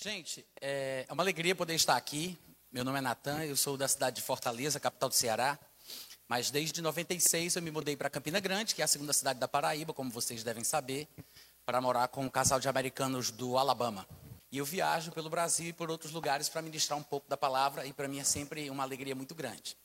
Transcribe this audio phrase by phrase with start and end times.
[0.00, 2.38] Gente, é uma alegria poder estar aqui.
[2.70, 5.58] Meu nome é Natan, eu sou da cidade de Fortaleza, capital do Ceará.
[6.28, 9.48] Mas desde 96 eu me mudei para Campina Grande, que é a segunda cidade da
[9.48, 11.08] Paraíba, como vocês devem saber,
[11.66, 14.06] para morar com um casal de americanos do Alabama.
[14.52, 17.84] E eu viajo pelo Brasil e por outros lugares para ministrar um pouco da palavra,
[17.84, 19.76] e para mim é sempre uma alegria muito grande.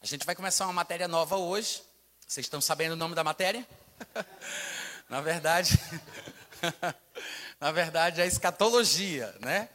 [0.00, 1.82] A gente vai começar uma matéria nova hoje.
[2.24, 3.66] Vocês estão sabendo o nome da matéria?
[5.10, 5.76] Na verdade,
[7.60, 9.68] na verdade, é escatologia, né?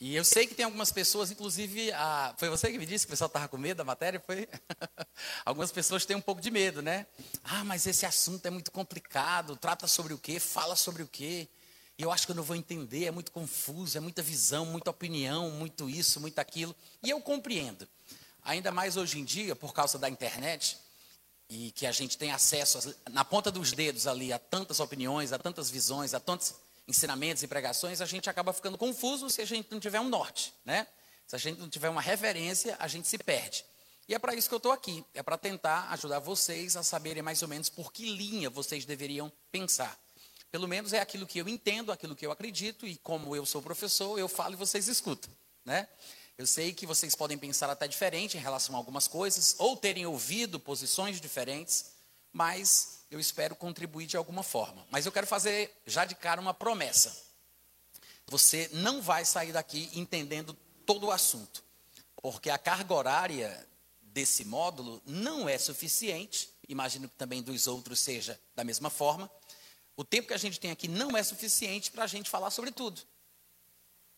[0.00, 3.10] E eu sei que tem algumas pessoas, inclusive, a, foi você que me disse que
[3.10, 4.18] o pessoal estava com medo da matéria?
[4.18, 4.48] Foi?
[5.46, 7.06] algumas pessoas têm um pouco de medo, né?
[7.44, 10.40] Ah, mas esse assunto é muito complicado, trata sobre o quê?
[10.40, 11.48] Fala sobre o quê?
[11.96, 14.90] E eu acho que eu não vou entender, é muito confuso, é muita visão, muita
[14.90, 16.74] opinião, muito isso, muito aquilo.
[17.00, 17.86] E eu compreendo.
[18.42, 20.78] Ainda mais hoje em dia, por causa da internet,
[21.48, 25.38] e que a gente tem acesso na ponta dos dedos ali a tantas opiniões, a
[25.38, 26.54] tantas visões, a tantos
[26.86, 30.52] ensinamentos e pregações, a gente acaba ficando confuso se a gente não tiver um norte,
[30.64, 30.86] né?
[31.26, 33.64] Se a gente não tiver uma referência, a gente se perde.
[34.08, 37.22] E é para isso que eu estou aqui, é para tentar ajudar vocês a saberem
[37.22, 39.98] mais ou menos por que linha vocês deveriam pensar.
[40.50, 43.62] Pelo menos é aquilo que eu entendo, aquilo que eu acredito, e como eu sou
[43.62, 45.30] professor, eu falo e vocês escutam,
[45.64, 45.88] né?
[46.36, 50.04] Eu sei que vocês podem pensar até diferente em relação a algumas coisas, ou terem
[50.04, 51.92] ouvido posições diferentes,
[52.32, 54.86] mas eu espero contribuir de alguma forma.
[54.90, 57.14] Mas eu quero fazer já de cara uma promessa.
[58.26, 61.62] Você não vai sair daqui entendendo todo o assunto,
[62.22, 63.68] porque a carga horária
[64.00, 69.30] desse módulo não é suficiente, imagino que também dos outros seja da mesma forma.
[69.94, 72.70] O tempo que a gente tem aqui não é suficiente para a gente falar sobre
[72.70, 73.02] tudo.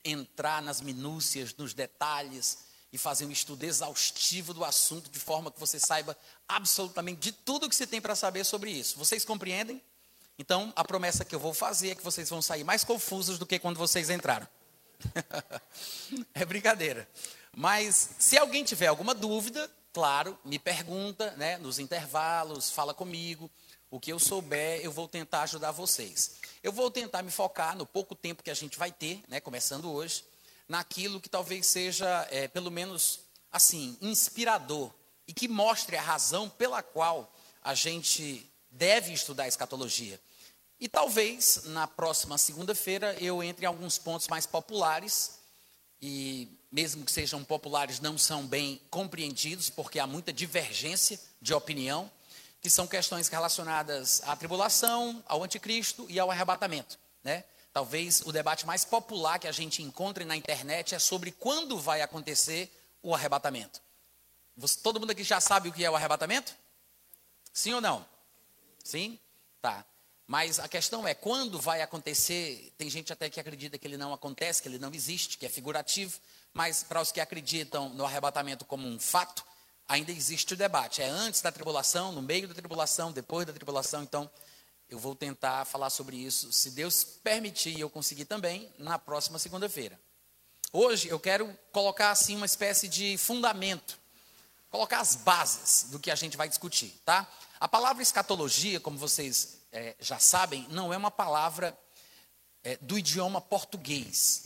[0.04, 2.58] Entrar nas minúcias, nos detalhes,
[2.94, 7.68] e fazer um estudo exaustivo do assunto, de forma que você saiba absolutamente de tudo
[7.68, 8.96] que você tem para saber sobre isso.
[8.96, 9.82] Vocês compreendem?
[10.38, 13.44] Então, a promessa que eu vou fazer é que vocês vão sair mais confusos do
[13.44, 14.46] que quando vocês entraram.
[16.34, 17.08] é brincadeira.
[17.52, 23.50] Mas, se alguém tiver alguma dúvida, claro, me pergunta, né, nos intervalos, fala comigo.
[23.90, 26.36] O que eu souber, eu vou tentar ajudar vocês.
[26.62, 29.90] Eu vou tentar me focar no pouco tempo que a gente vai ter, né, começando
[29.90, 30.22] hoje,
[30.68, 33.20] naquilo que talvez seja, é, pelo menos,
[33.50, 34.92] assim, inspirador
[35.26, 37.32] e que mostre a razão pela qual
[37.62, 40.20] a gente deve estudar escatologia.
[40.78, 45.38] E talvez na próxima segunda-feira eu entre em alguns pontos mais populares
[46.02, 52.10] e mesmo que sejam populares não são bem compreendidos porque há muita divergência de opinião,
[52.60, 57.44] que são questões relacionadas à tribulação, ao anticristo e ao arrebatamento, né?
[57.74, 62.02] Talvez o debate mais popular que a gente encontre na internet é sobre quando vai
[62.02, 62.70] acontecer
[63.02, 63.82] o arrebatamento.
[64.56, 66.54] Você, todo mundo aqui já sabe o que é o arrebatamento?
[67.52, 68.06] Sim ou não?
[68.84, 69.18] Sim?
[69.60, 69.84] Tá.
[70.24, 72.72] Mas a questão é quando vai acontecer.
[72.78, 75.48] Tem gente até que acredita que ele não acontece, que ele não existe, que é
[75.48, 76.20] figurativo.
[76.52, 79.44] Mas para os que acreditam no arrebatamento como um fato,
[79.88, 81.02] ainda existe o debate.
[81.02, 84.04] É antes da tribulação, no meio da tribulação, depois da tribulação.
[84.04, 84.30] Então,
[84.94, 89.40] eu vou tentar falar sobre isso, se Deus permitir e eu conseguir também, na próxima
[89.40, 89.98] segunda-feira.
[90.72, 93.98] Hoje eu quero colocar assim uma espécie de fundamento,
[94.70, 97.28] colocar as bases do que a gente vai discutir, tá?
[97.58, 101.76] A palavra escatologia, como vocês é, já sabem, não é uma palavra
[102.62, 104.44] é, do idioma português.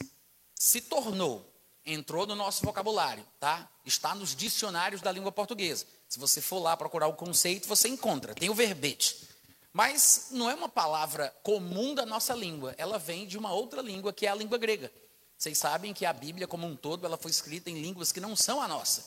[0.54, 1.46] Se tornou,
[1.84, 3.68] entrou no nosso vocabulário, tá?
[3.84, 5.84] Está nos dicionários da língua portuguesa.
[6.08, 9.27] Se você for lá procurar o conceito, você encontra, tem o verbete.
[9.72, 14.12] Mas não é uma palavra comum da nossa língua, ela vem de uma outra língua,
[14.12, 14.90] que é a língua grega.
[15.36, 18.34] Vocês sabem que a Bíblia como um todo, ela foi escrita em línguas que não
[18.34, 19.04] são a nossa.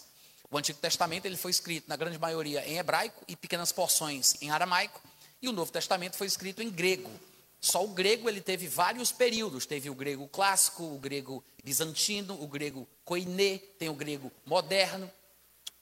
[0.50, 4.50] O Antigo Testamento ele foi escrito na grande maioria em hebraico e pequenas porções em
[4.50, 5.02] aramaico,
[5.42, 7.10] e o Novo Testamento foi escrito em grego.
[7.60, 12.48] Só o grego ele teve vários períodos, teve o grego clássico, o grego bizantino, o
[12.48, 15.12] grego koiné, tem o grego moderno.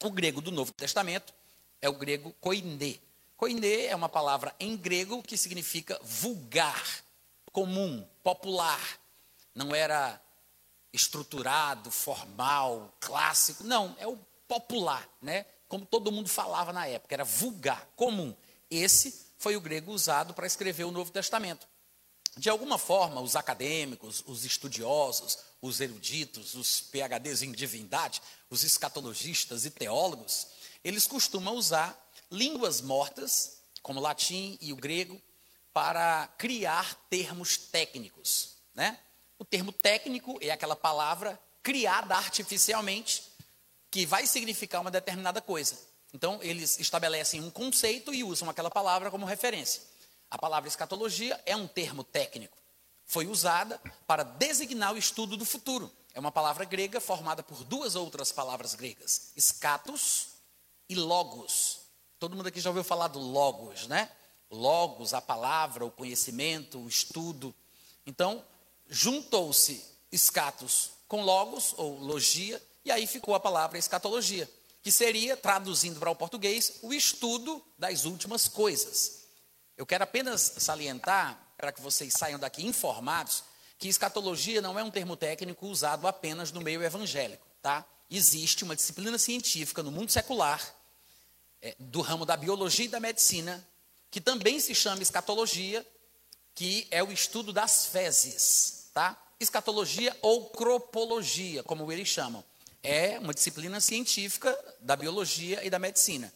[0.04, 1.34] O grego do Novo Testamento
[1.82, 3.00] é o grego koiné.
[3.40, 7.02] Koiné é uma palavra em grego que significa vulgar,
[7.54, 9.00] comum, popular.
[9.56, 10.22] Não era
[10.92, 13.64] estruturado, formal, clássico.
[13.64, 15.46] Não, é o popular, né?
[15.70, 18.36] Como todo mundo falava na época, era vulgar, comum.
[18.70, 21.66] Esse foi o grego usado para escrever o Novo Testamento.
[22.36, 29.64] De alguma forma, os acadêmicos, os estudiosos, os eruditos, os PhDs em divindade, os escatologistas
[29.64, 30.48] e teólogos,
[30.84, 35.22] eles costumam usar línguas mortas, como o latim e o grego,
[35.74, 38.58] para criar termos técnicos.
[38.74, 39.00] Né?
[39.38, 43.24] O termo técnico é aquela palavra criada artificialmente
[43.92, 45.78] que vai significar uma determinada coisa.
[46.14, 49.82] Então, eles estabelecem um conceito e usam aquela palavra como referência.
[50.30, 52.58] A palavra escatologia é um termo técnico.
[53.06, 55.92] foi usada para designar o estudo do futuro.
[56.14, 60.28] É uma palavra grega formada por duas outras palavras gregas: escatos
[60.88, 61.79] e logos.
[62.20, 64.12] Todo mundo aqui já ouviu falar do logos, né?
[64.52, 67.56] Logos, a palavra, o conhecimento, o estudo.
[68.06, 68.44] Então,
[68.90, 74.50] juntou-se escatos com logos, ou logia, e aí ficou a palavra escatologia,
[74.82, 79.24] que seria, traduzindo para o português, o estudo das últimas coisas.
[79.78, 83.44] Eu quero apenas salientar, para que vocês saiam daqui informados,
[83.78, 87.86] que escatologia não é um termo técnico usado apenas no meio evangélico, tá?
[88.10, 90.62] Existe uma disciplina científica no mundo secular,
[91.62, 93.66] é, do ramo da biologia e da medicina,
[94.10, 95.86] que também se chama escatologia,
[96.56, 99.18] que é o estudo das fezes, tá?
[99.40, 102.44] Escatologia ou cropologia, como eles chamam.
[102.82, 106.34] É uma disciplina científica da biologia e da medicina.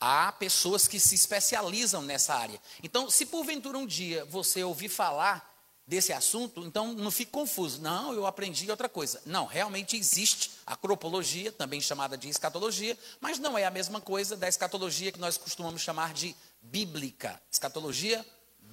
[0.00, 2.60] Há pessoas que se especializam nessa área.
[2.82, 5.49] Então, se porventura um dia você ouvir falar
[5.90, 7.82] desse assunto, então não fique confuso.
[7.82, 9.20] Não, eu aprendi outra coisa.
[9.26, 14.36] Não, realmente existe a cropologia, também chamada de escatologia, mas não é a mesma coisa
[14.36, 17.42] da escatologia que nós costumamos chamar de bíblica.
[17.50, 18.24] Escatologia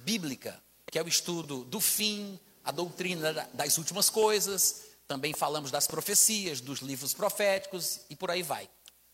[0.04, 0.62] bíblica,
[0.92, 6.60] que é o estudo do fim, a doutrina das últimas coisas, também falamos das profecias,
[6.60, 8.70] dos livros proféticos e por aí vai.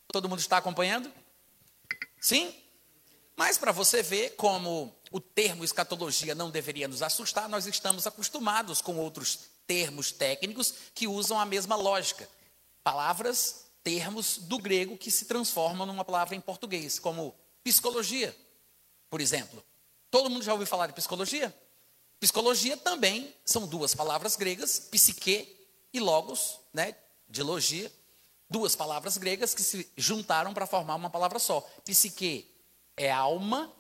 [0.08, 1.10] Todo mundo está acompanhando?
[2.20, 2.54] Sim?
[3.34, 8.82] Mas para você ver como o termo escatologia não deveria nos assustar, nós estamos acostumados
[8.82, 12.28] com outros termos técnicos que usam a mesma lógica.
[12.82, 17.32] Palavras, termos do grego que se transformam numa palavra em português, como
[17.62, 18.36] psicologia,
[19.08, 19.64] por exemplo.
[20.10, 21.56] Todo mundo já ouviu falar de psicologia?
[22.18, 25.56] Psicologia também são duas palavras gregas, psique
[25.92, 26.92] e logos, né,
[27.28, 27.92] de logia,
[28.50, 31.60] duas palavras gregas que se juntaram para formar uma palavra só.
[31.84, 32.52] Psique
[32.96, 33.72] é alma,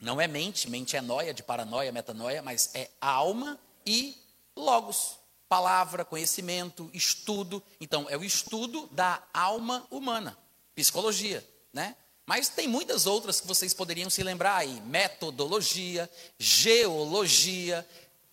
[0.00, 4.16] não é mente, mente é noia, de paranoia, metanoia, mas é alma e
[4.56, 7.62] logos, palavra, conhecimento, estudo.
[7.78, 10.38] Então, é o estudo da alma humana,
[10.74, 11.94] psicologia, né?
[12.24, 16.08] Mas tem muitas outras que vocês poderiam se lembrar aí: metodologia,
[16.38, 17.86] geologia,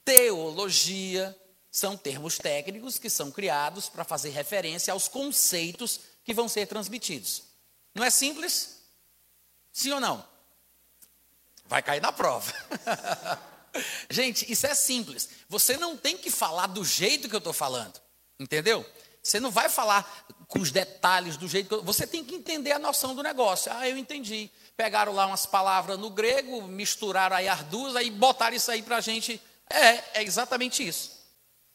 [0.05, 1.35] teologia.
[1.69, 7.43] São termos técnicos que são criados para fazer referência aos conceitos que vão ser transmitidos.
[7.93, 8.79] Não é simples?
[9.71, 10.36] Sim ou não?
[11.67, 12.51] Vai cair na prova.
[14.09, 15.29] Gente, isso é simples.
[15.49, 17.99] Você não tem que falar do jeito que eu estou falando.
[18.39, 18.85] Entendeu?
[19.21, 21.83] Você não vai falar com os detalhes do jeito que eu...
[21.83, 23.71] Você tem que entender a noção do negócio.
[23.73, 24.49] Ah, eu entendi.
[24.75, 28.97] Pegaram lá umas palavras no grego, misturaram aí as duas, aí botaram isso aí para
[28.97, 29.41] a gente.
[29.69, 31.11] É, é exatamente isso.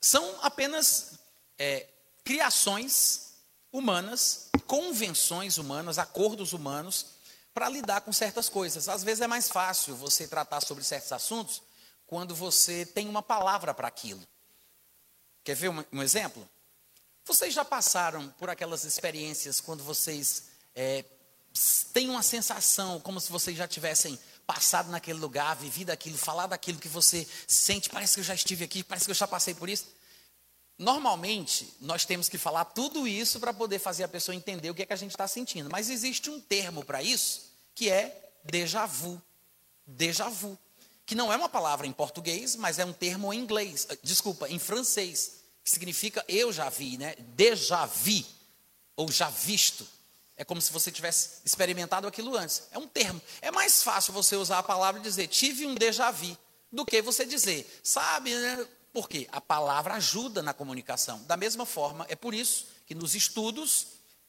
[0.01, 1.19] São apenas
[1.59, 1.87] é,
[2.25, 3.35] criações
[3.71, 7.12] humanas, convenções humanas, acordos humanos
[7.55, 8.89] para lidar com certas coisas.
[8.89, 11.63] Às vezes é mais fácil você tratar sobre certos assuntos
[12.07, 14.23] quando você tem uma palavra para aquilo.
[15.45, 16.49] Quer ver um, um, exemplo?
[17.25, 20.45] Vocês já passaram por aquelas experiências quando vocês
[20.75, 21.05] é,
[21.93, 26.79] têm uma sensação como se vocês já tivessem passado naquele lugar, vivido aquilo, falado aquilo
[26.79, 29.69] que você sente, parece que eu já estive aqui, parece que eu já passei por
[29.69, 29.87] isso.
[30.83, 34.83] Normalmente, nós temos que falar tudo isso para poder fazer a pessoa entender o que
[34.83, 35.71] é que a gente está sentindo.
[35.71, 39.23] Mas existe um termo para isso, que é déjà vu.
[39.87, 40.59] Déjà vu.
[41.07, 43.87] Que não é uma palavra em português, mas é um termo em inglês.
[43.91, 45.45] Eh, desculpa, em francês.
[45.63, 47.15] Que significa eu já vi, né?
[47.37, 48.25] Déjà vu.
[48.97, 49.87] Ou já visto.
[50.37, 52.65] É como se você tivesse experimentado aquilo antes.
[52.73, 53.23] É um termo.
[53.41, 56.37] É mais fácil você usar a palavra e dizer tive um déjà vu
[56.73, 58.67] do que você dizer, sabe, né?
[58.93, 61.23] Porque a palavra ajuda na comunicação.
[61.25, 63.87] Da mesma forma, é por isso que nos estudos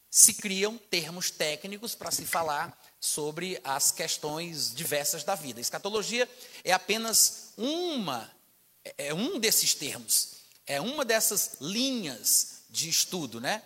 [0.09, 5.59] se criam termos técnicos para se falar sobre as questões diversas da vida.
[5.59, 6.29] Escatologia
[6.63, 8.31] é apenas uma,
[8.97, 10.35] é um desses termos,
[10.67, 13.63] é uma dessas linhas de estudo, né?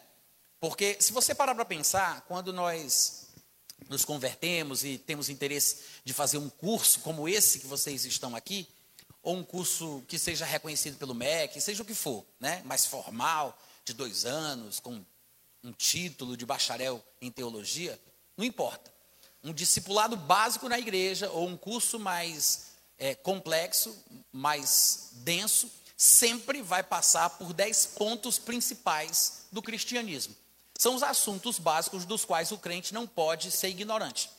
[0.59, 3.27] Porque se você parar para pensar, quando nós
[3.89, 8.67] nos convertemos e temos interesse de fazer um curso como esse que vocês estão aqui,
[9.27, 12.61] ou um curso que seja reconhecido pelo MEC, seja o que for, né?
[12.63, 15.03] mais formal, de dois anos, com
[15.61, 17.99] um título de bacharel em teologia,
[18.37, 18.89] não importa.
[19.43, 22.67] Um discipulado básico na igreja ou um curso mais
[22.97, 30.33] é, complexo, mais denso, sempre vai passar por dez pontos principais do cristianismo.
[30.79, 34.29] São os assuntos básicos dos quais o crente não pode ser ignorante.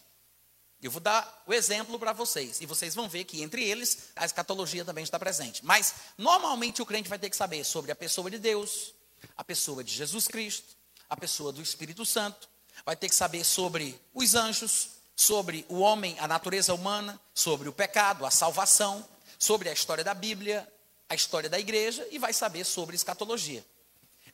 [0.81, 4.25] Eu vou dar o exemplo para vocês, e vocês vão ver que entre eles a
[4.25, 5.65] escatologia também está presente.
[5.65, 8.95] Mas, normalmente, o crente vai ter que saber sobre a pessoa de Deus,
[9.37, 10.77] a pessoa de Jesus Cristo,
[11.11, 12.49] a pessoa do Espírito Santo,
[12.87, 17.73] vai ter que saber sobre os anjos, sobre o homem, a natureza humana, sobre o
[17.73, 19.05] pecado, a salvação,
[19.37, 20.67] sobre a história da Bíblia,
[21.09, 23.65] a história da igreja e vai saber sobre escatologia.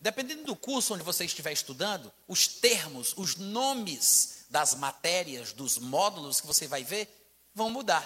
[0.00, 6.40] Dependendo do curso onde você estiver estudando, os termos, os nomes das matérias, dos módulos
[6.40, 7.08] que você vai ver,
[7.52, 8.04] vão mudar.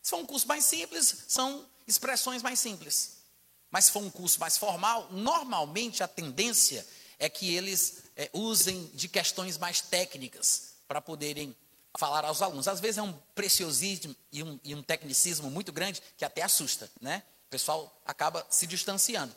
[0.00, 3.16] Se for um curso mais simples, são expressões mais simples.
[3.68, 6.86] Mas se for um curso mais formal, normalmente a tendência
[7.18, 11.54] é que eles é, usem de questões mais técnicas para poderem
[11.98, 12.68] falar aos alunos.
[12.68, 16.88] Às vezes é um preciosismo e um, e um tecnicismo muito grande que até assusta,
[17.00, 17.24] né?
[17.48, 19.34] O pessoal acaba se distanciando.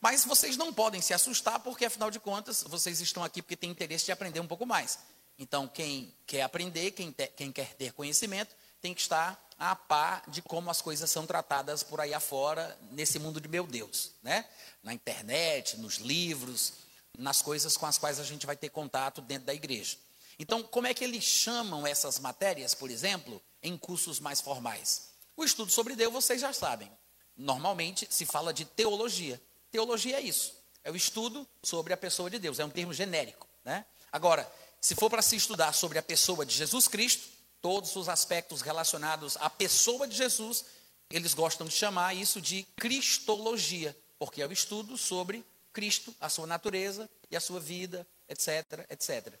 [0.00, 3.70] Mas vocês não podem se assustar, porque afinal de contas, vocês estão aqui porque têm
[3.70, 4.98] interesse de aprender um pouco mais.
[5.40, 10.22] Então, quem quer aprender, quem, te, quem quer ter conhecimento, tem que estar a par
[10.28, 14.44] de como as coisas são tratadas por aí afora, nesse mundo de meu Deus, né?
[14.82, 16.74] Na internet, nos livros,
[17.18, 19.96] nas coisas com as quais a gente vai ter contato dentro da igreja.
[20.38, 25.08] Então, como é que eles chamam essas matérias, por exemplo, em cursos mais formais?
[25.34, 26.90] O estudo sobre Deus, vocês já sabem.
[27.34, 29.40] Normalmente se fala de teologia.
[29.70, 30.54] Teologia é isso,
[30.84, 33.86] é o estudo sobre a pessoa de Deus, é um termo genérico, né?
[34.12, 37.28] Agora, se for para se estudar sobre a pessoa de Jesus Cristo,
[37.60, 40.64] todos os aspectos relacionados à pessoa de Jesus,
[41.10, 46.46] eles gostam de chamar isso de cristologia, porque é o estudo sobre Cristo, a sua
[46.46, 49.34] natureza e a sua vida, etc, etc.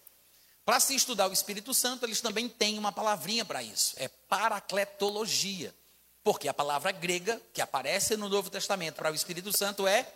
[0.64, 5.74] Para se estudar o Espírito Santo, eles também têm uma palavrinha para isso, é paracletologia.
[6.22, 10.06] Porque a palavra grega que aparece no Novo Testamento para o Espírito Santo é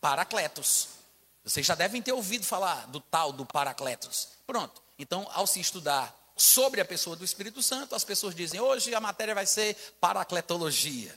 [0.00, 0.88] paracletos.
[1.44, 4.28] Vocês já devem ter ouvido falar do tal do paracletos.
[4.46, 4.82] Pronto.
[4.98, 9.00] Então, ao se estudar sobre a pessoa do Espírito Santo, as pessoas dizem: hoje a
[9.00, 11.14] matéria vai ser paracletologia,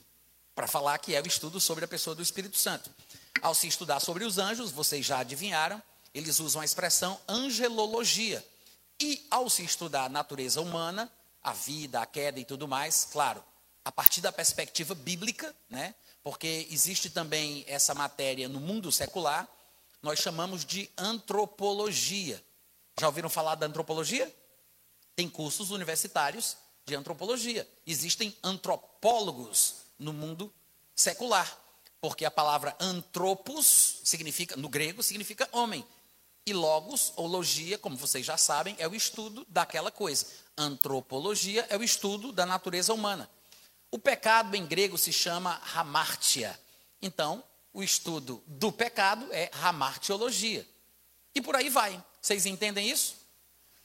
[0.54, 2.92] para falar que é o estudo sobre a pessoa do Espírito Santo.
[3.42, 5.82] Ao se estudar sobre os anjos, vocês já adivinharam,
[6.14, 8.46] eles usam a expressão angelologia.
[9.00, 11.12] E ao se estudar a natureza humana,
[11.44, 13.44] a vida, a queda e tudo mais, claro,
[13.86, 15.94] a partir da perspectiva bíblica, né?
[16.24, 19.48] Porque existe também essa matéria no mundo secular,
[20.08, 22.42] nós chamamos de antropologia.
[22.98, 24.34] Já ouviram falar da antropologia?
[25.18, 27.68] Tem cursos universitários de antropologia.
[27.86, 30.52] Existem antropólogos no mundo
[30.96, 31.60] secular,
[32.00, 35.86] porque a palavra antropos significa, no grego, significa homem.
[36.46, 40.26] E logos, ou logia, como vocês já sabem, é o estudo daquela coisa.
[40.58, 43.30] Antropologia é o estudo da natureza humana.
[43.92, 46.58] O pecado em grego se chama hamartia.
[47.02, 47.44] Então,
[47.78, 50.68] o estudo do pecado é hamartiologia.
[51.36, 52.04] E por aí vai.
[52.20, 53.16] Vocês entendem isso?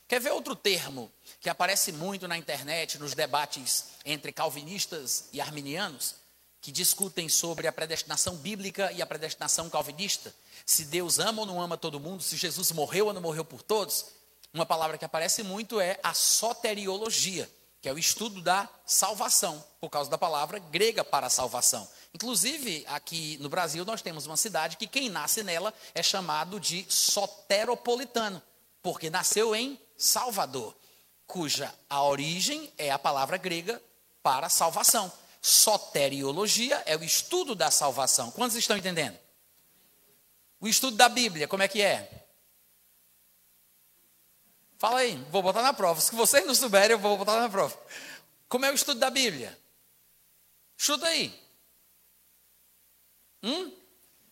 [0.08, 6.14] Quer ver outro termo que aparece muito na internet, nos debates entre calvinistas e arminianos,
[6.62, 10.34] que discutem sobre a predestinação bíblica e a predestinação calvinista?
[10.64, 13.60] Se Deus ama ou não ama todo mundo, se Jesus morreu ou não morreu por
[13.60, 14.06] todos?
[14.54, 17.46] Uma palavra que aparece muito é a soteriologia,
[17.82, 21.86] que é o estudo da salvação, por causa da palavra grega para salvação.
[22.14, 26.86] Inclusive, aqui no Brasil, nós temos uma cidade que quem nasce nela é chamado de
[26.88, 28.40] soteropolitano,
[28.80, 30.76] porque nasceu em Salvador,
[31.26, 33.82] cuja a origem é a palavra grega
[34.22, 35.12] para salvação.
[35.40, 38.30] Soteriologia é o estudo da salvação.
[38.30, 39.18] Quantos estão entendendo?
[40.60, 42.21] O estudo da Bíblia, como é que é?
[44.82, 46.00] Fala aí, vou botar na prova.
[46.00, 47.72] Se vocês não souberem, eu vou botar na prova.
[48.48, 49.56] Como é o estudo da Bíblia?
[50.76, 51.32] Chuta aí.
[53.44, 53.70] Hum?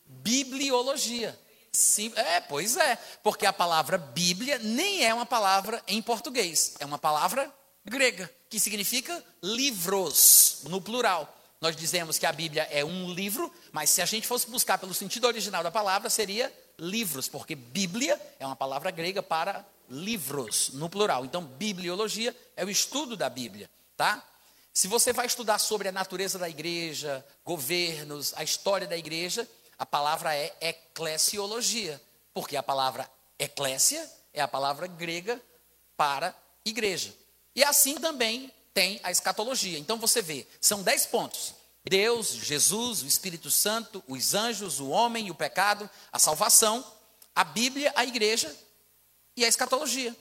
[0.04, 1.38] Bibliologia.
[1.70, 6.84] Sim, é, pois é, porque a palavra Bíblia nem é uma palavra em português, é
[6.84, 7.48] uma palavra
[7.84, 11.32] grega, que significa livros, no plural.
[11.60, 14.94] Nós dizemos que a Bíblia é um livro, mas se a gente fosse buscar pelo
[14.94, 20.88] sentido original da palavra, seria livros, porque Bíblia é uma palavra grega para livros, no
[20.88, 21.24] plural.
[21.24, 24.24] Então, bibliologia é o estudo da Bíblia, tá?
[24.72, 29.84] Se você vai estudar sobre a natureza da igreja, governos, a história da igreja, a
[29.84, 32.00] palavra é eclesiologia,
[32.32, 35.42] porque a palavra eclésia é a palavra grega
[35.96, 37.12] para igreja.
[37.54, 39.78] E assim também tem a escatologia.
[39.78, 41.54] Então você vê, são dez pontos.
[41.84, 46.84] Deus, Jesus, o Espírito Santo, os anjos, o homem e o pecado, a salvação,
[47.34, 48.54] a Bíblia, a igreja
[49.40, 50.14] e a escatologia.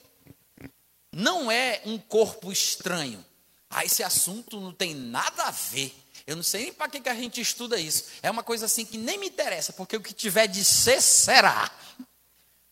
[1.12, 3.24] Não é um corpo estranho.
[3.70, 5.94] Ah, esse assunto não tem nada a ver.
[6.26, 8.06] Eu não sei nem para que, que a gente estuda isso.
[8.22, 11.70] É uma coisa assim que nem me interessa, porque o que tiver de ser, será.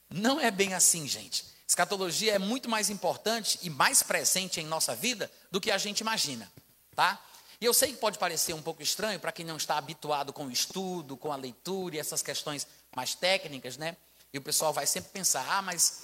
[0.10, 1.46] Não é bem assim, gente.
[1.68, 6.00] Escatologia é muito mais importante e mais presente em nossa vida do que a gente
[6.00, 6.50] imagina,
[6.96, 7.22] tá?
[7.60, 10.46] E eu sei que pode parecer um pouco estranho para quem não está habituado com
[10.46, 13.98] o estudo, com a leitura e essas questões mais técnicas, né?
[14.32, 16.04] E o pessoal vai sempre pensar: ah, mas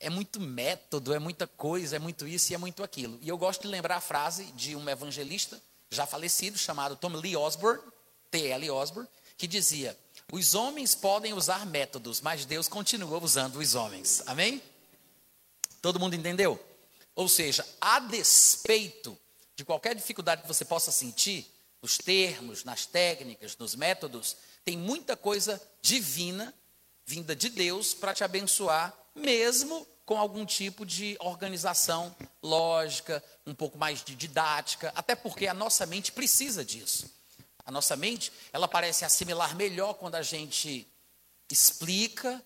[0.00, 3.18] é muito método, é muita coisa, é muito isso e é muito aquilo.
[3.20, 7.36] E eu gosto de lembrar a frase de um evangelista já falecido, chamado Tom Lee
[7.36, 7.82] Osborne,
[8.30, 8.70] T.L.
[8.70, 9.96] Osborne, que dizia:
[10.32, 14.22] os homens podem usar métodos, mas Deus continua usando os homens.
[14.26, 14.62] Amém?
[15.82, 16.58] Todo mundo entendeu?
[17.14, 19.16] Ou seja, a despeito
[19.54, 21.46] de qualquer dificuldade que você possa sentir,
[21.82, 26.54] nos termos, nas técnicas, nos métodos, tem muita coisa divina
[27.06, 33.78] vinda de Deus para te abençoar, mesmo com algum tipo de organização lógica, um pouco
[33.78, 37.08] mais de didática, até porque a nossa mente precisa disso.
[37.64, 40.86] A nossa mente, ela parece assimilar melhor quando a gente
[41.48, 42.42] explica,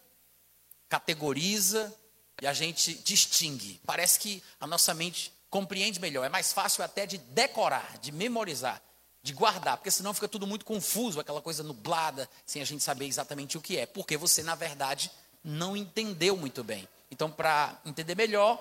[0.89, 1.95] categoriza
[2.43, 3.81] e a gente distingue.
[3.87, 6.25] Parece que a nossa mente compreende melhor.
[6.25, 8.83] É mais fácil até de decorar, de memorizar,
[9.23, 13.07] de guardar, porque senão fica tudo muito confuso, aquela coisa nublada, sem a gente saber
[13.07, 13.87] exatamente o que é.
[13.87, 15.11] Porque você, na verdade,
[15.45, 16.89] não entendeu muito bem.
[17.11, 18.59] Então, para entender melhor,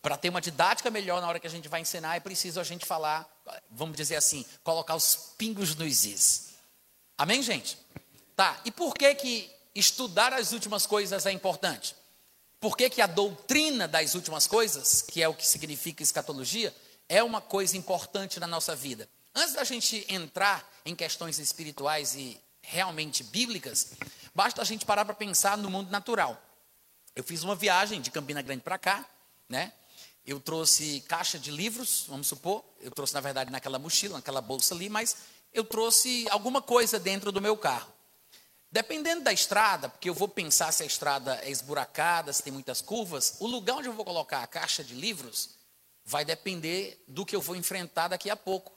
[0.00, 2.64] para ter uma didática melhor na hora que a gente vai ensinar, é preciso a
[2.64, 3.28] gente falar,
[3.70, 6.50] vamos dizer assim, colocar os pingos nos is.
[7.18, 7.76] Amém, gente?
[8.34, 11.94] Tá, e por que que estudar as últimas coisas é importante?
[12.62, 16.72] Por que, que a doutrina das últimas coisas, que é o que significa escatologia,
[17.08, 19.08] é uma coisa importante na nossa vida?
[19.34, 23.94] Antes da gente entrar em questões espirituais e realmente bíblicas,
[24.34, 26.40] basta a gente parar para pensar no mundo natural.
[27.14, 29.04] Eu fiz uma viagem de Campina Grande para cá,
[29.48, 29.72] né?
[30.24, 34.74] Eu trouxe caixa de livros, vamos supor, eu trouxe na verdade naquela mochila, naquela bolsa
[34.74, 35.16] ali, mas
[35.52, 37.92] eu trouxe alguma coisa dentro do meu carro.
[38.70, 42.80] Dependendo da estrada, porque eu vou pensar se a estrada é esburacada, se tem muitas
[42.80, 45.50] curvas, o lugar onde eu vou colocar a caixa de livros
[46.04, 48.72] vai depender do que eu vou enfrentar daqui a pouco,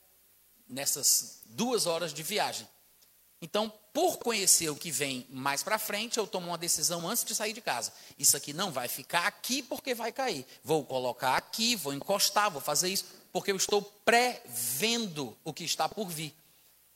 [0.67, 2.67] nessas duas horas de viagem.
[3.41, 7.35] Então, por conhecer o que vem mais para frente, eu tomo uma decisão antes de
[7.35, 7.93] sair de casa.
[8.17, 10.45] Isso aqui não vai ficar aqui porque vai cair.
[10.63, 15.87] Vou colocar aqui, vou encostar, vou fazer isso, porque eu estou prevendo o que está
[15.87, 16.33] por vir.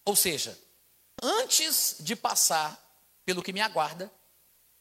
[0.05, 0.57] Ou seja,
[1.21, 2.77] antes de passar
[3.25, 4.11] pelo que me aguarda,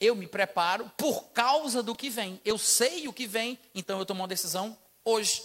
[0.01, 2.41] eu me preparo por causa do que vem.
[2.45, 5.43] Eu sei o que vem, então eu tomo uma decisão hoje.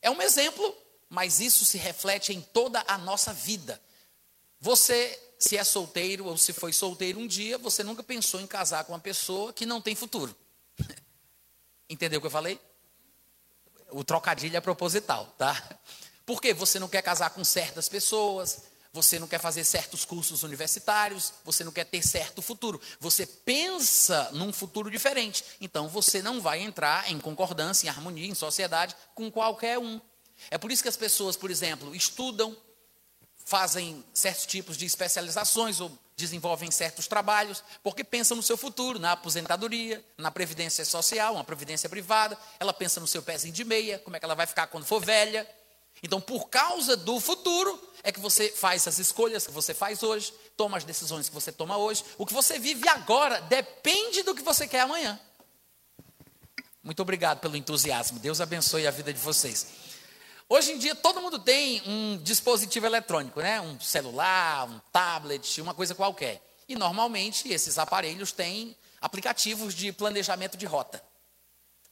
[0.00, 0.76] É um exemplo,
[1.08, 3.80] mas isso se reflete em toda a nossa vida.
[4.60, 8.84] Você, se é solteiro ou se foi solteiro um dia, você nunca pensou em casar
[8.84, 10.32] com uma pessoa que não tem futuro.
[11.90, 12.60] Entendeu o que eu falei?
[13.90, 15.80] O trocadilho é proposital, tá?
[16.24, 21.32] Porque você não quer casar com certas pessoas, você não quer fazer certos cursos universitários,
[21.44, 22.80] você não quer ter certo futuro.
[23.00, 25.44] Você pensa num futuro diferente.
[25.60, 30.00] Então você não vai entrar em concordância, em harmonia, em sociedade com qualquer um.
[30.52, 32.56] É por isso que as pessoas, por exemplo, estudam,
[33.44, 39.12] fazem certos tipos de especializações ou desenvolvem certos trabalhos, porque pensam no seu futuro, na
[39.12, 42.38] aposentadoria, na previdência social, uma previdência privada.
[42.60, 45.04] Ela pensa no seu pezinho de meia, como é que ela vai ficar quando for
[45.04, 45.48] velha.
[46.02, 50.32] Então, por causa do futuro, é que você faz as escolhas que você faz hoje,
[50.56, 52.04] toma as decisões que você toma hoje.
[52.18, 55.18] O que você vive agora depende do que você quer amanhã.
[56.82, 58.18] Muito obrigado pelo entusiasmo.
[58.18, 59.91] Deus abençoe a vida de vocês.
[60.52, 63.58] Hoje em dia todo mundo tem um dispositivo eletrônico, né?
[63.62, 66.42] Um celular, um tablet, uma coisa qualquer.
[66.68, 71.02] E normalmente esses aparelhos têm aplicativos de planejamento de rota.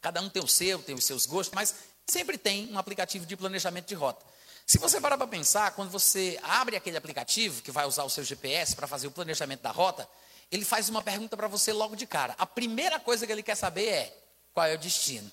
[0.02, 1.74] Cada um tem o seu, tem os seus gostos, mas
[2.06, 4.22] sempre tem um aplicativo de planejamento de rota.
[4.66, 8.22] Se você parar para pensar, quando você abre aquele aplicativo que vai usar o seu
[8.22, 10.06] GPS para fazer o planejamento da rota,
[10.52, 12.34] ele faz uma pergunta para você logo de cara.
[12.36, 15.32] A primeira coisa que ele quer saber é qual é o destino.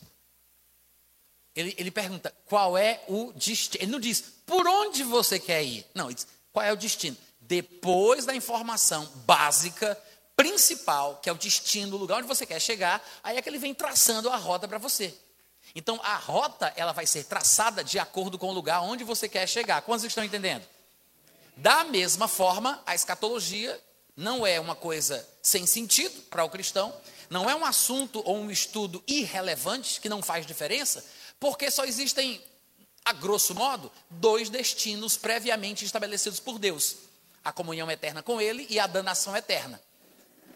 [1.57, 3.83] Ele, ele pergunta qual é o destino.
[3.83, 5.83] Ele não diz por onde você quer ir.
[5.93, 7.17] Não, ele diz qual é o destino.
[7.41, 9.97] Depois da informação básica,
[10.35, 13.57] principal, que é o destino, o lugar onde você quer chegar, aí é que ele
[13.57, 15.11] vem traçando a rota para você.
[15.73, 19.47] Então a rota ela vai ser traçada de acordo com o lugar onde você quer
[19.47, 19.81] chegar.
[19.81, 20.63] Quantos estão entendendo?
[21.55, 23.81] Da mesma forma, a escatologia
[24.15, 26.93] não é uma coisa sem sentido para o cristão,
[27.29, 31.03] não é um assunto ou um estudo irrelevante que não faz diferença,
[31.39, 32.41] porque só existem,
[33.05, 36.97] a grosso modo, dois destinos previamente estabelecidos por Deus:
[37.43, 39.81] a comunhão eterna com Ele e a danação eterna.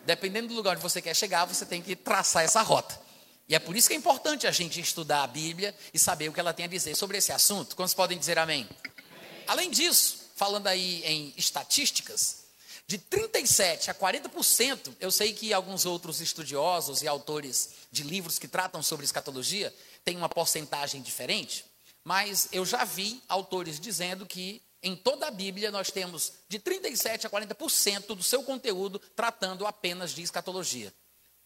[0.05, 2.99] Dependendo do lugar onde você quer chegar, você tem que traçar essa rota.
[3.47, 6.33] E é por isso que é importante a gente estudar a Bíblia e saber o
[6.33, 7.75] que ela tem a dizer sobre esse assunto.
[7.75, 8.63] Quantos podem dizer amém?
[8.63, 9.43] amém.
[9.45, 12.41] Além disso, falando aí em estatísticas,
[12.87, 18.47] de 37 a 40%, eu sei que alguns outros estudiosos e autores de livros que
[18.47, 21.65] tratam sobre escatologia têm uma porcentagem diferente,
[22.03, 27.27] mas eu já vi autores dizendo que em toda a Bíblia nós temos de 37
[27.27, 30.91] a 40% do seu conteúdo tratando apenas de escatologia.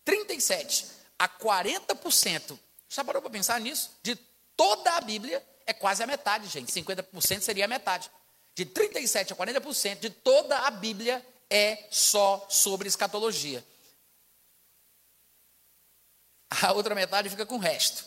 [0.06, 0.88] 37
[1.20, 2.58] a 40%.
[2.88, 3.91] Já parou para pensar nisso?
[4.02, 4.15] De
[4.56, 6.72] toda a Bíblia É quase a metade, gente.
[6.72, 8.10] 50% seria a metade.
[8.54, 13.65] De 37% a 40% de toda a Bíblia é só sobre escatologia.
[16.62, 18.06] A outra metade fica com o resto.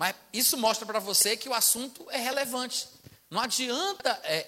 [0.00, 2.88] Mas isso mostra para você que o assunto é relevante.
[3.28, 4.38] Não adianta é,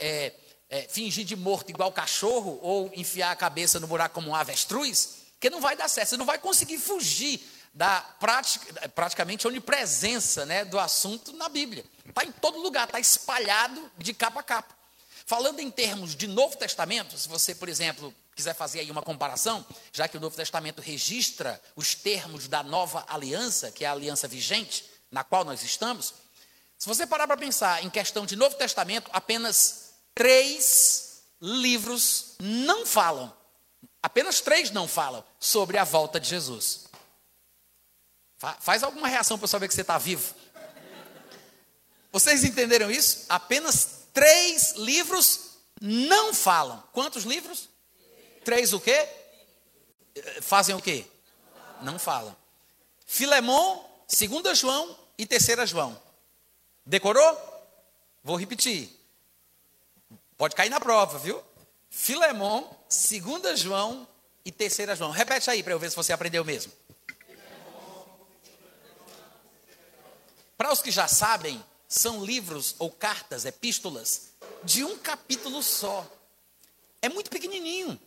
[0.70, 4.34] é, é, fingir de morto igual cachorro ou enfiar a cabeça no buraco como um
[4.34, 6.08] avestruz, que não vai dar certo.
[6.08, 7.38] Você não vai conseguir fugir
[7.74, 11.84] da pratica, praticamente onipresença né, do assunto na Bíblia.
[12.08, 14.74] Está em todo lugar, está espalhado de capa a capa.
[15.26, 19.66] Falando em termos de Novo Testamento, se você, por exemplo, quiser fazer aí uma comparação,
[19.92, 24.26] já que o Novo Testamento registra os termos da nova aliança, que é a aliança
[24.26, 26.14] vigente, na qual nós estamos,
[26.78, 33.32] se você parar para pensar em questão de Novo Testamento, apenas três livros não falam,
[34.02, 36.86] apenas três não falam sobre a volta de Jesus.
[38.58, 40.34] Faz alguma reação para saber que você está vivo.
[42.10, 43.26] Vocês entenderam isso?
[43.28, 46.82] Apenas três livros não falam.
[46.92, 47.68] Quantos livros?
[48.44, 49.08] Três o quê?
[50.40, 51.06] Fazem o quê?
[51.82, 52.36] Não falam.
[53.06, 56.00] Filemon, 2 João e 3 João.
[56.84, 57.38] Decorou?
[58.24, 58.90] Vou repetir.
[60.36, 61.42] Pode cair na prova, viu?
[61.88, 64.08] Filemon, 2 João
[64.44, 65.12] e 3 João.
[65.12, 66.72] Repete aí para eu ver se você aprendeu mesmo.
[70.56, 74.32] Para os que já sabem, são livros ou cartas, epístolas,
[74.64, 76.06] de um capítulo só.
[77.00, 78.00] É muito pequenininho.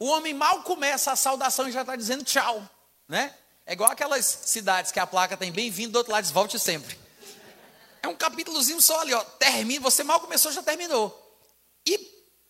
[0.00, 2.68] O homem mal começa a saudação e já está dizendo tchau,
[3.08, 3.36] né?
[3.66, 6.98] É igual aquelas cidades que a placa tem bem-vindo, do outro lado diz volte sempre.
[8.02, 9.24] É um capítulozinho só ali, ó.
[9.24, 11.38] Termina, você mal começou, já terminou.
[11.86, 11.98] E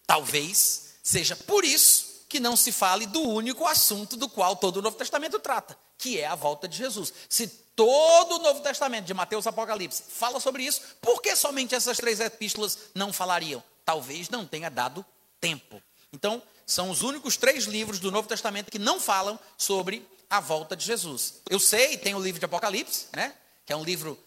[0.07, 4.83] talvez seja por isso que não se fale do único assunto do qual todo o
[4.83, 7.13] Novo Testamento trata, que é a volta de Jesus.
[7.29, 11.97] Se todo o Novo Testamento, de Mateus Apocalipse, fala sobre isso, por que somente essas
[11.97, 13.63] três epístolas não falariam?
[13.85, 15.07] Talvez não tenha dado
[15.41, 15.81] tempo.
[16.13, 20.77] Então, são os únicos três livros do Novo Testamento que não falam sobre a volta
[20.77, 21.35] de Jesus.
[21.49, 23.35] Eu sei, tem o livro de Apocalipse, né?
[23.65, 24.19] Que é um livro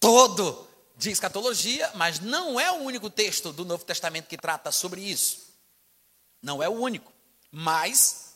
[0.00, 5.00] todo de escatologia, mas não é o único texto do Novo Testamento que trata sobre
[5.00, 5.46] isso.
[6.42, 7.12] Não é o único.
[7.50, 8.34] Mas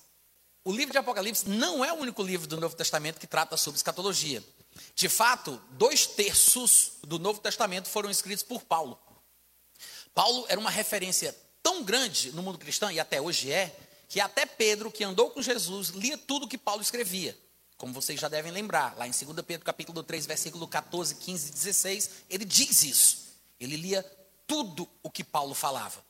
[0.64, 3.78] o livro de Apocalipse não é o único livro do Novo Testamento que trata sobre
[3.78, 4.42] escatologia.
[4.94, 8.98] De fato, dois terços do Novo Testamento foram escritos por Paulo.
[10.14, 13.74] Paulo era uma referência tão grande no mundo cristão, e até hoje é,
[14.10, 17.38] que até Pedro, que andou com Jesus, lia tudo que Paulo escrevia.
[17.76, 21.52] Como vocês já devem lembrar, lá em 2 Pedro capítulo 3, versículo 14, 15 e
[21.52, 23.18] 16, ele diz isso.
[23.60, 24.02] Ele lia
[24.48, 26.04] tudo o que Paulo falava.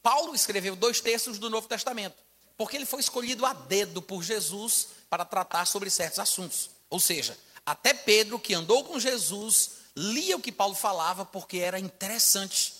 [0.00, 2.14] Paulo escreveu dois terços do Novo Testamento,
[2.56, 6.70] porque ele foi escolhido a dedo por Jesus para tratar sobre certos assuntos.
[6.88, 7.36] Ou seja,
[7.66, 12.74] até Pedro, que andou com Jesus, lia o que Paulo falava porque era interessante,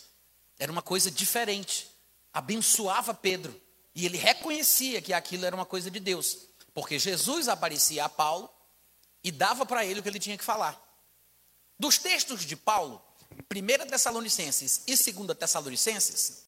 [0.61, 1.90] era uma coisa diferente
[2.33, 3.61] abençoava Pedro.
[3.94, 6.38] E ele reconhecia que aquilo era uma coisa de Deus.
[6.72, 8.48] Porque Jesus aparecia a Paulo
[9.22, 10.81] e dava para ele o que ele tinha que falar.
[11.79, 13.03] Dos textos de Paulo,
[13.50, 16.44] 1 Tessalonicenses e 2 Tessalonicenses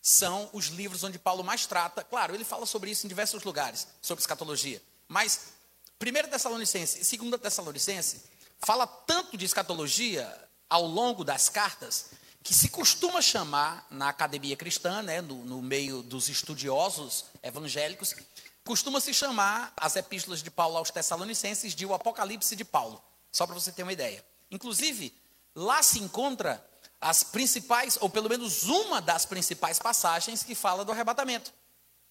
[0.00, 2.04] são os livros onde Paulo mais trata.
[2.04, 4.80] Claro, ele fala sobre isso em diversos lugares, sobre escatologia.
[5.08, 5.54] Mas
[6.00, 8.24] 1 Tessalonicenses e 2 Tessalonicenses
[8.58, 10.30] fala tanto de escatologia
[10.68, 12.06] ao longo das cartas
[12.44, 18.14] que se costuma chamar na academia cristã, né, no, no meio dos estudiosos evangélicos,
[18.62, 23.02] costuma se chamar as epístolas de Paulo aos Tessalonicenses de o Apocalipse de Paulo,
[23.32, 24.22] só para você ter uma ideia.
[24.50, 25.14] Inclusive,
[25.54, 26.62] lá se encontra
[27.00, 31.50] as principais, ou pelo menos uma das principais passagens que fala do arrebatamento,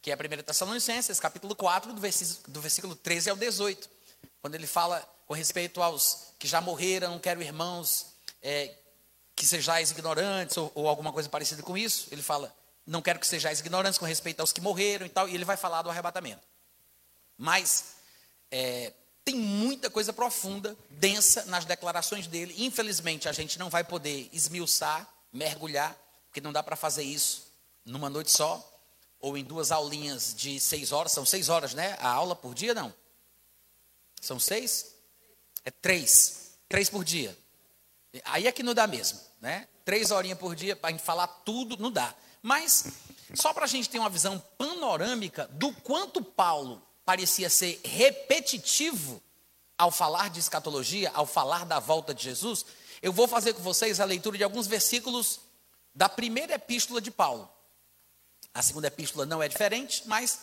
[0.01, 3.87] que é a 1 Tessalonicenses, capítulo 4, do versículo, do versículo 13 ao 18,
[4.41, 8.07] quando ele fala com respeito aos que já morreram, quero irmãos,
[8.41, 8.75] é,
[9.35, 12.07] que sejais ignorantes ou, ou, alguma coisa parecida com isso.
[12.11, 12.53] Ele fala,
[12.85, 15.57] não quero que sejais ignorantes com respeito aos que morreram e tal, e ele vai
[15.57, 16.41] falar do arrebatamento.
[17.37, 17.95] Mas
[18.51, 18.93] é,
[19.25, 22.53] tem muita coisa profunda, densa nas declarações dele.
[22.57, 27.51] Infelizmente, a gente não vai poder esmiuçar, mergulhar, porque não dá para fazer isso
[27.85, 28.69] numa noite só,
[29.19, 31.11] ou em duas aulinhas de seis horas.
[31.11, 31.97] São seis horas, né?
[31.99, 32.93] A aula por dia, não?
[34.21, 34.93] São seis?
[35.63, 36.51] É três.
[36.67, 37.37] Três por dia.
[38.25, 39.67] Aí é que não dá mesmo, né?
[39.83, 42.13] Três horinhas por dia para a gente falar tudo, não dá.
[42.41, 42.85] Mas,
[43.33, 49.21] só para a gente ter uma visão panorâmica do quanto Paulo parecia ser repetitivo
[49.77, 52.65] ao falar de escatologia, ao falar da volta de Jesus,
[53.01, 55.39] eu vou fazer com vocês a leitura de alguns versículos
[55.93, 57.49] da primeira epístola de Paulo.
[58.53, 60.41] A segunda epístola não é diferente, mas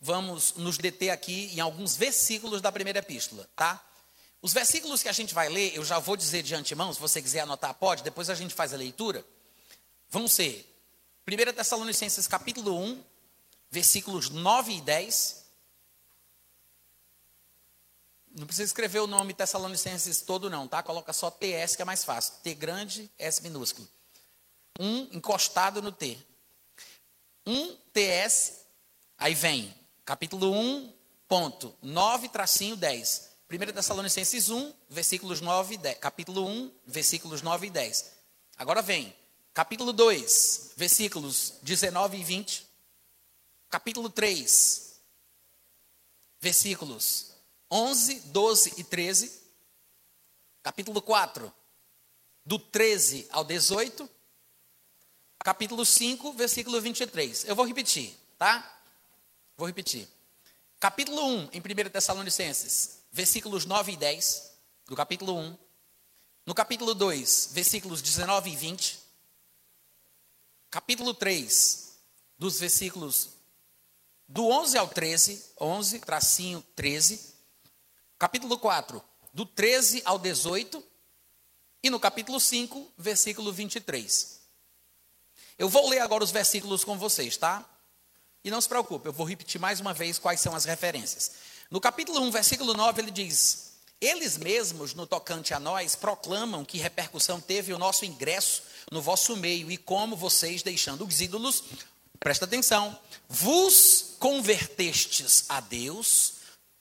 [0.00, 3.82] vamos nos deter aqui em alguns versículos da primeira epístola, tá?
[4.44, 7.22] Os versículos que a gente vai ler, eu já vou dizer de antemão, se você
[7.22, 9.24] quiser anotar, pode, depois a gente faz a leitura.
[10.10, 10.70] Vão ser
[11.26, 13.02] 1 Tessalonicenses capítulo 1,
[13.70, 15.44] versículos 9 e 10.
[18.36, 20.82] Não precisa escrever o nome Tessalonicenses todo não, tá?
[20.82, 22.34] Coloca só TS que é mais fácil.
[22.42, 23.88] T grande, S minúsculo.
[24.78, 26.18] Um encostado no T.
[27.46, 28.60] 1 TS,
[29.16, 30.92] aí vem capítulo 1,
[31.26, 33.32] ponto 9, tracinho 10.
[33.50, 35.98] 1 Tessalonicenses 1, versículos 9 e 10.
[35.98, 38.12] Capítulo 1, versículos 9 e 10.
[38.56, 39.14] Agora vem,
[39.52, 42.66] capítulo 2, versículos 19 e 20.
[43.68, 45.00] Capítulo 3,
[46.40, 47.32] versículos
[47.70, 49.42] 11, 12 e 13.
[50.62, 51.52] Capítulo 4,
[52.46, 54.08] do 13 ao 18.
[55.40, 57.44] Capítulo 5, versículo 23.
[57.44, 58.80] Eu vou repetir, tá?
[59.56, 60.08] Vou repetir.
[60.80, 64.50] Capítulo 1, em 1 Tessalonicenses, versículos 9 e 10,
[64.86, 65.56] do capítulo 1.
[66.44, 68.98] No capítulo 2, versículos 19 e 20.
[70.68, 71.94] Capítulo 3,
[72.36, 73.28] dos versículos
[74.26, 77.34] do 11 ao 13, 11, tracinho 13.
[78.18, 79.00] Capítulo 4,
[79.32, 80.82] do 13 ao 18.
[81.84, 84.40] E no capítulo 5, versículo 23.
[85.56, 87.64] Eu vou ler agora os versículos com vocês, tá?
[88.42, 91.53] E não se preocupe, eu vou repetir mais uma vez quais são as referências.
[91.70, 96.78] No capítulo 1, versículo 9, ele diz: Eles mesmos, no tocante a nós, proclamam que
[96.78, 101.64] repercussão teve o nosso ingresso no vosso meio e como vocês, deixando os ídolos,
[102.20, 102.98] presta atenção,
[103.28, 106.34] vos convertestes a Deus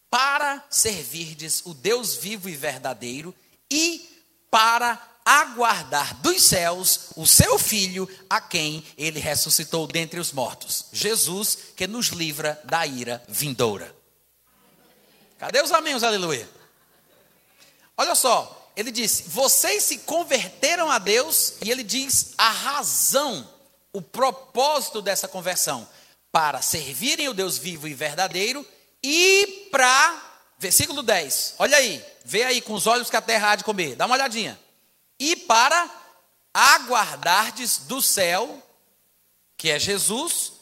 [0.09, 3.33] para servirdes o Deus vivo e verdadeiro
[3.71, 4.09] e
[4.51, 10.85] para aguardar dos céus o seu filho, a quem ele ressuscitou dentre os mortos.
[10.91, 14.02] Jesus, que nos livra da ira vindoura.
[15.43, 16.49] Cadê os amém, os aleluia?
[17.97, 23.45] Olha só, ele disse: vocês se converteram a Deus, e ele diz a razão,
[23.91, 25.85] o propósito dessa conversão,
[26.31, 28.65] para servirem o Deus vivo e verdadeiro
[29.03, 33.55] e para, versículo 10, olha aí, vê aí com os olhos que a terra há
[33.57, 34.57] de comer, dá uma olhadinha
[35.19, 35.89] e para
[36.53, 38.65] aguardardes do céu,
[39.57, 40.53] que é Jesus,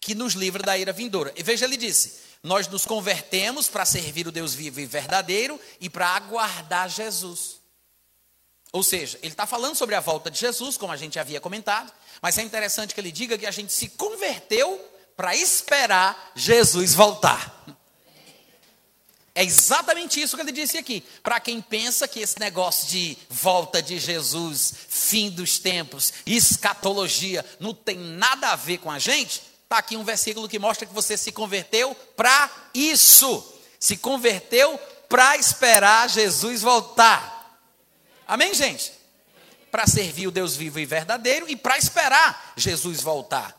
[0.00, 1.32] que nos livra da ira vindoura.
[1.34, 5.90] E veja, ele disse: Nós nos convertemos para servir o Deus vivo e verdadeiro e
[5.90, 7.58] para aguardar Jesus.
[8.72, 11.92] Ou seja, ele está falando sobre a volta de Jesus, como a gente havia comentado,
[12.20, 14.78] mas é interessante que ele diga que a gente se converteu
[15.16, 17.64] para esperar Jesus voltar.
[19.34, 21.00] É exatamente isso que ele disse aqui.
[21.22, 27.72] Para quem pensa que esse negócio de volta de Jesus, fim dos tempos, escatologia, não
[27.72, 31.14] tem nada a ver com a gente, está aqui um versículo que mostra que você
[31.16, 33.54] se converteu para isso.
[33.78, 34.78] Se converteu
[35.08, 37.60] para esperar Jesus voltar.
[38.26, 38.92] Amém, gente?
[39.70, 43.54] Para servir o Deus vivo e verdadeiro e para esperar Jesus voltar.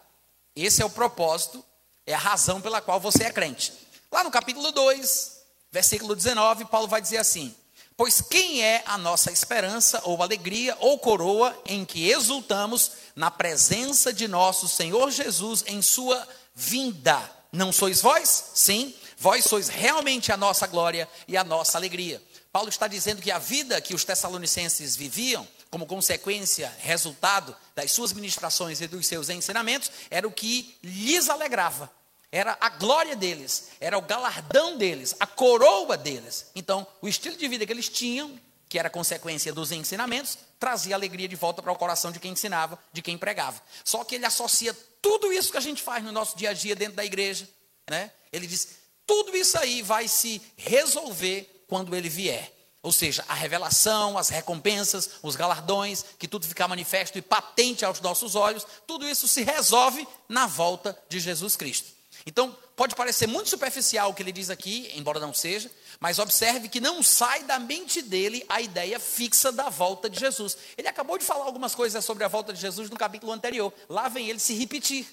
[0.55, 1.63] Esse é o propósito,
[2.05, 3.71] é a razão pela qual você é crente.
[4.11, 5.39] Lá no capítulo 2,
[5.71, 7.55] Versículo 19, Paulo vai dizer assim:
[7.95, 14.11] Pois quem é a nossa esperança, ou alegria, ou coroa, em que exultamos na presença
[14.13, 17.19] de nosso Senhor Jesus em sua vinda?
[17.51, 18.51] Não sois vós?
[18.53, 22.21] Sim, vós sois realmente a nossa glória e a nossa alegria.
[22.51, 28.11] Paulo está dizendo que a vida que os tessalonicenses viviam, como consequência, resultado das suas
[28.11, 31.91] ministrações e dos seus ensinamentos, era o que lhes alegrava.
[32.31, 36.47] Era a glória deles, era o galardão deles, a coroa deles.
[36.55, 41.27] Então, o estilo de vida que eles tinham, que era consequência dos ensinamentos, trazia alegria
[41.27, 43.59] de volta para o coração de quem ensinava, de quem pregava.
[43.83, 46.75] Só que ele associa tudo isso que a gente faz no nosso dia a dia
[46.75, 47.49] dentro da igreja,
[47.89, 48.11] né?
[48.31, 48.69] Ele diz:
[49.07, 52.53] tudo isso aí vai se resolver quando ele vier.
[52.81, 57.99] Ou seja, a revelação, as recompensas, os galardões, que tudo ficar manifesto e patente aos
[57.99, 61.91] nossos olhos, tudo isso se resolve na volta de Jesus Cristo.
[62.25, 66.69] Então, pode parecer muito superficial o que ele diz aqui, embora não seja, mas observe
[66.69, 70.55] que não sai da mente dele a ideia fixa da volta de Jesus.
[70.77, 73.73] Ele acabou de falar algumas coisas sobre a volta de Jesus no capítulo anterior.
[73.89, 75.05] Lá vem ele se repetir.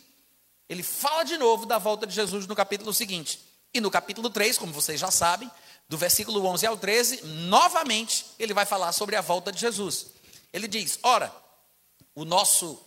[0.69, 3.41] Ele fala de novo da volta de Jesus no capítulo seguinte.
[3.75, 5.51] E no capítulo 3, como vocês já sabem,
[5.89, 10.07] do versículo 11 ao 13, novamente ele vai falar sobre a volta de Jesus.
[10.53, 11.35] Ele diz: Ora,
[12.15, 12.81] o nosso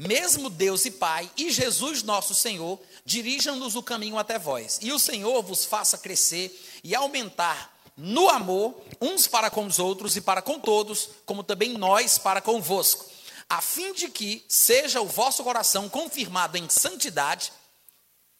[0.00, 4.78] mesmo Deus e Pai e Jesus nosso Senhor dirijam-nos o caminho até vós.
[4.80, 10.14] E o Senhor vos faça crescer e aumentar no amor uns para com os outros
[10.14, 13.06] e para com todos, como também nós para convosco,
[13.50, 17.52] a fim de que seja o vosso coração confirmado em santidade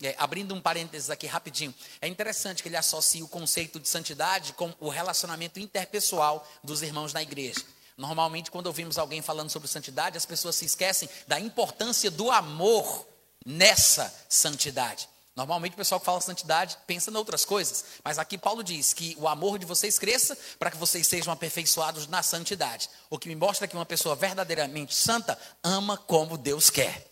[0.00, 4.52] é, abrindo um parênteses aqui rapidinho, é interessante que ele associe o conceito de santidade
[4.52, 7.64] com o relacionamento interpessoal dos irmãos na igreja.
[7.98, 13.04] Normalmente, quando ouvimos alguém falando sobre santidade, as pessoas se esquecem da importância do amor
[13.44, 15.08] nessa santidade.
[15.34, 19.16] Normalmente o pessoal que fala santidade pensa em outras coisas, mas aqui Paulo diz que
[19.18, 22.88] o amor de vocês cresça para que vocês sejam aperfeiçoados na santidade.
[23.10, 27.04] O que me mostra que uma pessoa verdadeiramente santa ama como Deus quer.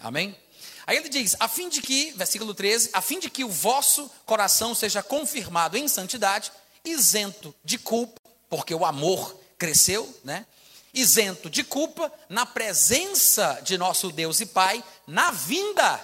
[0.00, 0.36] Amém?
[0.86, 4.10] Aí ele diz: a fim de que, versículo 13, a fim de que o vosso
[4.24, 6.50] coração seja confirmado em santidade,
[6.84, 10.46] isento de culpa, porque o amor cresceu, né?
[10.92, 16.00] Isento de culpa na presença de nosso Deus e Pai, na vinda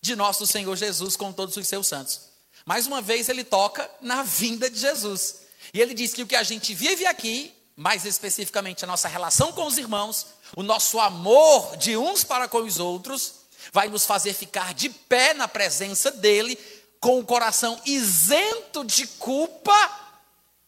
[0.00, 2.20] de nosso Senhor Jesus com todos os seus santos.
[2.64, 5.40] Mais uma vez ele toca na vinda de Jesus.
[5.72, 9.52] E ele diz que o que a gente vive aqui, mais especificamente a nossa relação
[9.52, 13.34] com os irmãos, o nosso amor de uns para com os outros,
[13.72, 16.58] vai nos fazer ficar de pé na presença dele,
[16.98, 19.72] com o coração isento de culpa,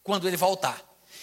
[0.03, 0.83] quando ele voltar.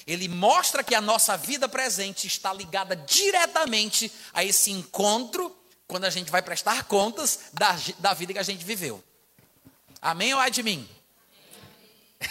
[0.10, 5.56] Ele mostra que a nossa vida presente está ligada diretamente a esse encontro
[5.88, 9.04] quando a gente vai prestar contas da, da vida que a gente viveu.
[10.02, 10.90] Amém ou ai de mim?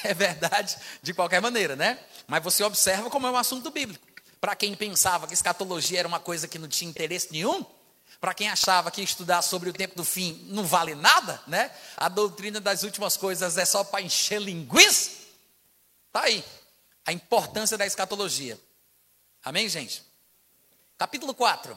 [0.04, 1.98] É verdade, de qualquer maneira, né?
[2.26, 4.06] Mas você observa como é um assunto bíblico.
[4.38, 7.64] Para quem pensava que escatologia era uma coisa que não tinha interesse nenhum,
[8.20, 11.70] para quem achava que estudar sobre o tempo do fim não vale nada, né?
[11.96, 15.10] A doutrina das últimas coisas é só para encher linguiça.
[16.12, 16.44] Tá aí.
[17.08, 18.60] A importância da escatologia.
[19.42, 20.02] Amém, gente?
[20.98, 21.72] Capítulo 4.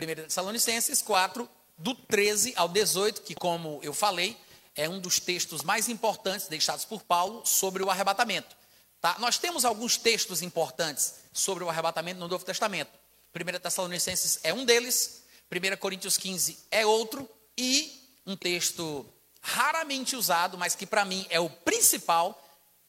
[0.00, 4.40] 1 Tessalonicenses 4, do 13 ao 18, que, como eu falei,
[4.76, 8.54] é um dos textos mais importantes deixados por Paulo sobre o arrebatamento.
[9.00, 9.16] Tá?
[9.18, 12.92] Nós temos alguns textos importantes sobre o arrebatamento no Novo Testamento.
[13.34, 19.04] 1 Tessalonicenses é um deles, 1 Coríntios 15 é outro, e um texto
[19.40, 22.40] raramente usado, mas que para mim é o principal,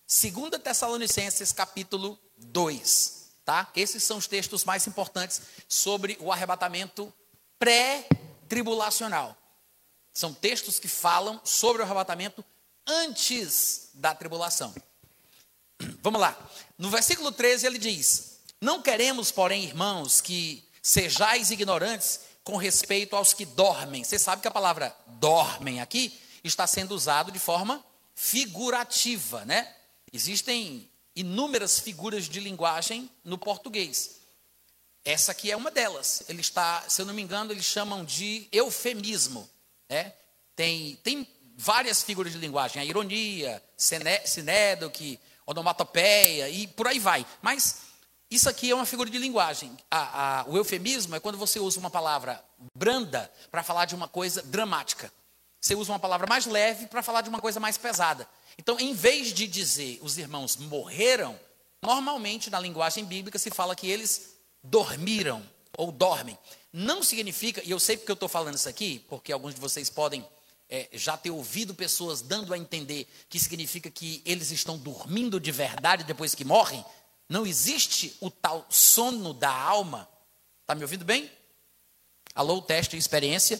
[0.07, 3.25] 2 Tessalonicenses capítulo 2.
[3.43, 3.69] Tá?
[3.75, 7.13] Esses são os textos mais importantes sobre o arrebatamento
[7.59, 9.35] pré-tribulacional.
[10.13, 12.43] São textos que falam sobre o arrebatamento
[12.87, 14.73] antes da tribulação.
[16.01, 16.37] Vamos lá.
[16.77, 23.33] No versículo 13 ele diz: Não queremos, porém, irmãos, que sejais ignorantes com respeito aos
[23.33, 24.03] que dormem.
[24.03, 29.74] Você sabe que a palavra dormem aqui está sendo usado de forma figurativa, né?
[30.15, 34.21] Existem inúmeras figuras de linguagem no português.
[35.03, 36.23] Essa aqui é uma delas.
[36.29, 39.49] Ele está, se eu não me engano, eles chamam de eufemismo.
[39.89, 40.13] Né?
[40.55, 47.25] Tem, tem várias figuras de linguagem, a ironia, sinédoque, onomatopeia e por aí vai.
[47.41, 47.81] Mas
[48.31, 49.77] isso aqui é uma figura de linguagem.
[49.91, 52.41] A, a, o eufemismo é quando você usa uma palavra
[52.73, 55.11] branda para falar de uma coisa dramática.
[55.65, 58.29] Você usa uma palavra mais leve para falar de uma coisa mais pesada.
[58.55, 61.39] Então, em vez de dizer os irmãos morreram,
[61.81, 65.43] normalmente na linguagem bíblica se fala que eles dormiram
[65.75, 66.37] ou dormem.
[66.71, 69.89] Não significa, e eu sei porque eu estou falando isso aqui, porque alguns de vocês
[69.89, 70.23] podem
[70.69, 75.51] é, já ter ouvido pessoas dando a entender que significa que eles estão dormindo de
[75.51, 76.85] verdade depois que morrem.
[77.27, 80.07] Não existe o tal sono da alma.
[80.61, 81.27] Está me ouvindo bem?
[82.35, 83.59] Alô, teste experiência.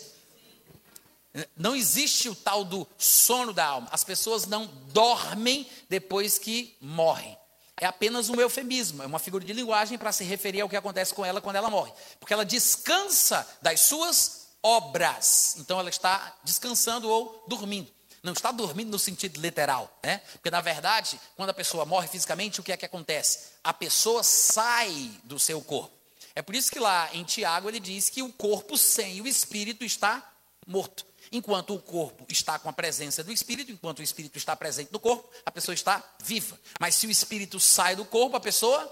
[1.58, 3.90] Não existe o tal do sono da alma.
[3.92, 7.38] As pessoas não dormem depois que morrem.
[7.78, 11.14] É apenas um eufemismo, é uma figura de linguagem para se referir ao que acontece
[11.14, 11.92] com ela quando ela morre.
[12.20, 15.58] Porque ela descansa das suas obras.
[15.58, 17.92] Então ela está descansando ou dormindo.
[18.24, 20.20] Não está dormindo no sentido literal, né?
[20.34, 23.52] Porque na verdade, quando a pessoa morre fisicamente, o que é que acontece?
[23.64, 25.94] A pessoa sai do seu corpo.
[26.34, 29.84] É por isso que lá em Tiago ele diz que o corpo sem o espírito
[29.84, 30.28] está
[30.66, 31.06] morto.
[31.32, 35.00] Enquanto o corpo está com a presença do espírito, enquanto o espírito está presente no
[35.00, 36.60] corpo, a pessoa está viva.
[36.80, 38.92] Mas se o espírito sai do corpo, a pessoa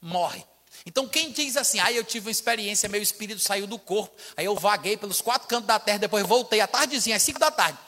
[0.00, 0.44] morre.
[0.86, 4.46] Então, quem diz assim, ah, eu tive uma experiência, meu espírito saiu do corpo, aí
[4.46, 7.78] eu vaguei pelos quatro cantos da terra, depois voltei à tardezinha, às cinco da tarde.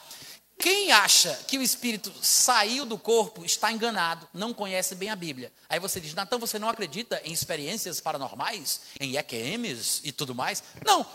[0.57, 5.51] Quem acha que o espírito saiu do corpo está enganado, não conhece bem a Bíblia.
[5.67, 10.63] Aí você diz, então você não acredita em experiências paranormais, em EQMs e tudo mais?
[10.85, 11.05] Não,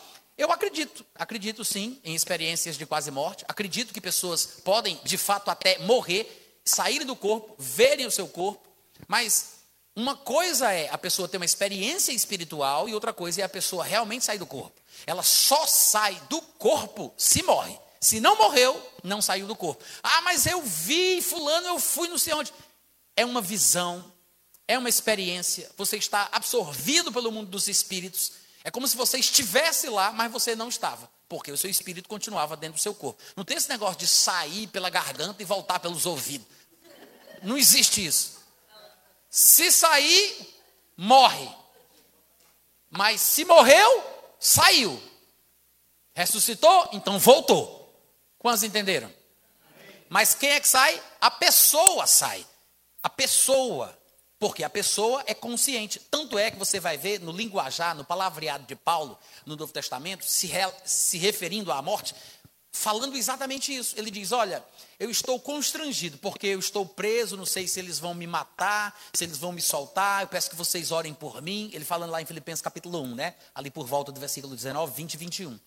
[0.41, 5.51] eu acredito, acredito sim em experiências de quase morte, acredito que pessoas podem, de fato,
[5.51, 8.67] até morrer, saírem do corpo, verem o seu corpo,
[9.07, 9.57] mas
[9.95, 13.85] uma coisa é a pessoa ter uma experiência espiritual e outra coisa é a pessoa
[13.85, 14.81] realmente sair do corpo.
[15.07, 17.79] Ela só sai do corpo se morre.
[18.01, 19.85] Se não morreu, não saiu do corpo.
[20.03, 22.51] Ah, mas eu vi fulano, eu fui não sei onde.
[23.15, 24.11] É uma visão,
[24.67, 25.71] é uma experiência.
[25.77, 30.55] Você está absorvido pelo mundo dos espíritos é como se você estivesse lá, mas você
[30.55, 31.11] não estava.
[31.29, 33.23] porque o seu espírito continuava dentro do seu corpo.
[33.37, 36.45] Não tem esse negócio de sair pela garganta e voltar pelos ouvidos.
[37.41, 38.41] Não existe isso.
[39.31, 40.61] Se sair,
[40.97, 41.49] morre.
[42.91, 44.05] Mas se morreu,
[44.41, 45.01] saiu.
[46.13, 47.95] Ressuscitou, então voltou.
[48.41, 49.15] Quantos entenderam?
[50.09, 51.01] Mas quem é que sai?
[51.21, 52.45] A pessoa sai.
[53.01, 53.97] A pessoa.
[54.41, 56.01] Porque a pessoa é consciente.
[56.11, 60.25] Tanto é que você vai ver no linguajar, no palavreado de Paulo, no Novo Testamento,
[60.25, 62.15] se, re, se referindo à morte,
[62.73, 63.95] falando exatamente isso.
[63.99, 64.65] Ele diz: Olha,
[64.99, 69.25] eu estou constrangido, porque eu estou preso, não sei se eles vão me matar, se
[69.25, 71.71] eles vão me soltar, eu peço que vocês orem por mim.
[71.75, 73.35] Ele falando lá em Filipenses capítulo 1, né?
[73.55, 75.61] Ali por volta do versículo 19, 20 e 21.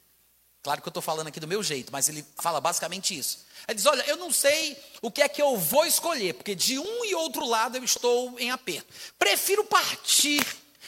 [0.63, 3.45] Claro que eu estou falando aqui do meu jeito, mas ele fala basicamente isso.
[3.67, 6.79] Ele diz: Olha, eu não sei o que é que eu vou escolher, porque de
[6.79, 8.87] um e outro lado eu estou em aperto.
[9.19, 10.41] Prefiro partir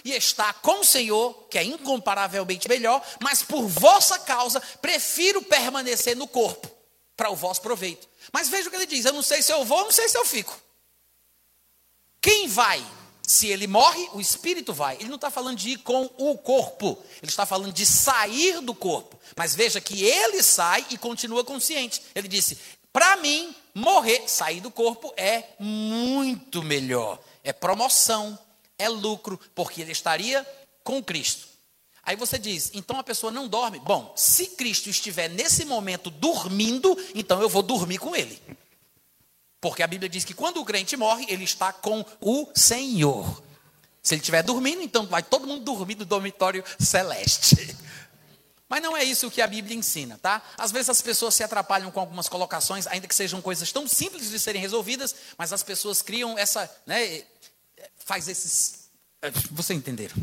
[0.03, 6.15] e estar com o Senhor, que é incomparavelmente melhor, mas por vossa causa prefiro permanecer
[6.15, 6.71] no corpo,
[7.17, 8.07] para o vosso proveito.
[8.31, 10.17] Mas veja o que ele diz: Eu não sei se eu vou, não sei se
[10.17, 10.57] eu fico.
[12.21, 12.81] Quem vai
[13.27, 14.95] se ele morre, o espírito vai.
[14.95, 18.73] Ele não está falando de ir com o corpo, ele está falando de sair do
[18.73, 19.19] corpo.
[19.35, 22.01] Mas veja que ele sai e continua consciente.
[22.13, 22.57] Ele disse:
[22.93, 27.19] para mim, morrer, sair do corpo é muito melhor.
[27.43, 28.39] É promoção,
[28.77, 30.47] é lucro, porque ele estaria
[30.83, 31.47] com Cristo.
[32.03, 33.79] Aí você diz, então a pessoa não dorme.
[33.79, 38.39] Bom, se Cristo estiver nesse momento dormindo, então eu vou dormir com ele.
[39.65, 43.41] Porque a Bíblia diz que quando o crente morre, ele está com o Senhor.
[43.99, 47.75] Se ele estiver dormindo, então vai todo mundo dormir no dormitório celeste.
[48.69, 50.39] Mas não é isso que a Bíblia ensina, tá?
[50.55, 54.29] Às vezes as pessoas se atrapalham com algumas colocações, ainda que sejam coisas tão simples
[54.29, 57.23] de serem resolvidas, mas as pessoas criam essa, né,
[57.97, 58.87] faz esses,
[59.49, 60.15] você entenderam?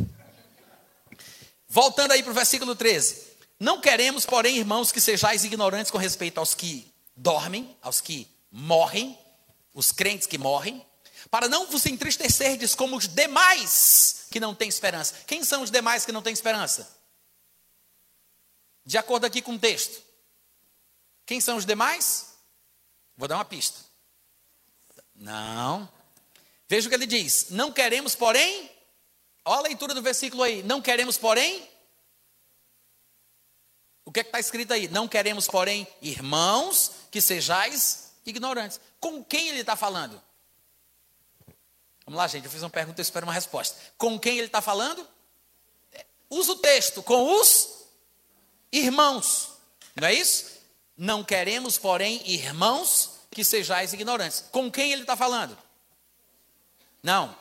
[1.66, 3.26] Voltando aí para o versículo 13.
[3.59, 6.86] Não queremos, porém, irmãos, que sejais ignorantes com respeito aos que
[7.16, 9.18] dormem, aos que morrem,
[9.75, 10.85] os crentes que morrem,
[11.31, 15.14] para não vos entristecerdes como os demais que não têm esperança.
[15.27, 16.91] Quem são os demais que não têm esperança?
[18.85, 20.03] De acordo aqui com o texto.
[21.25, 22.35] Quem são os demais?
[23.16, 23.79] Vou dar uma pista.
[25.14, 25.89] Não.
[26.68, 27.51] Veja o que ele diz.
[27.51, 28.70] Não queremos, porém.
[29.45, 30.62] Olha a leitura do versículo aí.
[30.62, 31.68] Não queremos, porém.
[34.05, 34.89] O que é está escrito aí?
[34.89, 38.81] Não queremos, porém, irmãos, que sejais ignorantes.
[39.03, 40.22] Com quem ele está falando?
[42.07, 43.76] Vamos lá, gente, eu fiz uma pergunta, eu espero uma resposta.
[43.98, 45.05] Com quem ele está falando?
[46.30, 47.84] Usa o texto, com os
[48.70, 49.48] irmãos.
[50.00, 50.53] Não é isso?
[50.96, 54.44] Não queremos, porém, irmãos, que sejais ignorantes.
[54.53, 55.59] Com quem ele está falando?
[57.03, 57.36] Não.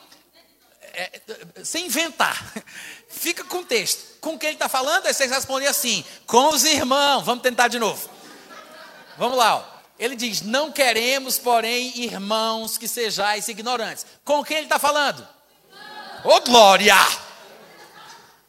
[0.94, 1.22] É,
[1.62, 2.52] sem inventar.
[3.08, 4.18] Fica com o texto.
[4.20, 5.06] Com quem ele está falando?
[5.06, 7.22] Aí vocês respondem assim: com os irmãos.
[7.22, 8.10] Vamos tentar de novo.
[9.16, 9.58] Vamos lá.
[9.58, 9.71] Ó.
[10.02, 14.04] Ele diz: Não queremos, porém, irmãos, que sejais ignorantes.
[14.24, 15.20] Com quem ele está falando?
[16.24, 16.96] Ô oh, glória!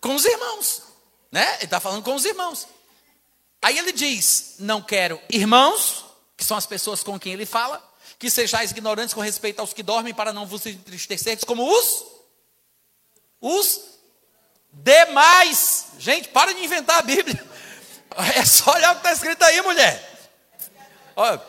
[0.01, 0.81] Com os irmãos.
[1.31, 1.47] Né?
[1.57, 2.67] Ele está falando com os irmãos.
[3.61, 6.03] Aí ele diz: Não quero irmãos,
[6.35, 7.87] que são as pessoas com quem ele fala,
[8.17, 12.03] que sejais ignorantes com respeito aos que dormem, para não vos entristecerdes, como os.
[13.39, 13.79] Os
[14.71, 15.85] demais.
[15.99, 17.45] Gente, para de inventar a Bíblia.
[18.35, 20.12] É só olhar o que está escrito aí, mulher.
[21.15, 21.41] Olha,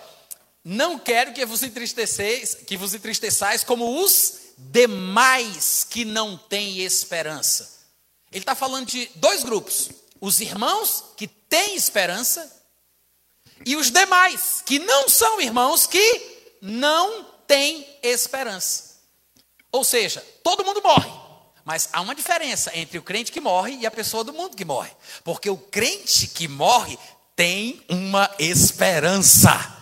[0.65, 7.75] não quero que vos entristeçais, que vos entristeçais como os demais que não têm esperança.
[8.31, 9.91] Ele está falando de dois grupos:
[10.21, 12.51] os irmãos que têm esperança
[13.65, 18.95] e os demais que não são irmãos que não têm esperança.
[19.71, 21.11] Ou seja, todo mundo morre.
[21.65, 24.65] Mas há uma diferença entre o crente que morre e a pessoa do mundo que
[24.65, 24.91] morre.
[25.25, 26.99] Porque o crente que morre
[27.37, 29.73] tem uma esperança.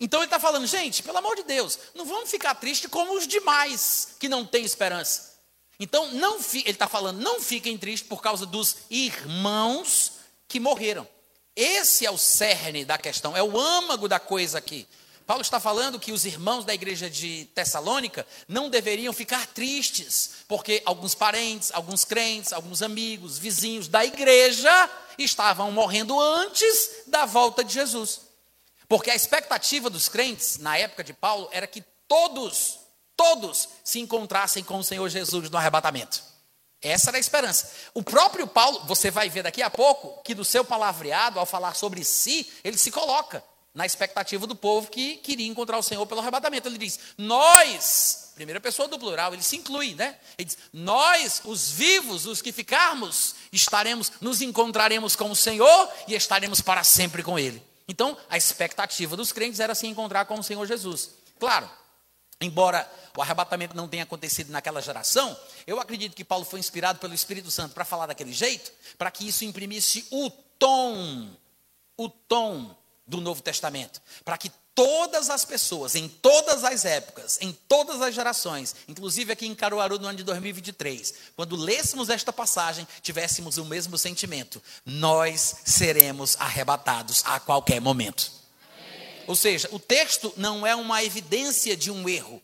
[0.00, 3.26] Então ele está falando, gente, pelo amor de Deus, não vamos ficar tristes como os
[3.26, 5.34] demais que não têm esperança.
[5.78, 10.12] Então, não ele está falando, não fiquem tristes por causa dos irmãos
[10.46, 11.06] que morreram.
[11.56, 14.86] Esse é o cerne da questão, é o âmago da coisa aqui.
[15.26, 20.82] Paulo está falando que os irmãos da igreja de Tessalônica não deveriam ficar tristes, porque
[20.84, 27.72] alguns parentes, alguns crentes, alguns amigos, vizinhos da igreja estavam morrendo antes da volta de
[27.72, 28.20] Jesus.
[28.86, 32.80] Porque a expectativa dos crentes na época de Paulo era que todos,
[33.16, 36.22] todos se encontrassem com o Senhor Jesus no arrebatamento.
[36.82, 37.70] Essa era a esperança.
[37.94, 41.74] O próprio Paulo, você vai ver daqui a pouco, que no seu palavreado, ao falar
[41.74, 43.42] sobre si, ele se coloca
[43.74, 46.68] na expectativa do povo que queria encontrar o Senhor pelo arrebatamento.
[46.68, 50.18] Ele diz: Nós primeira pessoa do plural, ele se inclui, né?
[50.36, 56.14] Ele diz: Nós, os vivos, os que ficarmos, estaremos, nos encontraremos com o Senhor e
[56.14, 57.62] estaremos para sempre com Ele.
[57.86, 61.10] Então, a expectativa dos crentes era se encontrar com o Senhor Jesus.
[61.38, 61.70] Claro,
[62.40, 67.14] embora o arrebatamento não tenha acontecido naquela geração, eu acredito que Paulo foi inspirado pelo
[67.14, 71.30] Espírito Santo para falar daquele jeito, para que isso imprimisse o tom,
[71.96, 72.74] o tom
[73.06, 78.14] do Novo Testamento, para que todas as pessoas, em todas as épocas, em todas as
[78.14, 83.64] gerações, inclusive aqui em Caruaru no ano de 2023, quando lêssemos esta passagem, tivéssemos o
[83.64, 88.32] mesmo sentimento: nós seremos arrebatados a qualquer momento.
[88.76, 89.24] Amém.
[89.26, 92.42] Ou seja, o texto não é uma evidência de um erro,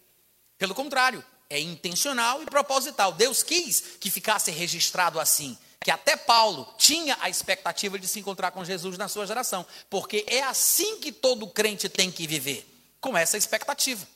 [0.58, 3.12] pelo contrário, é intencional e proposital.
[3.12, 8.50] Deus quis que ficasse registrado assim que até Paulo tinha a expectativa de se encontrar
[8.50, 12.66] com Jesus na sua geração, porque é assim que todo crente tem que viver,
[13.00, 14.06] com essa expectativa.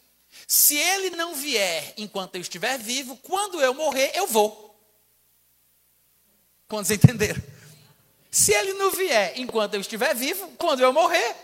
[0.47, 4.79] Se ele não vier enquanto eu estiver vivo, quando eu morrer, eu vou.
[6.69, 7.43] Quantos entenderam?
[8.31, 11.37] Se ele não vier enquanto eu estiver vivo, quando eu morrer,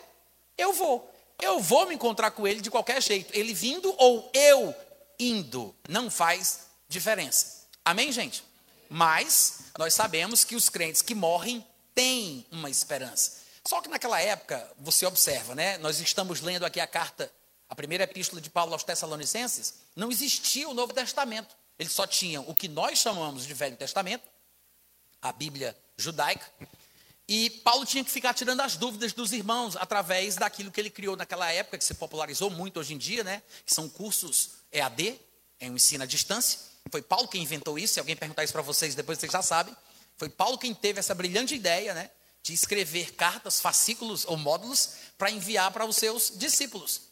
[0.58, 1.08] eu vou.
[1.40, 3.32] Eu vou me encontrar com ele de qualquer jeito.
[3.32, 4.74] Ele vindo ou eu
[5.18, 7.66] indo, não faz diferença.
[7.84, 8.49] Amém, gente?
[8.92, 11.64] Mas nós sabemos que os crentes que morrem
[11.94, 13.38] têm uma esperança.
[13.64, 15.78] Só que naquela época, você observa, né?
[15.78, 17.32] Nós estamos lendo aqui a carta,
[17.68, 21.54] a primeira epístola de Paulo aos Tessalonicenses, não existia o Novo Testamento.
[21.78, 24.24] Eles só tinham o que nós chamamos de Velho Testamento,
[25.22, 26.50] a Bíblia judaica,
[27.28, 31.14] e Paulo tinha que ficar tirando as dúvidas dos irmãos através daquilo que ele criou
[31.14, 33.40] naquela época, que se popularizou muito hoje em dia, né?
[33.64, 35.16] Que são cursos EAD,
[35.60, 36.58] é um ensino à distância.
[36.90, 37.94] Foi Paulo quem inventou isso.
[37.94, 39.76] Se alguém perguntar isso para vocês, depois vocês já sabem.
[40.16, 42.10] Foi Paulo quem teve essa brilhante ideia, né?
[42.42, 47.02] De escrever cartas, fascículos ou módulos para enviar para os seus discípulos.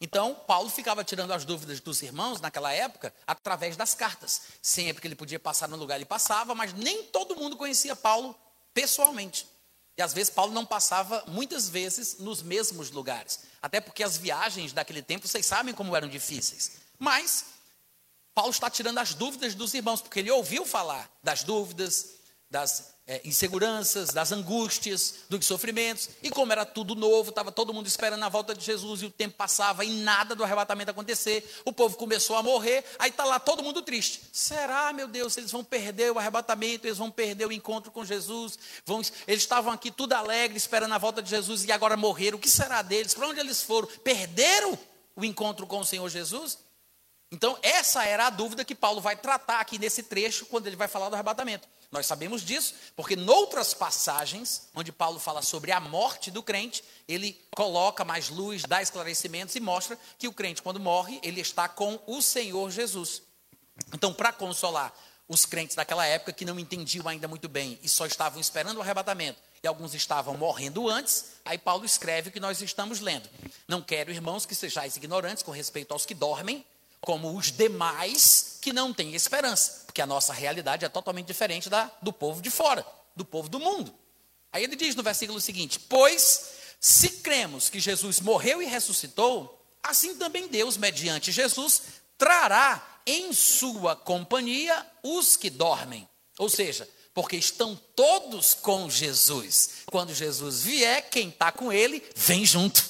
[0.00, 4.42] Então, Paulo ficava tirando as dúvidas dos irmãos naquela época através das cartas.
[4.62, 8.34] Sempre que ele podia passar no lugar, ele passava, mas nem todo mundo conhecia Paulo
[8.72, 9.46] pessoalmente.
[9.96, 13.40] E às vezes Paulo não passava muitas vezes nos mesmos lugares.
[13.60, 16.72] Até porque as viagens daquele tempo, vocês sabem como eram difíceis.
[16.96, 17.46] Mas
[18.38, 22.10] Paulo está tirando as dúvidas dos irmãos, porque ele ouviu falar das dúvidas,
[22.48, 27.88] das é, inseguranças, das angústias, dos sofrimentos, e como era tudo novo, estava todo mundo
[27.88, 31.72] esperando a volta de Jesus, e o tempo passava e nada do arrebatamento acontecer, o
[31.72, 34.20] povo começou a morrer, aí está lá todo mundo triste.
[34.32, 38.56] Será, meu Deus, eles vão perder o arrebatamento, eles vão perder o encontro com Jesus,
[38.86, 42.40] vão, eles estavam aqui tudo alegre, esperando a volta de Jesus, e agora morreram, o
[42.40, 43.14] que será deles?
[43.14, 43.88] Para onde eles foram?
[44.04, 44.78] Perderam
[45.16, 46.67] o encontro com o Senhor Jesus?
[47.30, 50.88] Então, essa era a dúvida que Paulo vai tratar aqui nesse trecho, quando ele vai
[50.88, 51.68] falar do arrebatamento.
[51.90, 57.38] Nós sabemos disso, porque noutras passagens, onde Paulo fala sobre a morte do crente, ele
[57.54, 61.98] coloca mais luz, dá esclarecimentos e mostra que o crente, quando morre, ele está com
[62.06, 63.22] o Senhor Jesus.
[63.94, 64.92] Então, para consolar
[65.26, 68.82] os crentes daquela época que não entendiam ainda muito bem e só estavam esperando o
[68.82, 73.28] arrebatamento, e alguns estavam morrendo antes, aí Paulo escreve o que nós estamos lendo.
[73.66, 76.64] Não quero, irmãos, que sejais ignorantes com respeito aos que dormem,
[77.00, 81.90] como os demais que não têm esperança, porque a nossa realidade é totalmente diferente da
[82.02, 82.84] do povo de fora,
[83.14, 83.94] do povo do mundo.
[84.52, 90.14] Aí ele diz no versículo seguinte: Pois se cremos que Jesus morreu e ressuscitou, assim
[90.16, 91.82] também Deus, mediante Jesus,
[92.16, 96.08] trará em sua companhia os que dormem.
[96.38, 99.70] Ou seja, porque estão todos com Jesus.
[99.86, 102.84] Quando Jesus vier, quem está com ele, vem junto.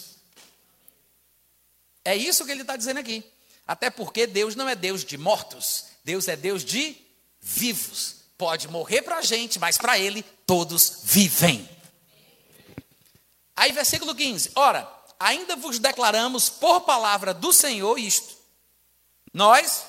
[2.04, 3.24] É isso que ele está dizendo aqui.
[3.68, 6.96] Até porque Deus não é Deus de mortos, Deus é Deus de
[7.38, 8.16] vivos.
[8.38, 11.68] Pode morrer para a gente, mas para Ele todos vivem.
[13.54, 14.90] Aí, versículo 15: Ora,
[15.20, 18.36] ainda vos declaramos por palavra do Senhor isto:
[19.34, 19.84] nós,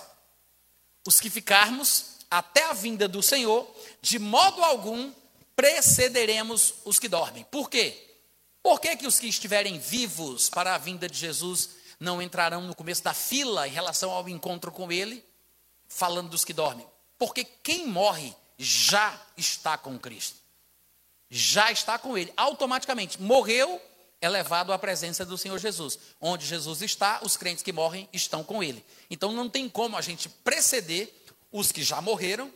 [1.07, 3.65] os que ficarmos até a vinda do Senhor,
[4.01, 5.09] de modo algum
[5.55, 7.45] precederemos os que dormem.
[7.45, 8.07] Por quê?
[8.61, 11.69] Por que, que os que estiverem vivos para a vinda de Jesus
[12.00, 15.24] não entrarão no começo da fila em relação ao encontro com Ele,
[15.88, 16.88] falando dos que dormem.
[17.18, 20.38] Porque quem morre já está com Cristo.
[21.30, 22.34] Já está com Ele.
[22.38, 23.22] Automaticamente.
[23.22, 23.82] Morreu,
[24.22, 26.00] é levado à presença do Senhor Jesus.
[26.22, 28.84] Onde Jesus está, os crentes que morrem estão com Ele.
[29.10, 31.14] Então não tem como a gente preceder
[31.52, 32.52] os que já morreram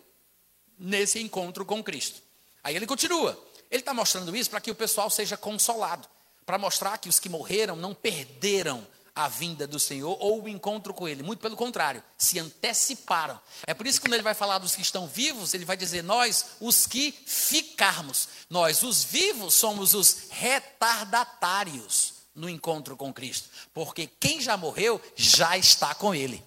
[0.78, 2.22] nesse encontro com Cristo.
[2.64, 3.32] Aí ele continua.
[3.70, 6.08] Ele está mostrando isso para que o pessoal seja consolado.
[6.46, 8.86] Para mostrar que os que morreram não perderam
[9.16, 11.24] a vinda do Senhor ou o encontro com Ele.
[11.24, 13.39] Muito pelo contrário, se anteciparam.
[13.68, 16.03] É por isso que quando ele vai falar dos que estão vivos, ele vai dizer:
[16.03, 18.28] nós, os que ficarmos.
[18.49, 23.49] Nós, os vivos, somos os retardatários no encontro com Cristo.
[23.74, 26.43] Porque quem já morreu já está com Ele.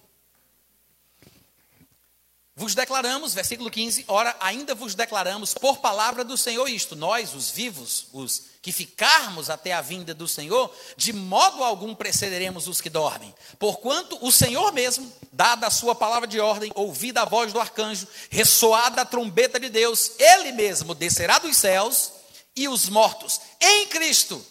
[2.59, 7.51] Vos declaramos, versículo 15, ora, ainda vos declaramos por palavra do Senhor isto, nós, os
[7.51, 12.89] vivos, os que ficarmos até a vinda do Senhor, de modo algum precederemos os que
[12.89, 13.31] dormem.
[13.59, 18.07] Porquanto o Senhor mesmo, dada a sua palavra de ordem, ouvida a voz do arcanjo,
[18.31, 22.11] ressoada a trombeta de Deus, ele mesmo descerá dos céus
[22.55, 24.43] e os mortos em Cristo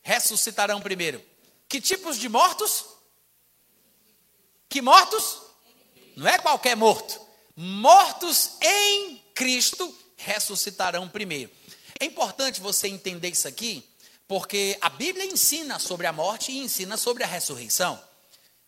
[0.00, 1.22] ressuscitarão primeiro.
[1.68, 2.86] Que tipos de mortos?
[4.70, 5.39] Que mortos?
[6.20, 7.18] Não é qualquer morto.
[7.56, 11.50] Mortos em Cristo ressuscitarão primeiro.
[11.98, 13.82] É importante você entender isso aqui,
[14.28, 17.98] porque a Bíblia ensina sobre a morte e ensina sobre a ressurreição.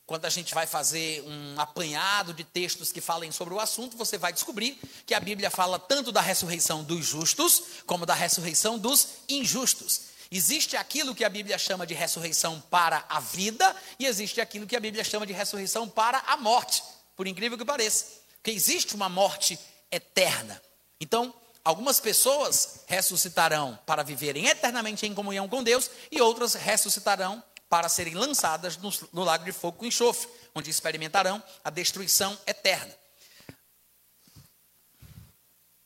[0.06, 4.16] Quando a gente vai fazer um apanhado de textos que falem sobre o assunto, você
[4.16, 9.08] vai descobrir que a Bíblia fala tanto da ressurreição dos justos, como da ressurreição dos
[9.28, 10.00] injustos.
[10.30, 14.74] Existe aquilo que a Bíblia chama de ressurreição para a vida, e existe aquilo que
[14.74, 16.82] a Bíblia chama de ressurreição para a morte
[17.22, 18.06] por incrível que pareça.
[18.34, 19.56] Porque existe uma morte
[19.92, 20.60] eterna.
[21.00, 21.32] Então,
[21.64, 28.14] algumas pessoas ressuscitarão para viverem eternamente em comunhão com Deus, e outras ressuscitarão para serem
[28.14, 32.92] lançadas no, no lago de fogo com enxofre, onde experimentarão a destruição eterna.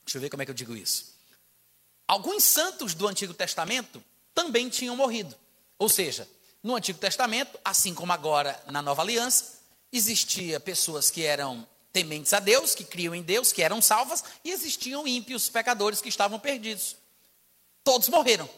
[0.07, 1.13] Deixa eu ver como é que eu digo isso.
[2.09, 4.03] Alguns santos do Antigo Testamento
[4.35, 5.37] também tinham morrido.
[5.79, 6.27] Ou seja,
[6.63, 9.56] no Antigo Testamento, assim como agora na Nova Aliança,
[9.97, 14.51] existia pessoas que eram tementes a Deus, que criam em Deus, que eram salvas, e
[14.51, 16.97] existiam ímpios, pecadores que estavam perdidos.
[17.83, 18.49] Todos morreram.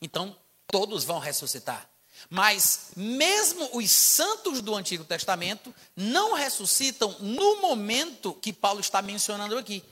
[0.00, 1.88] Então, todos vão ressuscitar.
[2.28, 9.56] Mas, mesmo os santos do Antigo Testamento não ressuscitam no momento que Paulo está mencionando
[9.56, 9.84] aqui.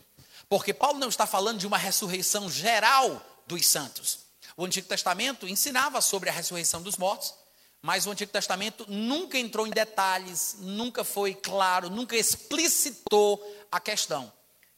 [0.49, 4.21] Porque Paulo não está falando de uma ressurreição geral dos santos.
[4.57, 7.35] O Antigo Testamento ensinava sobre a ressurreição dos mortos,
[7.83, 14.33] mas o Antigo Testamento nunca entrou em detalhes, nunca foi claro, nunca explicitou a questão.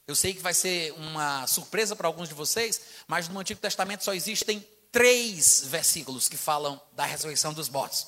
[0.06, 4.04] Eu sei que vai ser uma surpresa para alguns de vocês, mas no Antigo Testamento
[4.04, 8.06] só existem três versículos que falam da ressurreição dos mortos.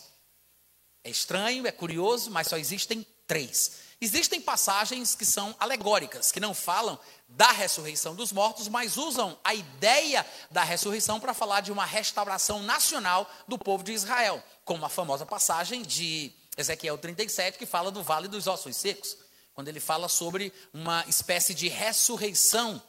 [1.02, 3.84] É estranho, é curioso, mas só existem três.
[4.00, 9.54] Existem passagens que são alegóricas, que não falam da ressurreição dos mortos, mas usam a
[9.54, 14.88] ideia da ressurreição para falar de uma restauração nacional do povo de Israel, como a
[14.88, 19.16] famosa passagem de Ezequiel 37, que fala do vale dos ossos secos,
[19.54, 22.82] quando ele fala sobre uma espécie de ressurreição.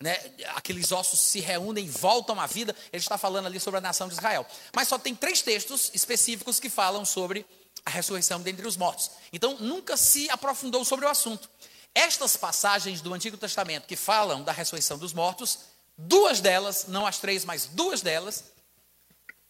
[0.00, 0.16] Né,
[0.54, 4.06] aqueles ossos se reúnem e voltam à vida, ele está falando ali sobre a nação
[4.06, 4.46] de Israel.
[4.72, 7.44] Mas só tem três textos específicos que falam sobre
[7.84, 9.10] a ressurreição dentre os mortos.
[9.32, 11.50] Então, nunca se aprofundou sobre o assunto.
[11.94, 15.58] Estas passagens do Antigo Testamento que falam da ressurreição dos mortos,
[15.96, 18.44] duas delas, não as três, mas duas delas,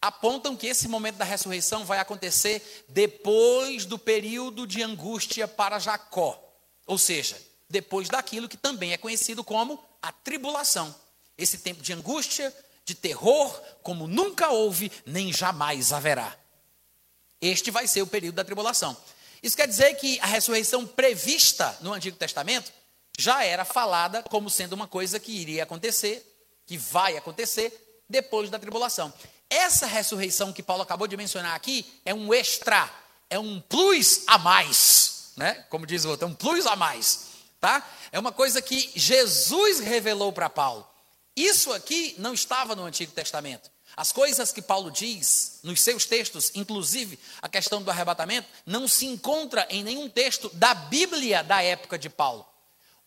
[0.01, 6.41] apontam que esse momento da ressurreição vai acontecer depois do período de angústia para Jacó.
[6.85, 7.37] Ou seja,
[7.69, 10.93] depois daquilo que também é conhecido como a tribulação.
[11.37, 16.35] Esse tempo de angústia, de terror, como nunca houve, nem jamais haverá.
[17.41, 18.97] Este vai ser o período da tribulação.
[19.41, 22.71] Isso quer dizer que a ressurreição prevista no Antigo Testamento
[23.17, 26.25] já era falada como sendo uma coisa que iria acontecer,
[26.65, 29.13] que vai acontecer depois da tribulação.
[29.49, 32.89] Essa ressurreição que Paulo acabou de mencionar aqui é um extra,
[33.29, 35.65] é um plus a mais, né?
[35.69, 37.27] Como diz o outro, é um plus a mais,
[37.59, 37.83] tá?
[38.11, 40.87] É uma coisa que Jesus revelou para Paulo.
[41.35, 43.71] Isso aqui não estava no Antigo Testamento.
[43.97, 49.05] As coisas que Paulo diz nos seus textos, inclusive a questão do arrebatamento, não se
[49.05, 52.45] encontra em nenhum texto da Bíblia da época de Paulo.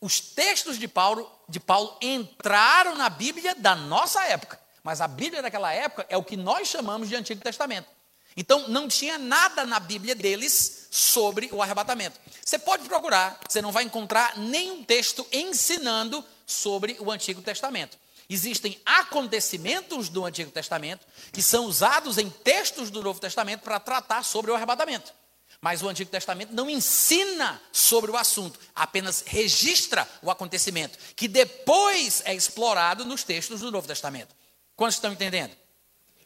[0.01, 5.43] Os textos de Paulo, de Paulo entraram na Bíblia da nossa época, mas a Bíblia
[5.43, 7.89] daquela época é o que nós chamamos de Antigo Testamento.
[8.37, 12.19] Então não tinha nada na Bíblia deles sobre o arrebatamento.
[12.45, 17.97] Você pode procurar, você não vai encontrar nenhum texto ensinando sobre o Antigo Testamento.
[18.29, 24.25] Existem acontecimentos do Antigo Testamento que são usados em textos do Novo Testamento para tratar
[24.25, 25.13] sobre o arrebatamento.
[25.61, 32.21] Mas o Antigo Testamento não ensina sobre o assunto, apenas registra o acontecimento, que depois
[32.25, 34.35] é explorado nos textos do Novo Testamento.
[34.83, 35.57] Quantos estão entendendo?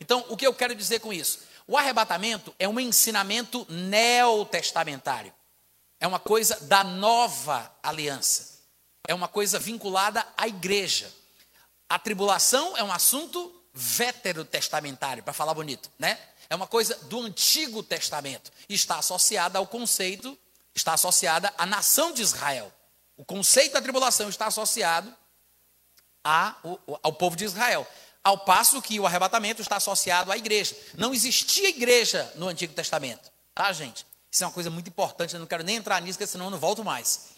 [0.00, 1.40] Então, o que eu quero dizer com isso?
[1.66, 5.30] O arrebatamento é um ensinamento neotestamentário.
[6.00, 8.60] É uma coisa da nova aliança.
[9.06, 11.12] É uma coisa vinculada à igreja.
[11.86, 16.18] A tribulação é um assunto veterotestamentário, para falar bonito, né?
[16.48, 18.50] É uma coisa do Antigo Testamento.
[18.70, 20.34] Está associada ao conceito,
[20.74, 22.72] está associada à nação de Israel.
[23.18, 25.14] O conceito da tribulação está associado
[26.24, 27.86] ao, ao povo de Israel.
[28.26, 30.74] Ao passo que o arrebatamento está associado à igreja.
[30.94, 33.30] Não existia igreja no Antigo Testamento.
[33.54, 34.04] Tá, gente?
[34.28, 36.50] Isso é uma coisa muito importante, eu não quero nem entrar nisso, porque senão eu
[36.50, 37.36] não volto mais.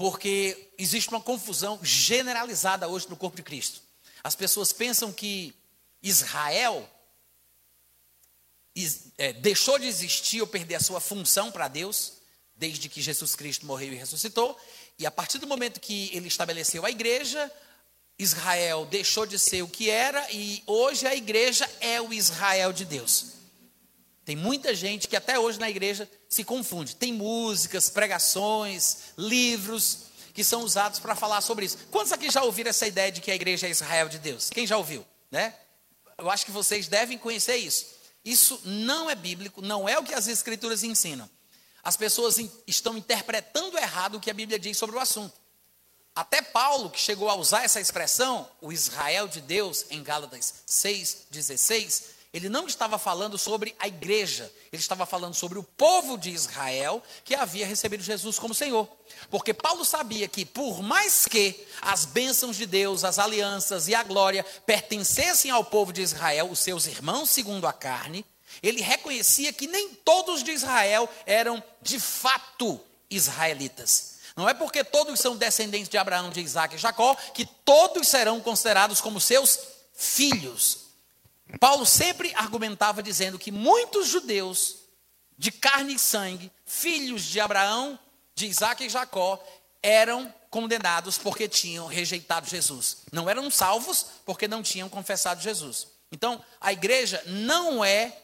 [0.00, 3.82] porque existe uma confusão generalizada hoje no corpo de Cristo.
[4.24, 5.54] As pessoas pensam que
[6.02, 6.88] Israel
[9.18, 12.14] é, deixou de existir ou perder a sua função para Deus,
[12.56, 14.58] desde que Jesus Cristo morreu e ressuscitou,
[14.98, 17.50] e a partir do momento que ele estabeleceu a igreja,
[18.22, 22.84] Israel deixou de ser o que era e hoje a igreja é o Israel de
[22.84, 23.32] Deus.
[24.26, 26.96] Tem muita gente que até hoje na igreja se confunde.
[26.96, 30.00] Tem músicas, pregações, livros
[30.34, 31.78] que são usados para falar sobre isso.
[31.90, 34.50] Quantos aqui já ouviram essa ideia de que a igreja é Israel de Deus?
[34.50, 35.54] Quem já ouviu, né?
[36.18, 37.86] Eu acho que vocês devem conhecer isso.
[38.22, 41.28] Isso não é bíblico, não é o que as escrituras ensinam.
[41.82, 45.39] As pessoas estão interpretando errado o que a Bíblia diz sobre o assunto.
[46.20, 52.02] Até Paulo, que chegou a usar essa expressão, o Israel de Deus, em Gálatas 6,16,
[52.30, 57.02] ele não estava falando sobre a igreja, ele estava falando sobre o povo de Israel
[57.24, 58.86] que havia recebido Jesus como Senhor.
[59.30, 64.02] Porque Paulo sabia que, por mais que as bênçãos de Deus, as alianças e a
[64.02, 68.26] glória pertencessem ao povo de Israel, os seus irmãos segundo a carne,
[68.62, 74.09] ele reconhecia que nem todos de Israel eram de fato israelitas.
[74.36, 78.40] Não é porque todos são descendentes de Abraão, de Isaac e Jacó que todos serão
[78.40, 79.58] considerados como seus
[79.94, 80.90] filhos.
[81.58, 84.76] Paulo sempre argumentava dizendo que muitos judeus
[85.36, 87.98] de carne e sangue, filhos de Abraão,
[88.34, 89.42] de Isaac e Jacó,
[89.82, 92.98] eram condenados porque tinham rejeitado Jesus.
[93.10, 95.86] Não eram salvos porque não tinham confessado Jesus.
[96.12, 98.16] Então, a igreja não é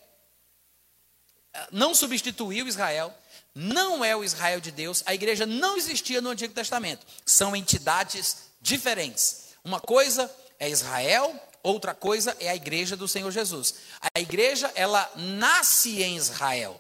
[1.71, 3.15] não substituiu Israel,
[3.59, 7.07] não é o Israel de Deus, a igreja não existia no Antigo Testamento.
[7.25, 9.55] São entidades diferentes.
[9.65, 13.77] Uma coisa é Israel, outra coisa é a igreja do Senhor Jesus.
[14.15, 16.79] A igreja, ela nasce em Israel.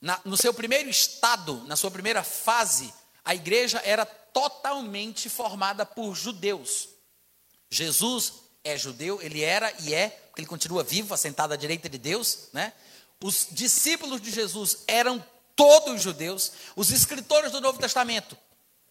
[0.00, 2.90] Na, no seu primeiro estado, na sua primeira fase,
[3.22, 6.88] a igreja era totalmente formada por judeus.
[7.68, 8.32] Jesus
[8.64, 12.48] é judeu, ele era e é, porque ele continua vivo, assentado à direita de Deus,
[12.54, 12.72] né?
[13.22, 15.22] Os discípulos de Jesus eram
[15.56, 18.36] todos judeus, os escritores do Novo Testamento,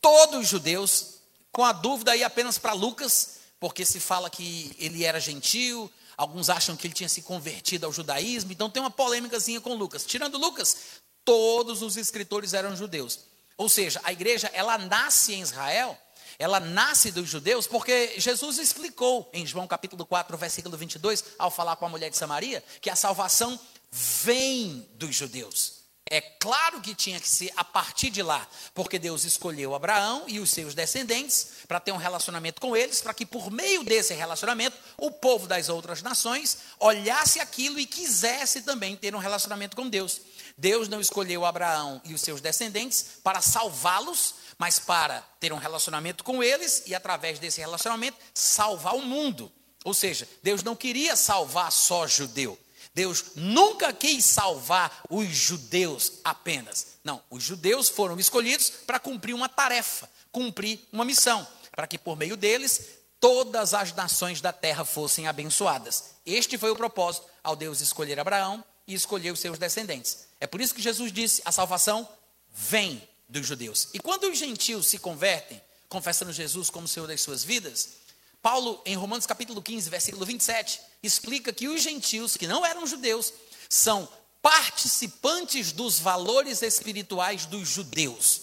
[0.01, 1.19] todos judeus,
[1.51, 6.49] com a dúvida aí apenas para Lucas, porque se fala que ele era gentil, alguns
[6.49, 10.05] acham que ele tinha se convertido ao judaísmo, então tem uma polêmicazinha com Lucas.
[10.05, 10.77] Tirando Lucas,
[11.23, 13.19] todos os escritores eram judeus.
[13.57, 15.97] Ou seja, a igreja, ela nasce em Israel,
[16.37, 21.77] ela nasce dos judeus, porque Jesus explicou em João capítulo 4, versículo 22, ao falar
[21.77, 23.57] com a mulher de Samaria, que a salvação
[23.89, 25.74] vem dos judeus.
[26.07, 30.39] É claro que tinha que ser a partir de lá, porque Deus escolheu Abraão e
[30.39, 34.77] os seus descendentes para ter um relacionamento com eles, para que por meio desse relacionamento
[34.97, 40.21] o povo das outras nações olhasse aquilo e quisesse também ter um relacionamento com Deus.
[40.55, 46.23] Deus não escolheu Abraão e os seus descendentes para salvá-los, mas para ter um relacionamento
[46.23, 49.51] com eles e através desse relacionamento salvar o mundo.
[49.83, 52.59] Ou seja, Deus não queria salvar só judeu.
[52.95, 56.95] Deus nunca quis salvar os judeus apenas.
[57.03, 62.15] Não, os judeus foram escolhidos para cumprir uma tarefa, cumprir uma missão, para que por
[62.15, 62.81] meio deles
[63.19, 66.15] todas as nações da terra fossem abençoadas.
[66.25, 70.27] Este foi o propósito ao Deus escolher Abraão e escolher os seus descendentes.
[70.39, 72.07] É por isso que Jesus disse: a salvação
[72.49, 73.89] vem dos judeus.
[73.93, 78.04] E quando os gentios se convertem, confessando Jesus como Senhor das suas vidas,
[78.45, 83.33] Paulo, em Romanos capítulo 15, versículo 27, explica que os gentios, que não eram judeus,
[83.67, 84.07] são
[84.39, 88.41] participantes dos valores espirituais dos judeus.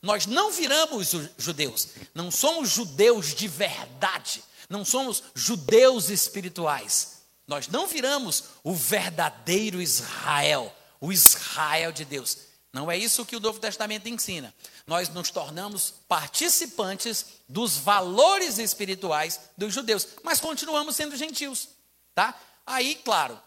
[0.00, 7.18] Nós não viramos judeus, não somos judeus de verdade, não somos judeus espirituais.
[7.46, 12.38] Nós não viramos o verdadeiro Israel, o Israel de Deus.
[12.72, 14.54] Não é isso que o Novo Testamento ensina.
[14.86, 21.68] Nós nos tornamos participantes dos valores espirituais dos judeus, mas continuamos sendo gentios,
[22.14, 22.38] tá?
[22.66, 23.40] Aí, claro,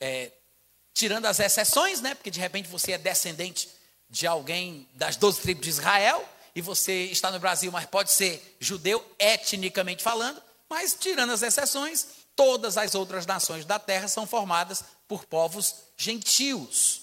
[0.00, 0.32] é,
[0.94, 2.14] tirando as exceções, né?
[2.14, 3.68] Porque de repente você é descendente
[4.08, 8.56] de alguém das 12 tribos de Israel e você está no Brasil, mas pode ser
[8.58, 14.84] judeu etnicamente falando, mas tirando as exceções, todas as outras nações da terra são formadas
[15.06, 16.99] por povos gentios.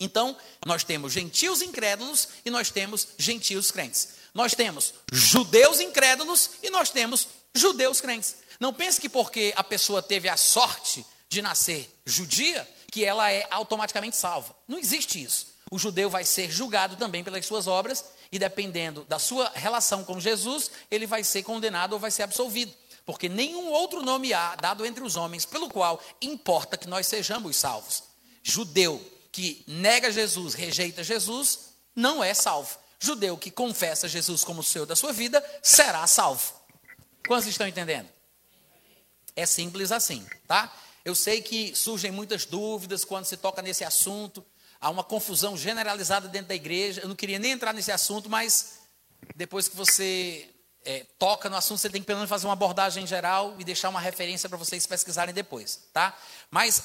[0.00, 4.08] Então, nós temos gentios incrédulos e nós temos gentios crentes.
[4.32, 8.36] Nós temos judeus incrédulos e nós temos judeus crentes.
[8.60, 13.46] Não pense que porque a pessoa teve a sorte de nascer judia, que ela é
[13.50, 14.54] automaticamente salva.
[14.66, 15.48] Não existe isso.
[15.70, 20.20] O judeu vai ser julgado também pelas suas obras e dependendo da sua relação com
[20.20, 22.72] Jesus, ele vai ser condenado ou vai ser absolvido.
[23.04, 27.56] Porque nenhum outro nome há dado entre os homens pelo qual importa que nós sejamos
[27.56, 28.02] salvos.
[28.42, 29.00] Judeu
[29.38, 32.76] que nega Jesus, rejeita Jesus, não é salvo.
[32.98, 36.52] judeu que confessa Jesus como o Senhor da sua vida será salvo.
[37.24, 38.08] Quantos estão entendendo?
[39.36, 40.76] É simples assim, tá?
[41.04, 44.44] Eu sei que surgem muitas dúvidas quando se toca nesse assunto,
[44.80, 47.02] há uma confusão generalizada dentro da igreja.
[47.02, 48.80] Eu não queria nem entrar nesse assunto, mas
[49.36, 50.50] depois que você
[50.84, 53.88] é, toca no assunto, você tem que pelo menos fazer uma abordagem geral e deixar
[53.88, 56.18] uma referência para vocês pesquisarem depois, tá?
[56.50, 56.82] Mas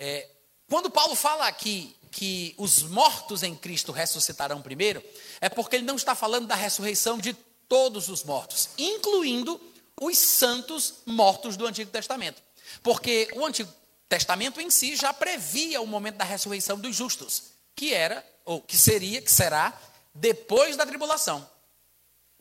[0.00, 0.28] é,
[0.68, 5.02] quando Paulo fala aqui que os mortos em Cristo ressuscitarão primeiro,
[5.40, 7.34] é porque ele não está falando da ressurreição de
[7.68, 9.60] todos os mortos, incluindo
[10.00, 12.42] os santos mortos do Antigo Testamento.
[12.82, 13.72] Porque o Antigo
[14.08, 17.44] Testamento em si já previa o momento da ressurreição dos justos,
[17.74, 19.78] que era, ou que seria, que será,
[20.14, 21.48] depois da tribulação.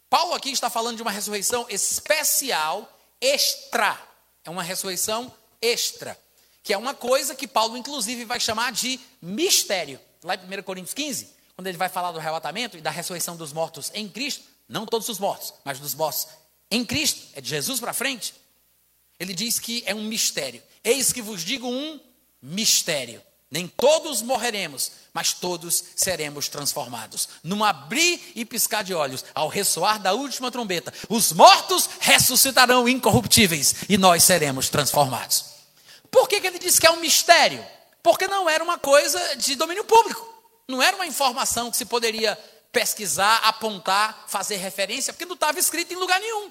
[0.10, 4.00] Paulo aqui está falando de uma ressurreição especial, extra.
[4.44, 6.18] É uma ressurreição extra
[6.66, 10.00] que é uma coisa que Paulo, inclusive, vai chamar de mistério.
[10.24, 13.54] Lá em 1 Coríntios 15, quando ele vai falar do arrebatamento e da ressurreição dos
[13.54, 16.28] mortos em Cristo, não todos os mortos, mas dos mortos
[16.72, 18.34] em Cristo, é de Jesus para frente,
[19.20, 20.62] ele diz que é um mistério.
[20.84, 22.00] Eis que vos digo um
[22.42, 23.22] mistério.
[23.52, 27.30] Nem todos morreremos, mas todos seremos transformados.
[27.44, 33.76] Num abrir e piscar de olhos, ao ressoar da última trombeta, os mortos ressuscitarão incorruptíveis
[33.88, 35.55] e nós seremos transformados.
[36.16, 37.62] Por que, que ele disse que é um mistério?
[38.02, 40.26] Porque não era uma coisa de domínio público.
[40.66, 42.40] Não era uma informação que se poderia
[42.72, 46.50] pesquisar, apontar, fazer referência, porque não estava escrito em lugar nenhum.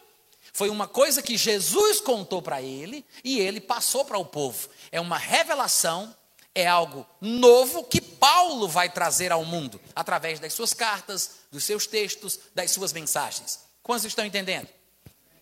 [0.53, 4.69] Foi uma coisa que Jesus contou para ele e ele passou para o povo.
[4.93, 6.15] É uma revelação,
[6.55, 11.87] é algo novo que Paulo vai trazer ao mundo através das suas cartas, dos seus
[11.87, 13.61] textos, das suas mensagens.
[13.83, 14.69] Quantos estão entendendo?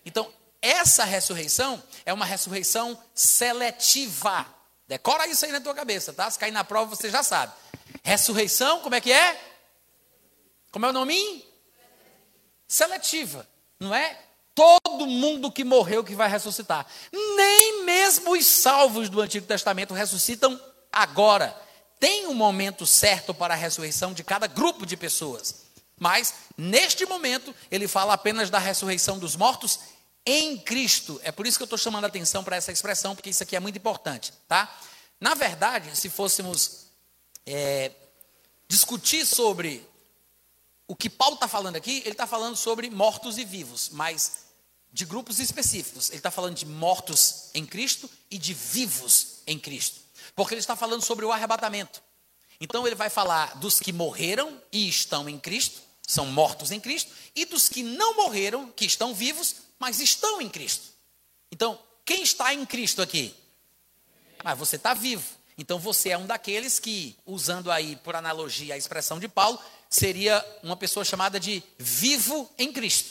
[0.07, 4.46] Então, essa ressurreição é uma ressurreição seletiva.
[4.86, 6.30] Decora isso aí na tua cabeça, tá?
[6.30, 7.52] Se cair na prova, você já sabe.
[8.04, 9.40] Ressurreição, como é que é?
[10.70, 11.44] Como é o nome?
[12.68, 13.46] Seletiva.
[13.80, 14.18] Não é
[14.54, 16.86] todo mundo que morreu que vai ressuscitar.
[17.12, 20.60] Nem mesmo os salvos do Antigo Testamento ressuscitam
[20.92, 21.56] agora.
[21.98, 25.62] Tem um momento certo para a ressurreição de cada grupo de pessoas.
[25.98, 29.78] Mas, neste momento, ele fala apenas da ressurreição dos mortos
[30.25, 31.20] em Cristo.
[31.25, 33.57] É por isso que eu estou chamando a atenção para essa expressão, porque isso aqui
[33.57, 34.79] é muito importante, tá?
[35.20, 36.87] Na verdade, se fôssemos
[37.47, 37.93] é,
[38.68, 39.87] discutir sobre
[40.87, 44.43] o que Paulo está falando aqui, ele está falando sobre mortos e vivos, mas
[44.93, 46.11] de grupos específicos.
[46.11, 50.01] Ele está falando de mortos em Cristo e de vivos em Cristo,
[50.35, 52.03] porque ele está falando sobre o arrebatamento.
[52.61, 57.11] Então ele vai falar dos que morreram e estão em Cristo, são mortos em Cristo,
[57.35, 60.85] e dos que não morreram, que estão vivos, mas estão em Cristo.
[61.51, 63.35] Então, quem está em Cristo aqui?
[64.45, 65.24] Mas você está vivo.
[65.59, 69.59] Então você é um daqueles que, usando aí por analogia a expressão de Paulo,
[69.91, 73.11] seria uma pessoa chamada de vivo em Cristo.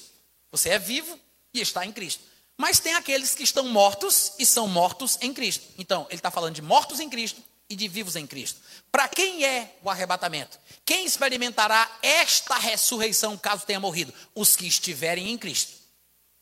[0.50, 1.20] Você é vivo
[1.54, 2.24] e está em Cristo.
[2.56, 5.66] Mas tem aqueles que estão mortos e são mortos em Cristo.
[5.78, 8.62] Então, ele está falando de mortos em Cristo e de vivos em Cristo.
[8.90, 10.58] Para quem é o arrebatamento?
[10.86, 14.14] Quem experimentará esta ressurreição caso tenha morrido?
[14.34, 15.81] Os que estiverem em Cristo.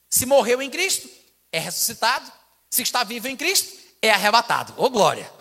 [0.10, 1.10] Se morreu em Cristo,
[1.51, 2.32] é ressuscitado.
[2.70, 4.74] Se está vivo em Cristo, é arrebatado.
[4.78, 5.32] Ô oh, glória!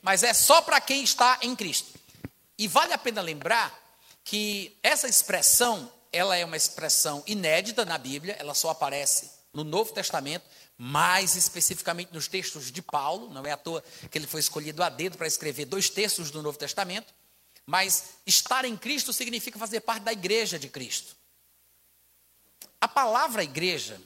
[0.00, 1.98] Mas é só para quem está em Cristo.
[2.56, 3.76] E vale a pena lembrar
[4.24, 9.92] que essa expressão, ela é uma expressão inédita na Bíblia, ela só aparece no Novo
[9.92, 10.44] Testamento,
[10.76, 14.88] mais especificamente nos textos de Paulo, não é à toa que ele foi escolhido a
[14.88, 17.12] dedo para escrever dois textos do Novo Testamento,
[17.66, 21.17] mas estar em Cristo significa fazer parte da igreja de Cristo.
[22.80, 24.00] A palavra igreja,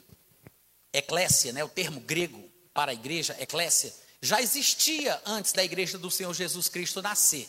[0.93, 6.33] eclésia, né, o termo grego para igreja, eclésia, já existia antes da igreja do Senhor
[6.33, 7.49] Jesus Cristo nascer.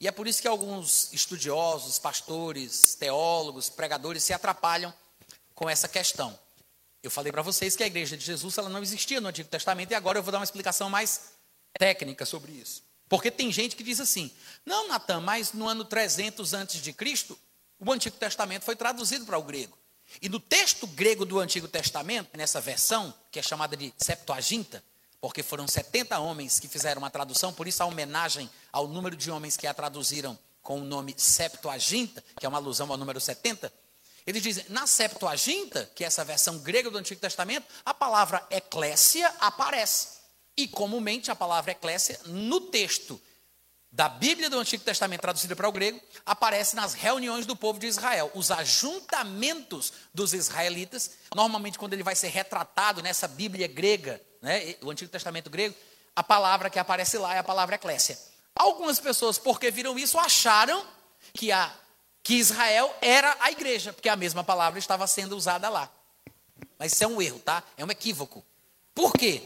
[0.00, 4.92] E é por isso que alguns estudiosos, pastores, teólogos, pregadores se atrapalham
[5.54, 6.38] com essa questão.
[7.02, 9.92] Eu falei para vocês que a igreja de Jesus ela não existia no Antigo Testamento
[9.92, 11.32] e agora eu vou dar uma explicação mais
[11.78, 12.82] técnica sobre isso.
[13.08, 14.30] Porque tem gente que diz assim:
[14.64, 17.38] "Não, Natan, mas no ano 300 antes de Cristo,
[17.78, 19.78] o Antigo Testamento foi traduzido para o grego.
[20.20, 24.82] E no texto grego do Antigo Testamento, nessa versão, que é chamada de Septuaginta,
[25.20, 29.30] porque foram 70 homens que fizeram uma tradução, por isso a homenagem ao número de
[29.30, 33.72] homens que a traduziram com o nome Septuaginta, que é uma alusão ao número 70.
[34.26, 39.32] Eles dizem, na Septuaginta, que é essa versão grega do Antigo Testamento, a palavra eclésia
[39.40, 40.14] aparece.
[40.56, 43.20] E comumente a palavra eclésia, no texto
[43.94, 47.86] da Bíblia do Antigo Testamento traduzida para o grego, aparece nas reuniões do povo de
[47.86, 48.28] Israel.
[48.34, 54.90] Os ajuntamentos dos israelitas, normalmente quando ele vai ser retratado nessa Bíblia grega, né, o
[54.90, 55.76] Antigo Testamento grego,
[56.16, 58.18] a palavra que aparece lá é a palavra eclésia.
[58.52, 60.84] Algumas pessoas, porque viram isso, acharam
[61.32, 61.72] que a
[62.20, 65.88] que Israel era a igreja, porque a mesma palavra estava sendo usada lá.
[66.78, 67.62] Mas isso é um erro, tá?
[67.76, 68.42] É um equívoco.
[68.94, 69.42] Por quê?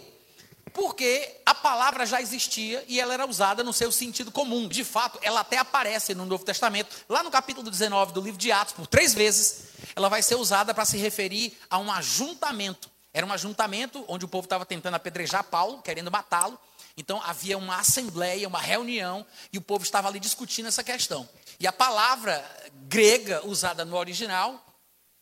[0.72, 4.68] Porque a palavra já existia e ela era usada no seu sentido comum.
[4.68, 8.52] De fato, ela até aparece no Novo Testamento, lá no capítulo 19 do livro de
[8.52, 9.64] Atos, por três vezes,
[9.94, 12.90] ela vai ser usada para se referir a um ajuntamento.
[13.12, 16.58] Era um ajuntamento onde o povo estava tentando apedrejar Paulo, querendo matá-lo.
[16.96, 21.28] Então havia uma assembleia, uma reunião, e o povo estava ali discutindo essa questão.
[21.60, 22.44] E a palavra
[22.88, 24.64] grega usada no original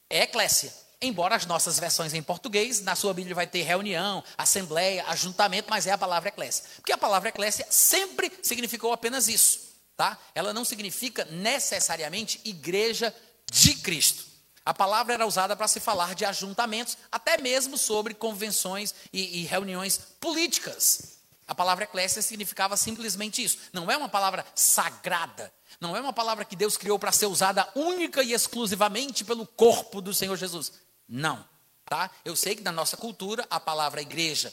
[0.08, 0.72] é eclésia.
[1.06, 5.86] Embora as nossas versões em português, na sua Bíblia vai ter reunião, assembleia, ajuntamento, mas
[5.86, 6.64] é a palavra eclésia.
[6.76, 9.60] Porque a palavra eclésia sempre significou apenas isso,
[9.96, 10.18] tá?
[10.34, 13.14] Ela não significa necessariamente igreja
[13.52, 14.24] de Cristo.
[14.64, 19.44] A palavra era usada para se falar de ajuntamentos, até mesmo sobre convenções e, e
[19.44, 21.18] reuniões políticas.
[21.46, 23.58] A palavra eclésia significava simplesmente isso.
[23.72, 25.52] Não é uma palavra sagrada.
[25.80, 30.00] Não é uma palavra que Deus criou para ser usada única e exclusivamente pelo corpo
[30.00, 30.72] do Senhor Jesus.
[31.08, 31.44] Não.
[31.84, 32.10] Tá?
[32.24, 34.52] Eu sei que na nossa cultura a palavra igreja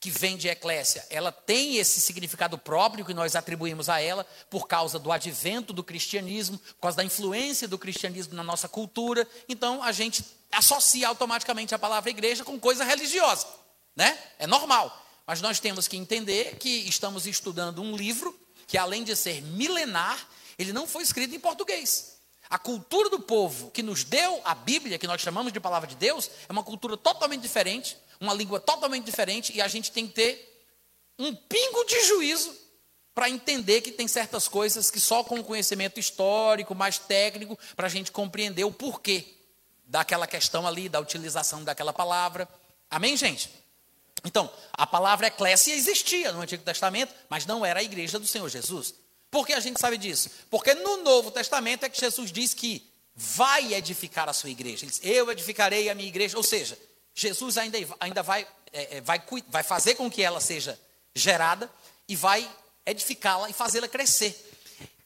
[0.00, 4.66] que vem de eclésia, ela tem esse significado próprio que nós atribuímos a ela por
[4.66, 9.28] causa do advento do cristianismo, por causa da influência do cristianismo na nossa cultura.
[9.46, 13.46] Então a gente associa automaticamente a palavra igreja com coisa religiosa,
[13.94, 14.18] né?
[14.38, 15.06] É normal.
[15.26, 18.34] Mas nós temos que entender que estamos estudando um livro
[18.66, 20.26] que além de ser milenar,
[20.58, 22.19] ele não foi escrito em português.
[22.50, 25.94] A cultura do povo que nos deu a Bíblia, que nós chamamos de palavra de
[25.94, 30.12] Deus, é uma cultura totalmente diferente uma língua totalmente diferente e a gente tem que
[30.12, 30.64] ter
[31.18, 32.54] um pingo de juízo
[33.14, 37.86] para entender que tem certas coisas que só com o conhecimento histórico, mais técnico, para
[37.86, 39.24] a gente compreender o porquê
[39.86, 42.48] daquela questão ali, da utilização daquela palavra.
[42.90, 43.50] Amém, gente?
[44.24, 48.48] Então, a palavra eclésia existia no Antigo Testamento, mas não era a igreja do Senhor
[48.48, 48.94] Jesus.
[49.30, 50.30] Por que a gente sabe disso?
[50.50, 54.84] Porque no Novo Testamento é que Jesus diz que vai edificar a sua igreja.
[54.84, 56.36] Ele diz, eu edificarei a minha igreja.
[56.36, 56.78] Ou seja,
[57.14, 60.78] Jesus ainda, ainda vai, é, é, vai, vai fazer com que ela seja
[61.14, 61.70] gerada
[62.08, 62.48] e vai
[62.84, 64.48] edificá-la e fazê-la crescer.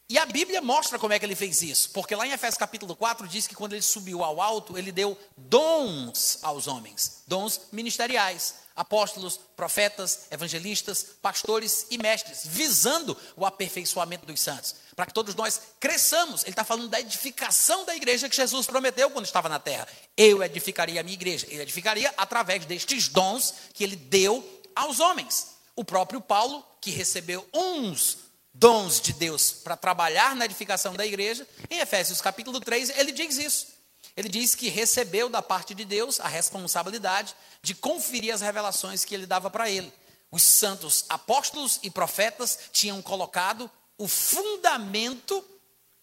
[0.08, 2.94] E a Bíblia mostra como é que ele fez isso, porque lá em Efésios capítulo
[2.94, 8.54] 4 diz que quando ele subiu ao alto, ele deu dons aos homens, dons ministeriais,
[8.74, 15.60] apóstolos, profetas, evangelistas, pastores e mestres, visando o aperfeiçoamento dos santos, para que todos nós
[15.78, 16.42] cresçamos.
[16.42, 19.86] Ele está falando da edificação da igreja que Jesus prometeu quando estava na terra.
[20.16, 21.46] Eu edificaria a minha igreja.
[21.48, 25.54] Ele edificaria através destes dons que ele deu aos homens.
[25.76, 28.18] O próprio Paulo, que recebeu uns
[28.52, 33.36] dons de Deus para trabalhar na edificação da igreja, em Efésios capítulo 3, ele diz
[33.36, 33.73] isso.
[34.16, 39.14] Ele diz que recebeu da parte de Deus a responsabilidade de conferir as revelações que
[39.14, 39.92] ele dava para ele.
[40.30, 45.44] Os santos apóstolos e profetas tinham colocado o fundamento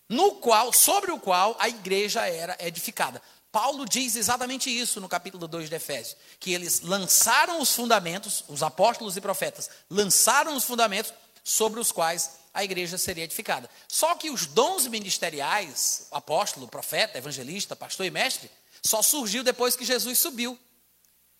[0.10, 3.22] no qual, sobre o qual a igreja era edificada.
[3.52, 8.64] Paulo diz exatamente isso no capítulo 2 de Efésios, que eles lançaram os fundamentos, os
[8.64, 13.70] apóstolos e profetas lançaram os fundamentos sobre os quais a igreja seria edificada.
[13.88, 18.50] Só que os dons ministeriais, apóstolo, profeta, evangelista, pastor e mestre,
[18.84, 20.58] só surgiu depois que Jesus subiu.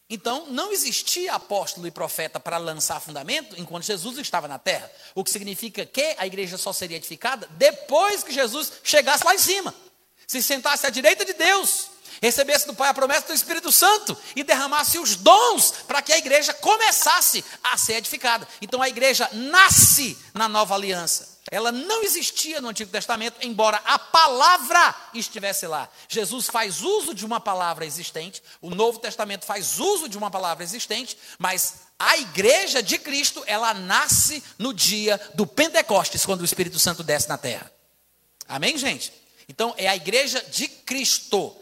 [0.10, 4.92] Então, não existia apóstolo e profeta para lançar fundamento enquanto Jesus estava na terra.
[5.16, 9.40] O que significa que a igreja só seria edificada depois que Jesus chegasse lá em
[9.40, 9.74] cima,
[10.28, 11.91] se sentasse à direita de Deus
[12.22, 16.18] recebesse do Pai a promessa do Espírito Santo e derramasse os dons para que a
[16.18, 18.48] igreja começasse a ser edificada.
[18.62, 21.32] Então a igreja nasce na nova aliança.
[21.50, 25.90] Ela não existia no Antigo Testamento, embora a palavra estivesse lá.
[26.08, 30.64] Jesus faz uso de uma palavra existente, o Novo Testamento faz uso de uma palavra
[30.64, 36.78] existente, mas a igreja de Cristo, ela nasce no dia do Pentecostes, quando o Espírito
[36.78, 37.72] Santo desce na terra.
[38.48, 39.12] Amém, gente?
[39.50, 41.56] Então, é a igreja de Cristo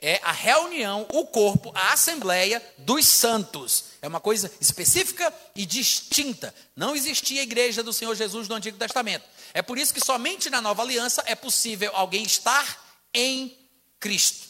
[0.00, 3.84] é a reunião, o corpo, a assembleia dos santos.
[4.00, 6.54] É uma coisa específica e distinta.
[6.74, 9.24] Não existia a igreja do Senhor Jesus no Antigo Testamento.
[9.52, 12.82] É por isso que somente na nova aliança é possível alguém estar
[13.12, 13.56] em
[13.98, 14.48] Cristo.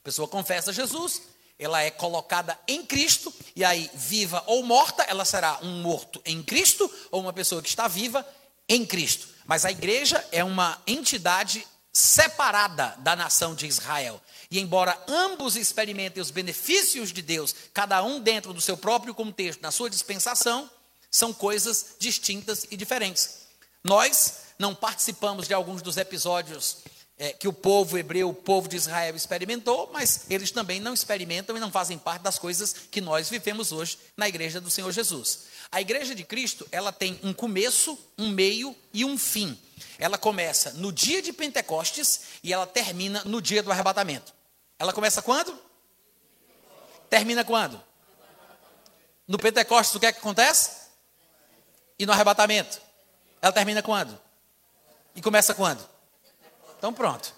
[0.00, 1.22] A pessoa confessa Jesus,
[1.58, 6.42] ela é colocada em Cristo, e aí, viva ou morta, ela será um morto em
[6.42, 8.26] Cristo ou uma pessoa que está viva
[8.68, 9.28] em Cristo.
[9.46, 14.20] Mas a igreja é uma entidade separada da nação de Israel.
[14.56, 19.60] E embora ambos experimentem os benefícios de Deus, cada um dentro do seu próprio contexto,
[19.60, 20.70] na sua dispensação,
[21.10, 23.40] são coisas distintas e diferentes.
[23.84, 26.78] Nós não participamos de alguns dos episódios
[27.18, 31.54] é, que o povo hebreu, o povo de Israel experimentou, mas eles também não experimentam
[31.54, 35.48] e não fazem parte das coisas que nós vivemos hoje na igreja do Senhor Jesus.
[35.70, 39.58] A igreja de Cristo, ela tem um começo, um meio e um fim.
[39.98, 44.35] ela começa no dia de Pentecostes e ela termina no dia do arrebatamento.
[44.78, 45.58] Ela começa quando?
[47.08, 47.82] Termina quando?
[49.26, 50.86] No Pentecostes, o que é que acontece?
[51.98, 52.80] E no arrebatamento?
[53.40, 54.18] Ela termina quando?
[55.14, 55.86] E começa quando?
[56.78, 57.34] Então pronto.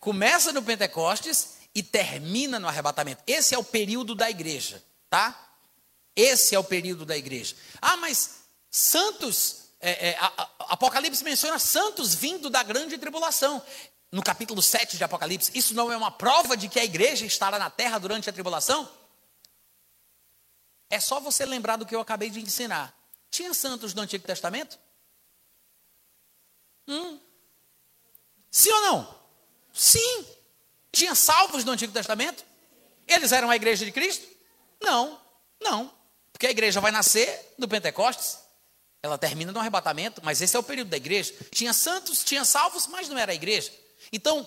[0.00, 3.22] Começa no Pentecostes e termina no arrebatamento.
[3.26, 5.52] Esse é o período da igreja, tá?
[6.14, 7.56] Esse é o período da igreja.
[7.80, 13.62] Ah, mas santos, é, é, a, a, Apocalipse menciona santos vindo da grande tribulação.
[14.14, 17.58] No capítulo 7 de Apocalipse, isso não é uma prova de que a igreja estará
[17.58, 18.88] na terra durante a tribulação?
[20.88, 22.96] É só você lembrar do que eu acabei de ensinar.
[23.28, 24.78] Tinha santos no Antigo Testamento?
[26.86, 27.18] Hum.
[28.52, 29.20] Sim ou não?
[29.72, 30.26] Sim.
[30.92, 32.44] Tinha salvos no Antigo Testamento?
[33.08, 34.28] Eles eram a igreja de Cristo?
[34.80, 35.20] Não,
[35.60, 35.92] não.
[36.32, 38.38] Porque a igreja vai nascer no Pentecostes.
[39.02, 41.34] Ela termina no arrebatamento, mas esse é o período da igreja.
[41.50, 43.82] Tinha santos, tinha salvos, mas não era a igreja.
[44.14, 44.46] Então,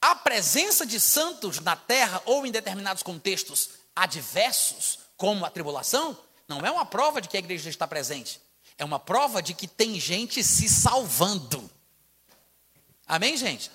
[0.00, 6.16] a presença de santos na terra ou em determinados contextos adversos, como a tribulação,
[6.46, 8.40] não é uma prova de que a igreja está presente.
[8.78, 11.68] É uma prova de que tem gente se salvando.
[13.08, 13.72] Amém, gente?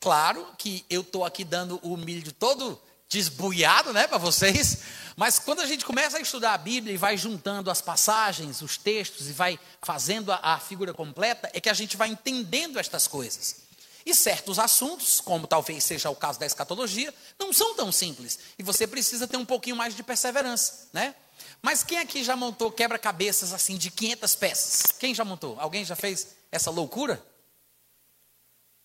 [0.00, 4.78] Claro que eu estou aqui dando o milho todo desbuiado, né, para vocês.
[5.14, 8.76] Mas quando a gente começa a estudar a Bíblia e vai juntando as passagens, os
[8.76, 13.06] textos e vai fazendo a, a figura completa, é que a gente vai entendendo estas
[13.06, 13.67] coisas.
[14.08, 18.38] E certos assuntos, como talvez seja o caso da escatologia, não são tão simples.
[18.58, 21.14] E você precisa ter um pouquinho mais de perseverança, né?
[21.60, 24.92] Mas quem aqui já montou quebra-cabeças assim de 500 peças?
[24.92, 25.60] Quem já montou?
[25.60, 27.22] Alguém já fez essa loucura?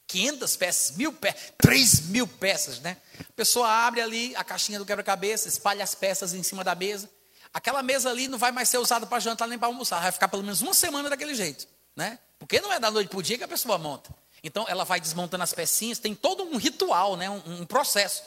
[0.08, 2.98] 500 peças, mil peças, 3 mil peças, né?
[3.18, 7.10] A pessoa abre ali a caixinha do quebra-cabeça, espalha as peças em cima da mesa.
[7.54, 10.28] Aquela mesa ali não vai mais ser usada para jantar nem para almoçar, vai ficar
[10.28, 11.66] pelo menos uma semana daquele jeito,
[11.96, 12.20] né?
[12.38, 14.14] Porque não é da noite para o dia que a pessoa monta.
[14.44, 17.30] Então ela vai desmontando as pecinhas, tem todo um ritual, né?
[17.30, 18.24] um, um processo.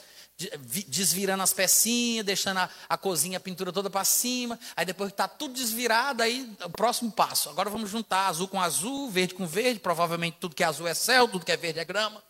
[0.87, 4.59] Desvirando as pecinhas, deixando a, a cozinha, a pintura toda para cima.
[4.75, 7.49] Aí depois que está tudo desvirado, aí o próximo passo.
[7.49, 9.79] Agora vamos juntar azul com azul, verde com verde.
[9.79, 12.21] Provavelmente tudo que é azul é céu, tudo que é verde é grama.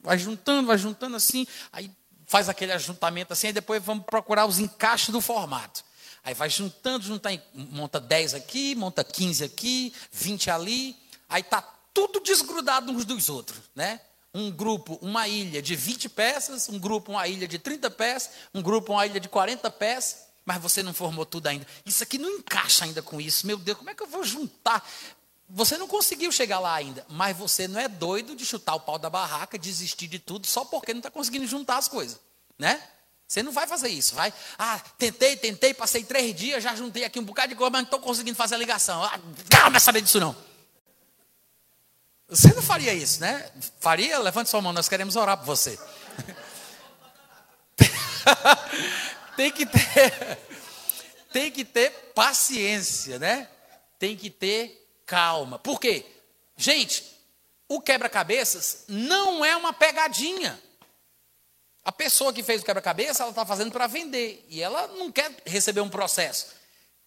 [0.00, 1.46] Vai juntando, vai juntando assim.
[1.70, 1.90] Aí
[2.26, 5.84] faz aquele ajuntamento assim, aí depois vamos procurar os encaixes do formato.
[6.24, 10.96] Aí vai juntando, juntando, monta 10 aqui, monta 15 aqui, 20 ali.
[11.28, 11.60] Aí está
[11.92, 14.00] tudo desgrudado uns dos outros, né?
[14.34, 18.62] Um grupo, uma ilha de 20 peças, um grupo, uma ilha de 30 pés, um
[18.62, 21.66] grupo, uma ilha de 40 pés, mas você não formou tudo ainda.
[21.84, 23.46] Isso aqui não encaixa ainda com isso.
[23.46, 24.88] Meu Deus, como é que eu vou juntar?
[25.50, 28.98] Você não conseguiu chegar lá ainda, mas você não é doido de chutar o pau
[28.98, 32.18] da barraca, desistir de tudo só porque não está conseguindo juntar as coisas,
[32.58, 32.82] né?
[33.28, 34.32] Você não vai fazer isso, vai.
[34.58, 37.84] Ah, tentei, tentei, passei três dias, já juntei aqui um bocado de coisa, mas não
[37.86, 39.02] estou conseguindo fazer a ligação.
[39.02, 40.34] Ah, não quer saber disso não.
[42.32, 43.46] Você não faria isso, né?
[43.78, 44.18] Faria?
[44.18, 45.78] Levante sua mão, nós queremos orar por você.
[49.36, 50.38] tem que ter
[51.30, 53.46] tem que ter paciência, né?
[53.98, 55.58] Tem que ter calma.
[55.58, 56.06] Por quê?
[56.56, 57.04] Gente,
[57.68, 60.58] o quebra-cabeças não é uma pegadinha.
[61.84, 64.42] A pessoa que fez o quebra-cabeça, ela está fazendo para vender.
[64.48, 66.61] E ela não quer receber um processo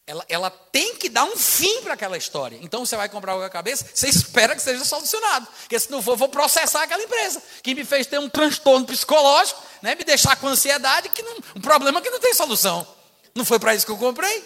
[0.07, 2.59] ela, ela tem que dar um fim para aquela história.
[2.61, 5.47] Então você vai comprar o cabeça, você espera que seja solucionado.
[5.61, 7.41] Porque se não for, eu vou processar aquela empresa.
[7.63, 11.61] Que me fez ter um transtorno psicológico, né, me deixar com ansiedade, que não, um
[11.61, 12.87] problema que não tem solução.
[13.33, 14.43] Não foi para isso que eu comprei.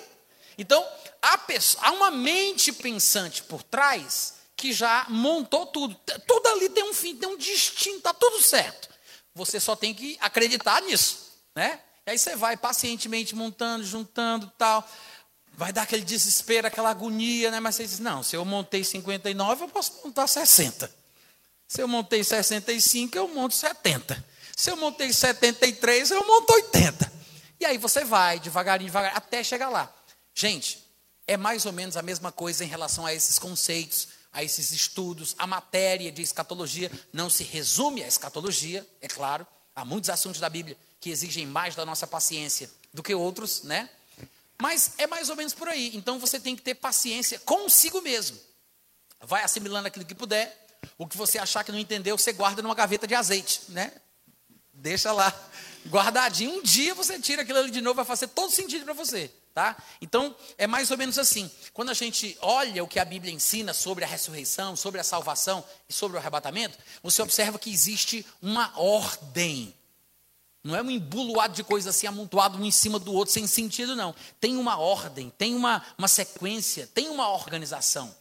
[0.58, 0.86] Então,
[1.22, 5.94] há, pessoa, há uma mente pensante por trás que já montou tudo.
[6.26, 8.90] Tudo ali tem um fim, tem um destino, está tudo certo.
[9.36, 11.34] Você só tem que acreditar nisso.
[11.54, 11.80] Né?
[12.06, 14.88] E aí você vai pacientemente montando, juntando tal
[15.60, 17.60] vai dar aquele desespero, aquela agonia, né?
[17.60, 20.90] Mas você diz, não, se eu montei 59, eu posso montar 60.
[21.68, 24.26] Se eu montei 65, eu monto 70.
[24.56, 27.12] Se eu montei 73, eu monto 80.
[27.60, 29.94] E aí você vai, devagarinho, devagarinho, até chegar lá.
[30.34, 30.82] Gente,
[31.28, 35.36] é mais ou menos a mesma coisa em relação a esses conceitos, a esses estudos.
[35.38, 39.46] A matéria de escatologia não se resume à escatologia, é claro.
[39.76, 43.90] Há muitos assuntos da Bíblia que exigem mais da nossa paciência do que outros, né?
[44.62, 45.96] Mas é mais ou menos por aí.
[45.96, 48.38] Então você tem que ter paciência consigo mesmo.
[49.22, 50.68] Vai assimilando aquilo que puder.
[50.98, 53.92] O que você achar que não entendeu, você guarda numa gaveta de azeite, né?
[54.74, 55.34] Deixa lá
[55.88, 56.60] guardadinho.
[56.60, 59.76] Um dia você tira aquilo ali de novo, vai fazer todo sentido para você, tá?
[60.02, 61.50] Então, é mais ou menos assim.
[61.74, 65.64] Quando a gente olha o que a Bíblia ensina sobre a ressurreição, sobre a salvação
[65.88, 69.74] e sobre o arrebatamento, você observa que existe uma ordem
[70.64, 73.96] não é um embuluado de coisas assim, amontoado um em cima do outro, sem sentido,
[73.96, 74.14] não.
[74.42, 78.14] Tem uma ordem, tem uma, uma sequência, tem uma organização.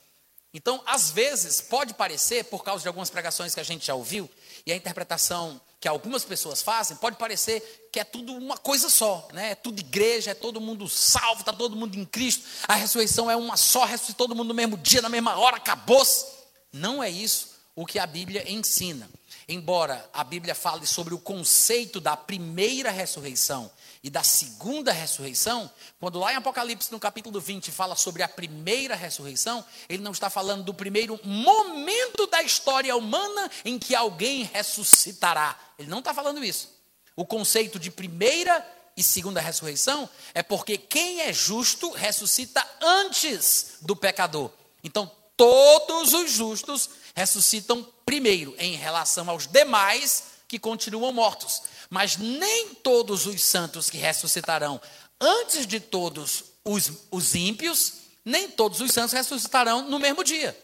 [0.55, 4.31] Então, às vezes, pode parecer, por causa de algumas pregações que a gente já ouviu,
[4.65, 9.29] e a interpretação que algumas pessoas fazem, pode parecer que é tudo uma coisa só,
[9.33, 9.53] né?
[9.53, 13.37] É tudo igreja, é todo mundo salvo, está todo mundo em Cristo, a ressurreição é
[13.37, 16.27] uma só, ressuscita todo mundo no mesmo dia, na mesma hora, acabou-se.
[16.73, 19.09] Não é isso o que a Bíblia ensina.
[19.49, 23.71] Embora a Bíblia fale sobre o conceito da primeira ressurreição
[24.03, 28.95] e da segunda ressurreição, quando lá em Apocalipse, no capítulo 20, fala sobre a primeira
[28.95, 35.59] ressurreição, ele não está falando do primeiro momento da história humana em que alguém ressuscitará.
[35.79, 36.69] Ele não está falando isso.
[37.17, 38.63] O conceito de primeira
[38.95, 44.51] e segunda ressurreição é porque quem é justo ressuscita antes do pecador.
[44.85, 51.61] Então, todos os justos ressuscitam primeiro em relação aos demais que continuam mortos.
[51.91, 54.81] Mas nem todos os santos que ressuscitarão
[55.21, 57.93] antes de todos os, os ímpios,
[58.25, 60.59] nem todos os santos ressuscitarão no mesmo dia.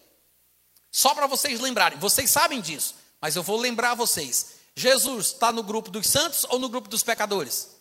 [0.90, 4.54] Só para vocês lembrarem, vocês sabem disso, mas eu vou lembrar vocês.
[4.74, 7.76] Jesus está no grupo dos santos ou no grupo dos pecadores?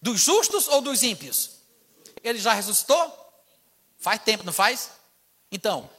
[0.00, 1.50] Dos justos ou dos ímpios?
[2.22, 3.18] Ele já ressuscitou?
[3.98, 4.90] Faz tempo, não faz?
[5.50, 5.90] Então,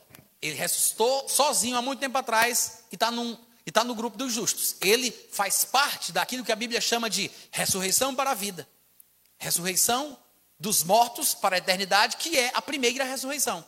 [0.47, 3.11] ele ressuscitou sozinho há muito tempo atrás e está
[3.65, 4.75] está no grupo dos justos.
[4.79, 8.67] Ele faz parte daquilo que a Bíblia chama de ressurreição para a vida.
[9.39, 10.17] Ressurreição
[10.59, 13.65] dos mortos para a eternidade, que é a primeira ressurreição.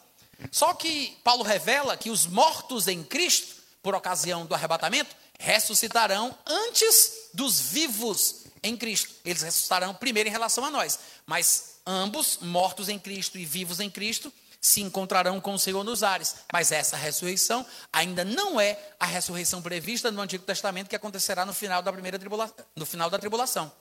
[0.52, 7.30] Só que Paulo revela que os mortos em Cristo, por ocasião do arrebatamento, ressuscitarão antes
[7.34, 9.14] dos vivos em Cristo.
[9.26, 11.00] Eles ressuscitarão primeiro em relação a nós.
[11.26, 14.32] Mas ambos, mortos em Cristo e vivos em Cristo,
[14.68, 16.36] se encontrarão com o Senhor nos ares.
[16.52, 21.54] Mas essa ressurreição ainda não é a ressurreição prevista no Antigo Testamento que acontecerá no
[21.54, 23.72] final da primeira tribulação, no final da tribulação.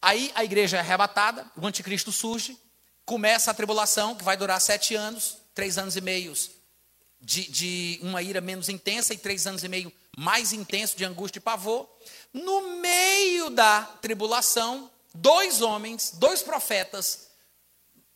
[0.00, 2.58] Aí a igreja é arrebatada, o anticristo surge,
[3.04, 6.32] começa a tribulação, que vai durar sete anos, três anos e meio
[7.20, 11.38] de, de uma ira menos intensa e três anos e meio mais intenso de angústia
[11.38, 11.86] e pavor.
[12.32, 17.28] No meio da tribulação, dois homens, dois profetas,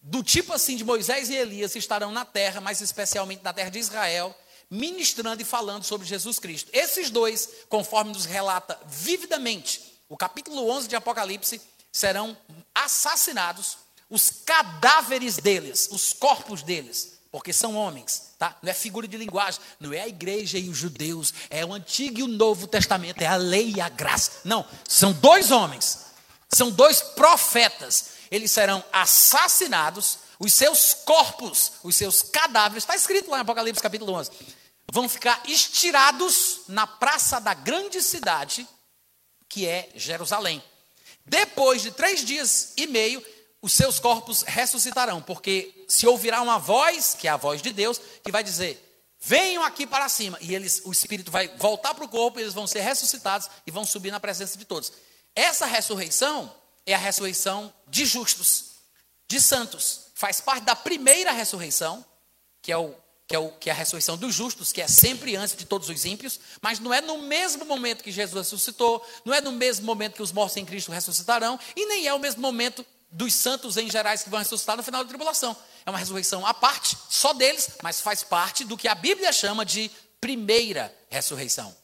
[0.06, 3.80] do tipo assim de Moisés e Elias estarão na terra, mais especialmente na terra de
[3.80, 4.34] Israel,
[4.70, 6.70] ministrando e falando sobre Jesus Cristo.
[6.72, 11.60] Esses dois, conforme nos relata vividamente o capítulo 11 de Apocalipse,
[11.90, 12.36] serão
[12.72, 13.78] assassinados,
[14.08, 18.56] os cadáveres deles, os corpos deles, porque são homens, tá?
[18.62, 22.20] Não é figura de linguagem, não é a igreja e os judeus, é o Antigo
[22.20, 24.42] e o Novo Testamento, é a lei e a graça.
[24.44, 26.06] Não, são dois homens,
[26.48, 33.38] são dois profetas eles serão assassinados, os seus corpos, os seus cadáveres, está escrito lá
[33.38, 34.30] em Apocalipse capítulo 11,
[34.92, 38.66] vão ficar estirados na praça da grande cidade,
[39.48, 40.62] que é Jerusalém.
[41.24, 43.24] Depois de três dias e meio,
[43.60, 48.00] os seus corpos ressuscitarão, porque se ouvirá uma voz, que é a voz de Deus,
[48.22, 48.80] que vai dizer:
[49.20, 50.38] venham aqui para cima.
[50.40, 53.84] E eles, o espírito vai voltar para o corpo, eles vão ser ressuscitados e vão
[53.84, 54.92] subir na presença de todos.
[55.34, 56.52] Essa ressurreição
[56.86, 58.76] é a ressurreição de justos,
[59.28, 60.06] de santos.
[60.14, 62.04] Faz parte da primeira ressurreição,
[62.62, 62.94] que é, o,
[63.26, 65.88] que, é o, que é a ressurreição dos justos, que é sempre antes de todos
[65.88, 69.84] os ímpios, mas não é no mesmo momento que Jesus ressuscitou, não é no mesmo
[69.84, 73.76] momento que os mortos em Cristo ressuscitarão, e nem é o mesmo momento dos santos
[73.76, 75.56] em gerais que vão ressuscitar no final da tribulação.
[75.84, 79.64] É uma ressurreição à parte, só deles, mas faz parte do que a Bíblia chama
[79.64, 79.90] de
[80.20, 81.74] primeira ressurreição.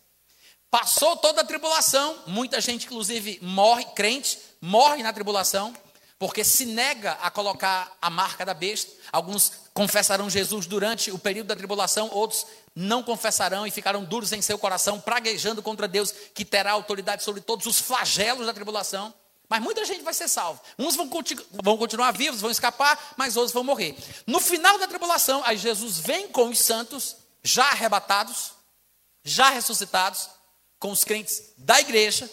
[0.72, 5.70] Passou toda a tribulação, muita gente, inclusive, morre, crente, morre na tribulação,
[6.18, 8.90] porque se nega a colocar a marca da besta.
[9.12, 14.40] Alguns confessarão Jesus durante o período da tribulação, outros não confessarão e ficarão duros em
[14.40, 19.12] seu coração, praguejando contra Deus, que terá autoridade sobre todos os flagelos da tribulação.
[19.50, 20.58] Mas muita gente vai ser salvo.
[20.78, 23.94] Uns vão, continu vão, continuar vivos, vão escapar, mas outros vão morrer.
[24.26, 28.52] No final da tribulação, aí Jesus vem com os santos, já arrebatados,
[29.22, 30.30] já ressuscitados,
[30.82, 32.28] com os crentes da igreja.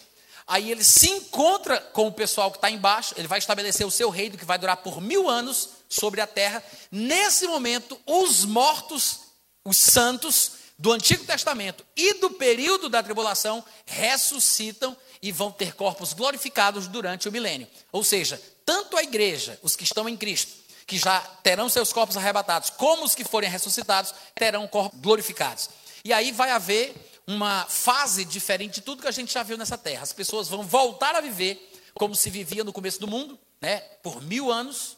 [0.48, 4.10] Aí ele se encontra com o pessoal que está embaixo, ele vai estabelecer o seu
[4.10, 6.64] reino que vai durar por mil anos sobre a terra.
[6.92, 9.20] Nesse momento, os mortos,
[9.64, 16.14] os santos do Antigo Testamento e do período da tribulação ressuscitam e vão ter corpos
[16.14, 17.68] glorificados durante o milênio.
[17.92, 20.52] Ou seja, tanto a igreja, os que estão em Cristo,
[20.88, 25.70] que já terão seus corpos arrebatados, como os que forem ressuscitados, terão corpos glorificados.
[26.04, 29.78] E aí vai haver uma fase diferente de tudo que a gente já viu nessa
[29.78, 30.02] terra.
[30.02, 33.78] As pessoas vão voltar a viver como se vivia no começo do mundo, né?
[34.02, 34.98] Por mil anos.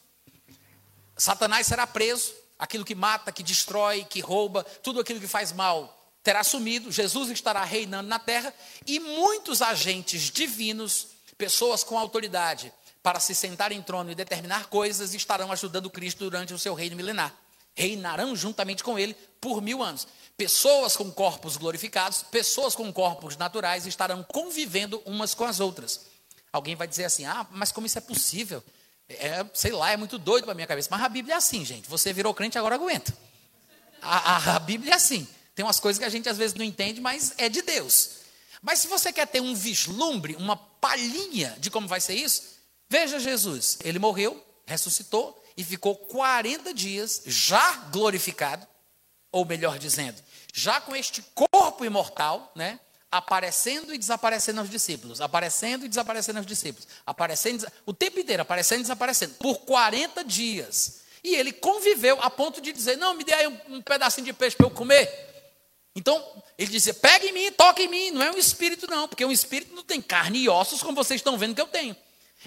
[1.14, 5.98] Satanás será preso, aquilo que mata, que destrói, que rouba, tudo aquilo que faz mal
[6.22, 6.90] terá sumido.
[6.90, 8.54] Jesus estará reinando na terra
[8.86, 12.72] e muitos agentes divinos, pessoas com autoridade
[13.02, 16.96] para se sentar em trono e determinar coisas, estarão ajudando Cristo durante o seu reino
[16.96, 17.34] milenar.
[17.74, 20.06] reinarão juntamente com ele por mil anos.
[20.42, 26.00] Pessoas com corpos glorificados, pessoas com corpos naturais estarão convivendo umas com as outras.
[26.52, 28.60] Alguém vai dizer assim: ah, mas como isso é possível?
[29.08, 30.88] É, sei lá, é muito doido para minha cabeça.
[30.90, 31.88] Mas a Bíblia é assim, gente.
[31.88, 33.16] Você virou crente, agora aguenta.
[34.00, 35.28] A, a, a Bíblia é assim.
[35.54, 38.22] Tem umas coisas que a gente às vezes não entende, mas é de Deus.
[38.60, 42.42] Mas se você quer ter um vislumbre, uma palhinha de como vai ser isso,
[42.90, 43.78] veja Jesus.
[43.84, 48.66] Ele morreu, ressuscitou e ficou 40 dias já glorificado,
[49.30, 50.20] ou melhor dizendo,
[50.52, 52.78] já com este corpo imortal, né?
[53.10, 58.80] Aparecendo e desaparecendo aos discípulos, aparecendo e desaparecendo aos discípulos, aparecendo, o tempo inteiro, aparecendo
[58.80, 61.00] e desaparecendo, por 40 dias.
[61.24, 64.32] E ele conviveu a ponto de dizer: Não, me dê aí um, um pedacinho de
[64.32, 65.30] peixe para eu comer.
[65.94, 66.24] Então,
[66.58, 68.10] ele dizia: Pega em mim, toca em mim.
[68.10, 71.20] Não é um espírito, não, porque um espírito não tem carne e ossos, como vocês
[71.20, 71.96] estão vendo que eu tenho.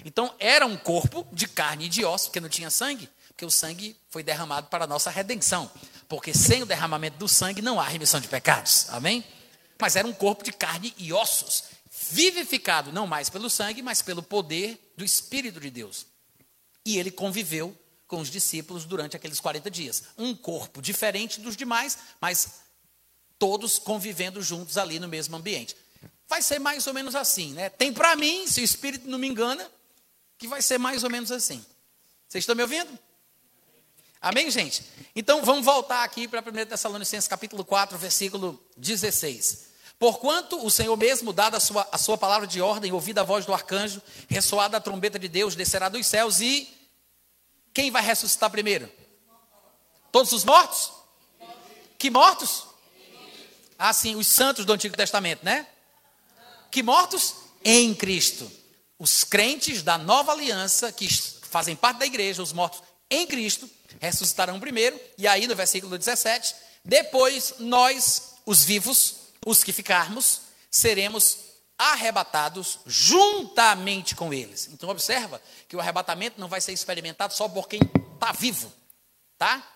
[0.04, 3.50] Então, era um corpo de carne e de ossos, porque não tinha sangue, porque o
[3.50, 5.70] sangue foi derramado para a nossa redenção.
[6.08, 8.86] Porque sem o derramamento do sangue não há remissão de pecados.
[8.90, 9.24] Amém?
[9.78, 11.64] Mas era um corpo de carne e ossos,
[12.10, 16.06] vivificado não mais pelo sangue, mas pelo poder do Espírito de Deus.
[16.84, 17.76] E ele conviveu
[18.06, 20.04] com os discípulos durante aqueles 40 dias.
[20.16, 22.60] Um corpo diferente dos demais, mas
[23.38, 25.76] todos convivendo juntos ali no mesmo ambiente.
[26.28, 27.68] Vai ser mais ou menos assim, né?
[27.68, 29.68] Tem para mim, se o Espírito não me engana,
[30.38, 31.64] que vai ser mais ou menos assim.
[32.28, 32.98] Vocês estão me ouvindo?
[34.26, 34.82] Amém, gente?
[35.14, 39.68] Então vamos voltar aqui para 1 Tessalonicenses capítulo 4, versículo 16.
[40.00, 43.46] Porquanto o Senhor mesmo, dada a sua, a sua palavra de ordem, ouvida a voz
[43.46, 46.68] do arcanjo, ressoada a trombeta de Deus, descerá dos céus e
[47.72, 48.90] quem vai ressuscitar primeiro?
[50.10, 50.90] Todos os mortos?
[51.96, 52.64] Que mortos?
[53.78, 55.68] Ah, sim, os santos do Antigo Testamento, né?
[56.68, 57.36] Que mortos?
[57.64, 58.50] Em Cristo.
[58.98, 61.06] Os crentes da nova aliança, que
[61.42, 63.70] fazem parte da igreja, os mortos em Cristo,
[64.00, 64.98] ressuscitarão primeiro.
[65.16, 66.54] E aí, no versículo 17,
[66.84, 71.38] depois nós, os vivos, os que ficarmos, seremos
[71.78, 74.68] arrebatados juntamente com eles.
[74.72, 77.80] Então observa que o arrebatamento não vai ser experimentado só por quem
[78.14, 78.72] está vivo,
[79.36, 79.66] tá?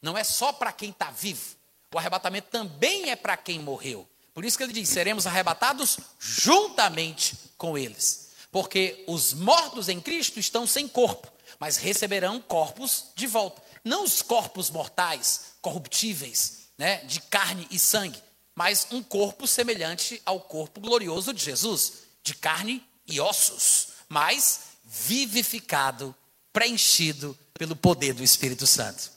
[0.00, 1.56] Não é só para quem está vivo.
[1.94, 4.08] O arrebatamento também é para quem morreu.
[4.32, 8.30] Por isso que ele diz: seremos arrebatados juntamente com eles.
[8.50, 11.32] Porque os mortos em Cristo estão sem corpo,
[11.64, 13.62] mas receberão corpos de volta.
[13.82, 18.22] Não os corpos mortais, corruptíveis, né, de carne e sangue,
[18.54, 21.92] mas um corpo semelhante ao corpo glorioso de Jesus,
[22.22, 26.14] de carne e ossos, mas vivificado,
[26.52, 29.10] preenchido pelo poder do Espírito Santo.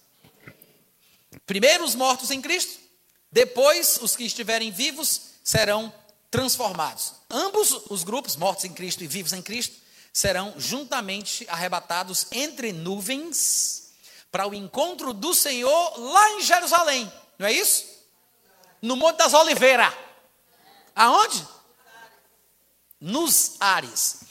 [1.45, 2.79] Primeiro os mortos em Cristo,
[3.29, 5.93] depois os que estiverem vivos serão
[6.31, 7.11] transformados.
[7.29, 9.85] Ambos os grupos, mortos em Cristo e vivos em Cristo,
[10.17, 13.91] serão juntamente arrebatados entre nuvens
[14.31, 17.11] para o encontro do Senhor lá em Jerusalém.
[17.37, 17.97] Não é isso?
[18.81, 19.93] no Monte das Oliveiras.
[20.95, 21.45] Aonde?
[22.99, 24.21] Nos ares.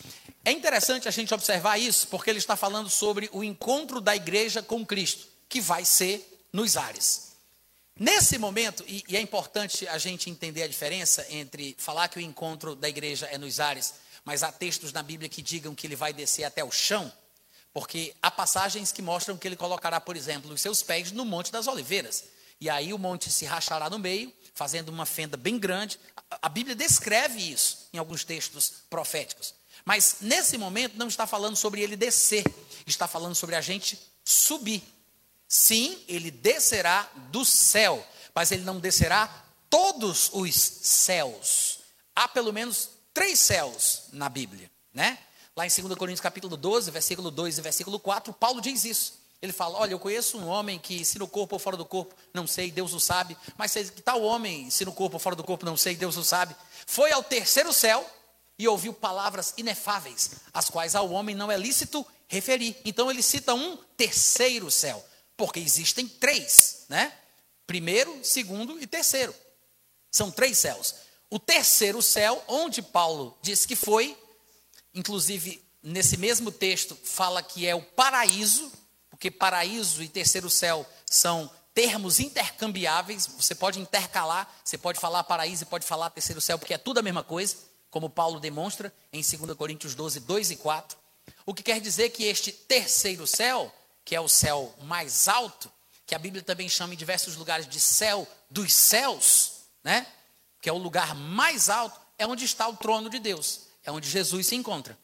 [0.45, 4.63] É interessante a gente observar isso, porque ele está falando sobre o encontro da igreja
[4.63, 7.27] com Cristo, que vai ser nos ares.
[7.99, 12.23] Nesse momento, e, e, é importante a gente entender a diferença entre falar que o
[12.23, 13.95] encontro da igreja é nos ares,
[14.27, 17.11] mas há textos na Bíblia que digam que ele vai descer até o chão,
[17.73, 21.53] porque há passagens que mostram que ele colocará, por exemplo, os seus pés no Monte
[21.53, 22.25] das Oliveiras.
[22.61, 26.01] E aí o monte se rachará no meio, fazendo uma fenda bem grande.
[26.43, 29.55] A Bíblia descreve isso em alguns textos proféticos.
[29.85, 32.45] Mas nesse momento não está falando sobre ele descer,
[32.87, 34.83] está falando sobre a gente subir.
[35.47, 38.05] Sim, ele descerá do céu,
[38.35, 39.29] mas ele não descerá
[39.71, 41.81] todos os céus.
[42.15, 45.19] Há pelo menos três céus na Bíblia, né?
[45.57, 49.15] Lá em 2 Coríntios capítulo 12, versículo 2 e versículo 4, Paulo diz isso.
[49.41, 52.15] Ele fala: Olha, eu conheço um homem que, se no corpo ou fora do corpo,
[52.35, 53.35] não sei, Deus o sabe.
[53.57, 56.23] Mas que tal homem, se no corpo ou fora do corpo, não sei, Deus o
[56.23, 56.55] sabe.
[56.87, 58.07] Foi ao terceiro céu
[58.59, 62.77] e ouviu palavras inefáveis, as quais ao homem não é lícito referir.
[62.85, 65.03] Então ele cita um terceiro céu,
[65.39, 67.15] porque existem três, né?
[67.67, 69.35] Primeiro, segundo e terceiro.
[70.11, 71.06] São três céus.
[71.29, 74.17] O terceiro céu, onde Paulo diz que foi,
[74.95, 78.71] inclusive nesse mesmo texto, fala que é o paraíso
[79.17, 85.63] porque paraíso e terceiro céu são termos intercambiáveis, você pode intercalar, você pode falar paraíso
[85.63, 87.57] e pode falar terceiro céu, porque é tudo a mesma coisa,
[87.91, 90.99] como Paulo demonstra em 2 Coríntios 12, 2 e 4.
[91.47, 93.75] O que quer dizer que este terceiro céu,
[94.05, 95.73] que é o céu mais alto,
[96.07, 100.07] que a Bíblia também chama em diversos lugares de céu dos céus, né?
[100.61, 104.09] Que é o lugar mais alto, é onde está o trono de Deus, é onde
[104.09, 104.99] Jesus se encontra.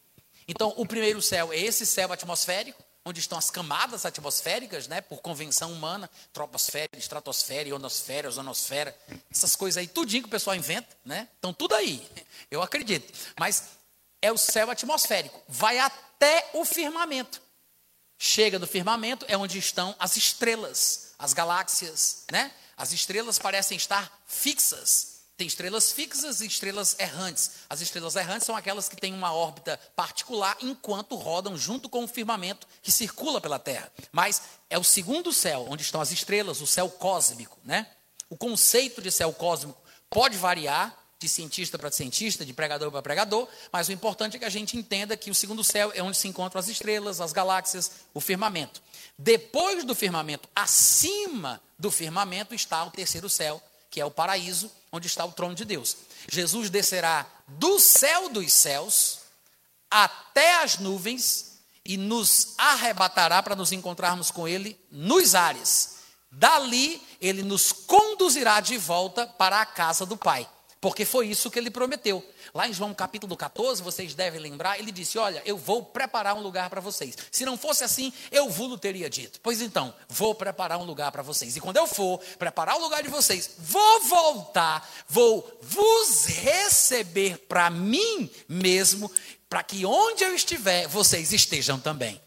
[0.46, 5.20] Então, o primeiro céu é esse céu atmosférico, onde estão as camadas atmosféricas, né, por
[5.20, 8.96] convenção humana, troposfera, estratosfera, ionosfera, ozonosfera,
[9.30, 11.28] essas coisas aí, tudinho que o pessoal inventa, né?
[11.34, 12.06] Estão tudo aí.
[12.50, 13.12] Eu acredito.
[13.38, 13.64] Mas
[14.20, 17.42] é o céu atmosférico, vai até o firmamento.
[18.18, 22.52] Chega do firmamento é onde estão as estrelas, as galáxias, né?
[22.76, 27.50] As estrelas parecem estar fixas tem estrelas fixas e estrelas errantes.
[27.68, 32.08] As estrelas errantes são aquelas que têm uma órbita particular enquanto rodam junto com o
[32.08, 33.90] firmamento que circula pela Terra.
[34.12, 37.86] Mas é o segundo céu, onde estão as estrelas, o céu cósmico, né?
[38.28, 43.48] O conceito de céu cósmico pode variar de cientista para cientista, de pregador para pregador,
[43.70, 46.26] mas o importante é que a gente entenda que o segundo céu é onde se
[46.26, 48.82] encontram as estrelas, as galáxias, o firmamento.
[49.16, 55.06] Depois do firmamento, acima do firmamento está o terceiro céu, que é o paraíso, onde
[55.06, 55.98] está o trono de Deus.
[56.26, 59.18] Jesus descerá do céu dos céus
[59.90, 65.96] até as nuvens e nos arrebatará para nos encontrarmos com Ele nos ares.
[66.30, 70.48] Dali, Ele nos conduzirá de volta para a casa do Pai.
[70.82, 72.28] Porque foi isso que ele prometeu.
[72.52, 76.40] Lá em João capítulo 14, vocês devem lembrar, ele disse: Olha, eu vou preparar um
[76.40, 77.16] lugar para vocês.
[77.30, 79.38] Se não fosse assim, eu vos teria dito.
[79.40, 81.56] Pois então, vou preparar um lugar para vocês.
[81.56, 87.70] E quando eu for preparar o lugar de vocês, vou voltar, vou vos receber para
[87.70, 89.08] mim mesmo,
[89.48, 92.20] para que onde eu estiver, vocês estejam também.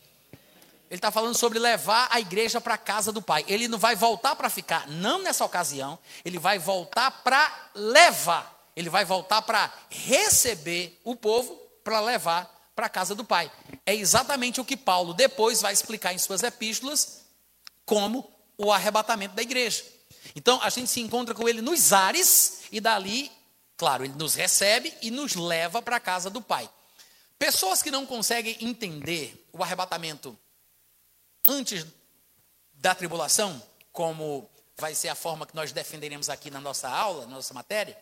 [0.89, 3.43] Ele está falando sobre levar a igreja para a casa do Pai.
[3.47, 8.53] Ele não vai voltar para ficar, não nessa ocasião, ele vai voltar para levar.
[8.75, 13.51] Ele vai voltar para receber o povo para levar para a casa do Pai.
[13.85, 17.21] É exatamente o que Paulo depois vai explicar em suas epístolas
[17.85, 19.83] como o arrebatamento da igreja.
[20.35, 23.31] Então a gente se encontra com ele nos ares e dali,
[23.77, 26.69] claro, ele nos recebe e nos leva para a casa do Pai.
[27.39, 30.37] Pessoas que não conseguem entender o arrebatamento
[31.47, 31.85] antes
[32.73, 33.61] da tribulação,
[33.91, 37.97] como vai ser a forma que nós defenderemos aqui na nossa aula, na nossa matéria,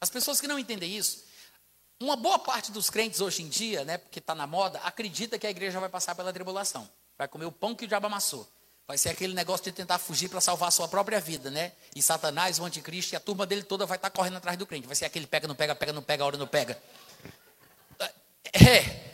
[0.00, 1.24] as pessoas que não entendem isso,
[2.00, 5.46] uma boa parte dos crentes hoje em dia, né, porque está na moda, acredita que
[5.46, 8.48] a igreja vai passar pela tribulação, vai comer o pão que o diabo amassou.
[8.86, 11.72] Vai ser aquele negócio de tentar fugir para salvar a sua própria vida, né?
[11.94, 14.64] E Satanás, o anticristo e a turma dele toda vai estar tá correndo atrás do
[14.64, 14.86] crente.
[14.86, 16.80] Vai ser aquele pega, não pega, pega, não pega, a hora não pega.
[18.50, 19.07] É,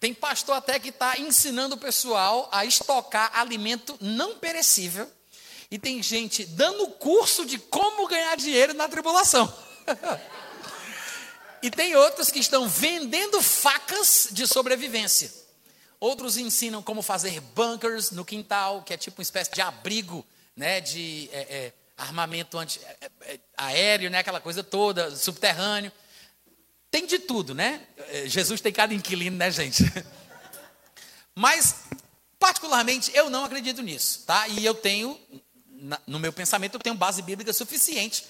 [0.00, 5.10] tem pastor até que está ensinando o pessoal a estocar alimento não perecível.
[5.70, 9.52] E tem gente dando curso de como ganhar dinheiro na tribulação.
[11.62, 15.30] e tem outros que estão vendendo facas de sobrevivência.
[16.00, 20.24] Outros ensinam como fazer bunkers no quintal, que é tipo uma espécie de abrigo,
[20.56, 25.92] né, de é, é, armamento anti, é, é aéreo, né, aquela coisa toda, subterrâneo.
[26.90, 27.86] Tem de tudo, né?
[28.08, 29.84] É, Jesus tem cada inquilino, né, gente?
[31.34, 31.84] Mas,
[32.38, 34.48] particularmente, eu não acredito nisso, tá?
[34.48, 35.18] E eu tenho,
[36.06, 38.24] no meu pensamento, eu tenho base bíblica suficiente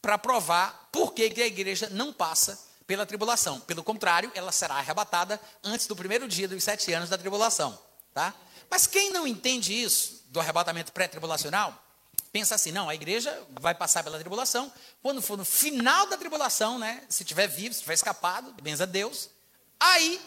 [0.00, 3.60] para provar por que a igreja não passa pela tribulação.
[3.60, 7.78] Pelo contrário, ela será arrebatada antes do primeiro dia dos sete anos da tribulação,
[8.12, 8.34] tá?
[8.70, 11.83] Mas quem não entende isso, do arrebatamento pré-tribulacional,
[12.32, 14.72] pensa assim, não, a igreja vai passar pela tribulação,
[15.02, 18.86] quando for no final da tribulação, né, se tiver vivo, se tiver escapado, benza a
[18.86, 19.30] Deus,
[19.78, 20.20] aí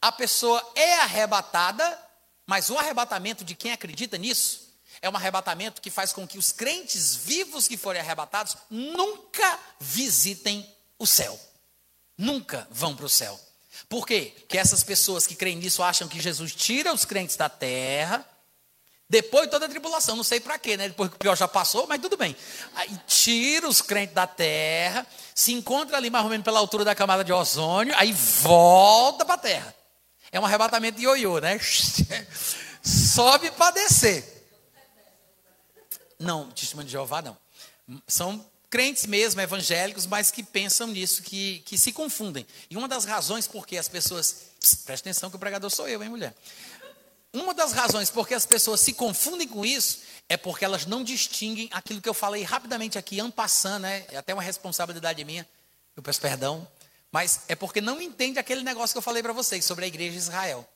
[0.00, 1.98] a pessoa é arrebatada,
[2.46, 4.66] mas o arrebatamento de quem acredita nisso
[5.02, 10.68] é um arrebatamento que faz com que os crentes vivos que forem arrebatados nunca visitem
[10.98, 11.38] o céu.
[12.16, 13.38] Nunca vão para o céu.
[13.88, 14.32] Por quê?
[14.36, 18.26] Porque essas pessoas que creem nisso acham que Jesus tira os crentes da terra
[19.08, 20.88] depois de toda a tribulação, não sei para quê, né?
[20.88, 22.36] Depois que o pior já passou, mas tudo bem.
[22.74, 26.94] Aí tira os crentes da terra, se encontra ali mais ou menos pela altura da
[26.94, 29.74] camada de ozônio, aí volta para a terra.
[30.32, 31.58] É um arrebatamento de ioiô, né?
[32.82, 34.36] Sobe para descer.
[36.18, 37.36] Não, testemunho de Jeová não.
[38.08, 42.46] São crentes mesmo, evangélicos, mas que pensam nisso, que, que se confundem.
[42.68, 44.46] E uma das razões por que as pessoas.
[44.84, 46.34] Presta atenção que o pregador sou eu, hein, mulher?
[47.36, 51.04] Uma das razões por que as pessoas se confundem com isso é porque elas não
[51.04, 54.06] distinguem aquilo que eu falei rapidamente aqui, ampassando, né?
[54.08, 55.46] É até uma responsabilidade minha,
[55.94, 56.66] eu peço perdão,
[57.12, 60.12] mas é porque não entende aquele negócio que eu falei para vocês sobre a igreja
[60.12, 60.66] de Israel.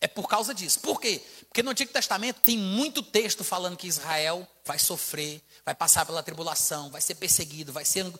[0.00, 0.80] É por causa disso.
[0.80, 1.20] Por quê?
[1.48, 6.22] Porque no Antigo Testamento tem muito texto falando que Israel vai sofrer, vai passar pela
[6.22, 8.10] tribulação, vai ser perseguido, vai ser.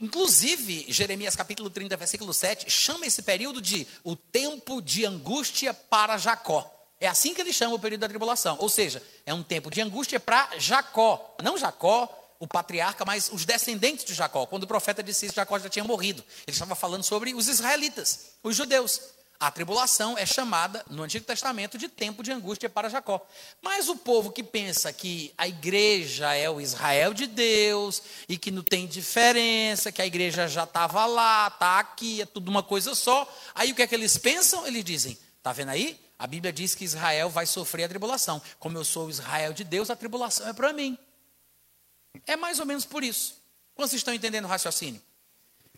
[0.00, 6.16] Inclusive, Jeremias capítulo 30, versículo 7, chama esse período de o tempo de angústia para
[6.16, 6.74] Jacó.
[6.98, 8.56] É assim que ele chama o período da tribulação.
[8.58, 11.36] Ou seja, é um tempo de angústia para Jacó.
[11.42, 12.08] Não Jacó,
[12.38, 14.46] o patriarca, mas os descendentes de Jacó.
[14.46, 16.24] Quando o profeta disse isso, Jacó já tinha morrido.
[16.46, 19.02] Ele estava falando sobre os israelitas, os judeus.
[19.40, 23.26] A tribulação é chamada no Antigo Testamento de tempo de angústia para Jacó.
[23.62, 28.50] Mas o povo que pensa que a igreja é o Israel de Deus e que
[28.50, 32.94] não tem diferença, que a igreja já estava lá, está aqui, é tudo uma coisa
[32.94, 33.26] só.
[33.54, 34.66] Aí o que é que eles pensam?
[34.66, 35.98] Eles dizem: está vendo aí?
[36.18, 38.42] A Bíblia diz que Israel vai sofrer a tribulação.
[38.58, 40.98] Como eu sou o Israel de Deus, a tribulação é para mim.
[42.26, 43.40] É mais ou menos por isso.
[43.74, 45.00] Vocês estão entendendo o raciocínio?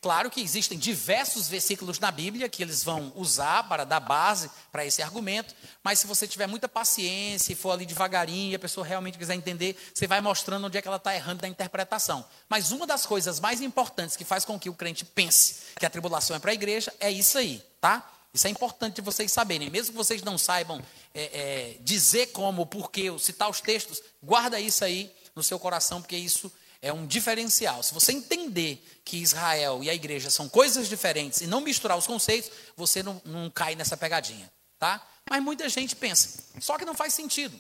[0.03, 4.85] Claro que existem diversos versículos na Bíblia que eles vão usar para dar base para
[4.85, 8.85] esse argumento, mas se você tiver muita paciência e for ali devagarinho e a pessoa
[8.85, 12.25] realmente quiser entender, você vai mostrando onde é que ela está errando na interpretação.
[12.49, 15.91] Mas uma das coisas mais importantes que faz com que o crente pense que a
[15.91, 18.11] tribulação é para a igreja é isso aí, tá?
[18.35, 19.71] Isso é importante vocês saberem.
[19.71, 20.83] Mesmo que vocês não saibam
[21.15, 26.17] é, é, dizer como, porquê, citar os textos, guarda isso aí no seu coração, porque
[26.17, 26.53] isso
[26.83, 27.83] é um diferencial.
[27.83, 32.07] Se você entender que Israel e a igreja são coisas diferentes e não misturar os
[32.07, 35.01] conceitos, você não, não cai nessa pegadinha, tá?
[35.31, 37.59] Mas muita gente pensa, só que não faz sentido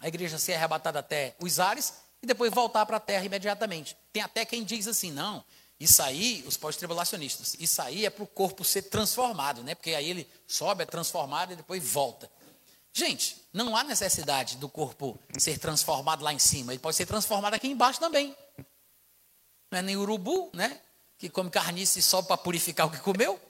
[0.00, 3.96] a igreja ser arrebatada até os ares e depois voltar para a terra imediatamente.
[4.12, 5.44] Tem até quem diz assim, não,
[5.78, 9.74] isso aí, os pós-tribulacionistas, isso aí é para o corpo ser transformado, né?
[9.74, 12.30] Porque aí ele sobe, é transformado e depois volta.
[12.92, 16.72] Gente, não há necessidade do corpo ser transformado lá em cima.
[16.72, 18.36] Ele pode ser transformado aqui embaixo também.
[19.70, 20.80] Não é nem urubu, né?
[21.18, 23.40] Que come carniça só para purificar o que comeu.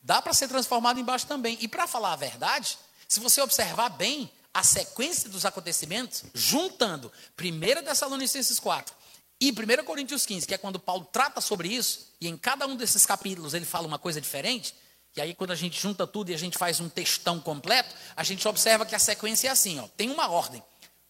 [0.00, 1.56] Dá para ser transformado embaixo também.
[1.60, 2.78] E para falar a verdade,
[3.08, 8.94] se você observar bem a sequência dos acontecimentos, juntando 1 Tessalonicenses 4
[9.40, 12.76] e 1 Coríntios 15, que é quando Paulo trata sobre isso, e em cada um
[12.76, 14.74] desses capítulos ele fala uma coisa diferente,
[15.18, 18.22] e aí, quando a gente junta tudo e a gente faz um textão completo, a
[18.22, 20.62] gente observa que a sequência é assim: ó, tem uma ordem.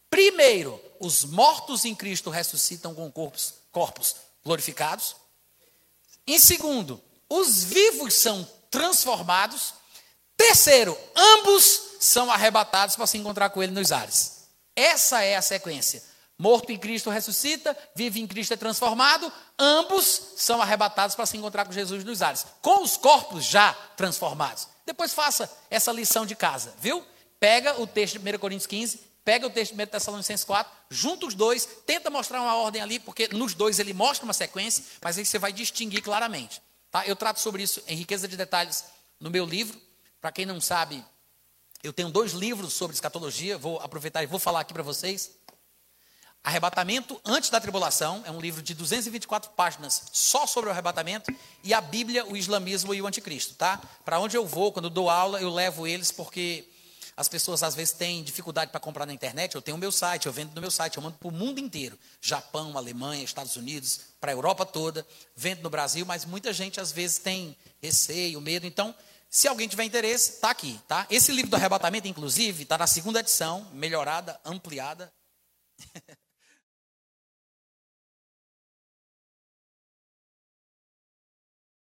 [0.09, 5.15] Primeiro, os mortos em Cristo ressuscitam com corpos, corpos glorificados.
[6.27, 6.99] Em segundo,
[7.29, 9.75] os vivos são transformados.
[10.39, 14.49] Terceiro, ambos são arrebatados para se encontrar com ele nos ares.
[14.75, 16.03] Essa é a sequência.
[16.39, 21.65] Morto em Cristo ressuscita, vive em Cristo é transformado, ambos são arrebatados para se encontrar
[21.65, 24.69] com Jesus nos ares, com os corpos já transformados.
[24.87, 27.05] Depois faça essa lição de casa, viu?
[27.41, 31.27] Pega o texto de 1 Coríntios 15, pega o texto de 1 Tessalonicenses 4, junta
[31.27, 35.19] os dois, tenta mostrar uma ordem ali, porque nos dois ele mostra uma sequência, mas
[35.19, 36.63] aí você vai distinguir claramente.
[36.89, 37.05] Tá?
[37.05, 38.85] Eu trato sobre isso em riqueza de detalhes
[39.19, 39.79] no meu livro.
[40.21, 41.05] Para quem não sabe,
[41.83, 45.33] eu tenho dois livros sobre escatologia, vou aproveitar e vou falar aqui para vocês.
[46.43, 51.31] Arrebatamento antes da tribulação, é um livro de 224 páginas só sobre o arrebatamento,
[51.63, 53.81] e a Bíblia, o islamismo e o anticristo, tá?
[54.05, 56.67] Para onde eu vou, quando dou aula, eu levo eles porque
[57.19, 59.57] as pessoas às vezes têm dificuldade para comprar na internet.
[59.57, 61.59] Eu tenho o meu site, eu vendo no meu site, eu mando para o mundo
[61.59, 65.05] inteiro: Japão, Alemanha, Estados Unidos, para a Europa toda,
[65.35, 68.67] vendo no Brasil, mas muita gente às vezes tem receio, medo.
[68.67, 68.95] Então,
[69.29, 71.09] se alguém tiver interesse, está aqui, tá?
[71.11, 75.13] Esse livro do arrebatamento, inclusive, está na segunda edição, melhorada, ampliada.